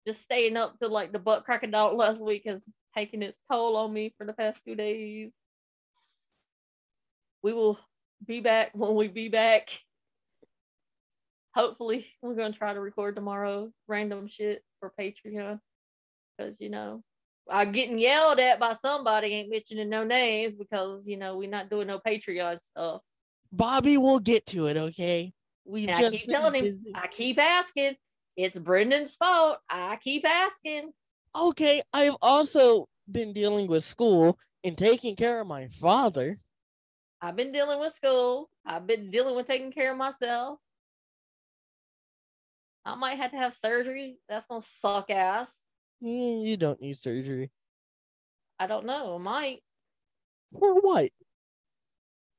Just 0.06 0.22
staying 0.22 0.56
up 0.56 0.78
to 0.80 0.88
like 0.88 1.12
the 1.12 1.18
butt 1.18 1.44
cracking 1.44 1.74
out 1.74 1.96
last 1.96 2.20
week 2.20 2.42
has 2.46 2.64
taken 2.94 3.22
its 3.22 3.38
toll 3.50 3.76
on 3.76 3.92
me 3.92 4.14
for 4.18 4.26
the 4.26 4.34
past 4.34 4.60
two 4.66 4.74
days. 4.74 5.30
We 7.42 7.52
will 7.52 7.78
be 8.26 8.40
back 8.40 8.70
when 8.74 8.94
we 8.94 9.08
be 9.08 9.28
back. 9.28 9.70
Hopefully, 11.54 12.06
we're 12.22 12.34
gonna 12.34 12.52
try 12.52 12.72
to 12.72 12.80
record 12.80 13.16
tomorrow 13.16 13.70
random 13.88 14.28
shit 14.28 14.62
for 14.80 14.92
Patreon. 14.98 15.60
Because 16.36 16.60
you 16.60 16.68
know, 16.68 17.02
I'm 17.50 17.72
getting 17.72 17.98
yelled 17.98 18.40
at 18.40 18.58
by 18.58 18.72
somebody, 18.74 19.28
ain't 19.28 19.50
mentioning 19.50 19.88
no 19.88 20.04
names 20.04 20.54
because 20.54 21.06
you 21.06 21.16
know 21.16 21.36
we're 21.36 21.50
not 21.50 21.70
doing 21.70 21.86
no 21.86 21.98
Patreon 21.98 22.62
stuff. 22.62 23.02
Bobby 23.52 23.98
will 23.98 24.18
get 24.18 24.46
to 24.46 24.66
it, 24.66 24.76
okay? 24.76 25.32
We 25.64 25.88
I 25.88 26.10
keep 26.10 26.28
telling 26.28 26.54
him, 26.54 26.64
busy. 26.64 26.92
I 26.94 27.06
keep 27.06 27.38
asking. 27.38 27.94
It's 28.36 28.58
Brendan's 28.58 29.14
fault. 29.14 29.58
I 29.70 29.96
keep 29.96 30.28
asking. 30.28 30.92
Okay, 31.36 31.82
I've 31.92 32.16
also 32.20 32.88
been 33.10 33.32
dealing 33.32 33.68
with 33.68 33.84
school 33.84 34.38
and 34.64 34.76
taking 34.76 35.14
care 35.14 35.40
of 35.40 35.46
my 35.46 35.68
father. 35.68 36.38
I've 37.20 37.36
been 37.36 37.52
dealing 37.52 37.80
with 37.80 37.94
school. 37.94 38.50
I've 38.66 38.86
been 38.86 39.10
dealing 39.10 39.36
with 39.36 39.46
taking 39.46 39.72
care 39.72 39.92
of 39.92 39.98
myself. 39.98 40.58
I 42.84 42.94
might 42.96 43.18
have 43.18 43.30
to 43.30 43.36
have 43.36 43.54
surgery. 43.54 44.18
That's 44.28 44.46
gonna 44.46 44.62
suck 44.62 45.10
ass. 45.10 45.56
Mm, 46.02 46.44
You 46.46 46.56
don't 46.56 46.80
need 46.80 46.96
surgery. 46.96 47.50
I 48.58 48.66
don't 48.66 48.86
know. 48.86 49.16
I 49.16 49.18
might. 49.18 49.60
For 50.58 50.80
what? 50.80 51.10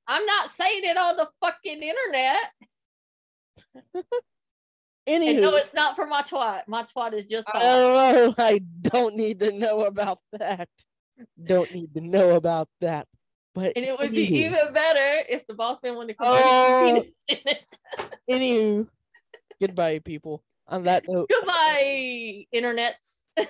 I'm 0.08 0.26
not 0.26 0.50
saying 0.50 0.82
it 0.84 0.98
on 0.98 1.18
the 1.18 1.28
fucking 1.42 1.82
internet. 1.82 2.52
And 5.08 5.24
Anywho, 5.24 5.42
no, 5.42 5.56
it's 5.58 5.74
not 5.74 5.96
for 5.96 6.08
my 6.08 6.24
twat. 6.24 6.64
My 6.68 6.82
twat 6.84 7.14
is 7.14 7.28
just 7.28 7.48
don't. 7.54 8.34
I 8.40 8.60
don't 8.82 9.16
need 9.16 9.40
to 9.42 9.52
know 9.52 9.82
about 9.86 10.18
that. 10.32 10.68
Don't 11.44 11.72
need 11.72 11.94
to 11.94 12.02
know 12.02 12.36
about 12.36 12.68
that. 12.82 13.08
But 13.54 13.74
And 13.76 13.86
it 13.86 13.98
would 14.00 14.12
be 14.12 14.24
even 14.24 14.74
better 14.74 15.24
if 15.30 15.46
the 15.46 15.54
boss 15.54 15.78
man 15.84 15.96
wanted 15.96 16.14
to 16.14 16.16
come 16.16 16.34
Oh. 16.34 17.06
anywho, 18.30 18.88
goodbye, 19.62 20.00
people. 20.00 20.44
On 20.68 20.84
that 20.84 21.04
note, 21.08 21.30
Goodbye, 21.30 22.46
internets. 22.54 23.24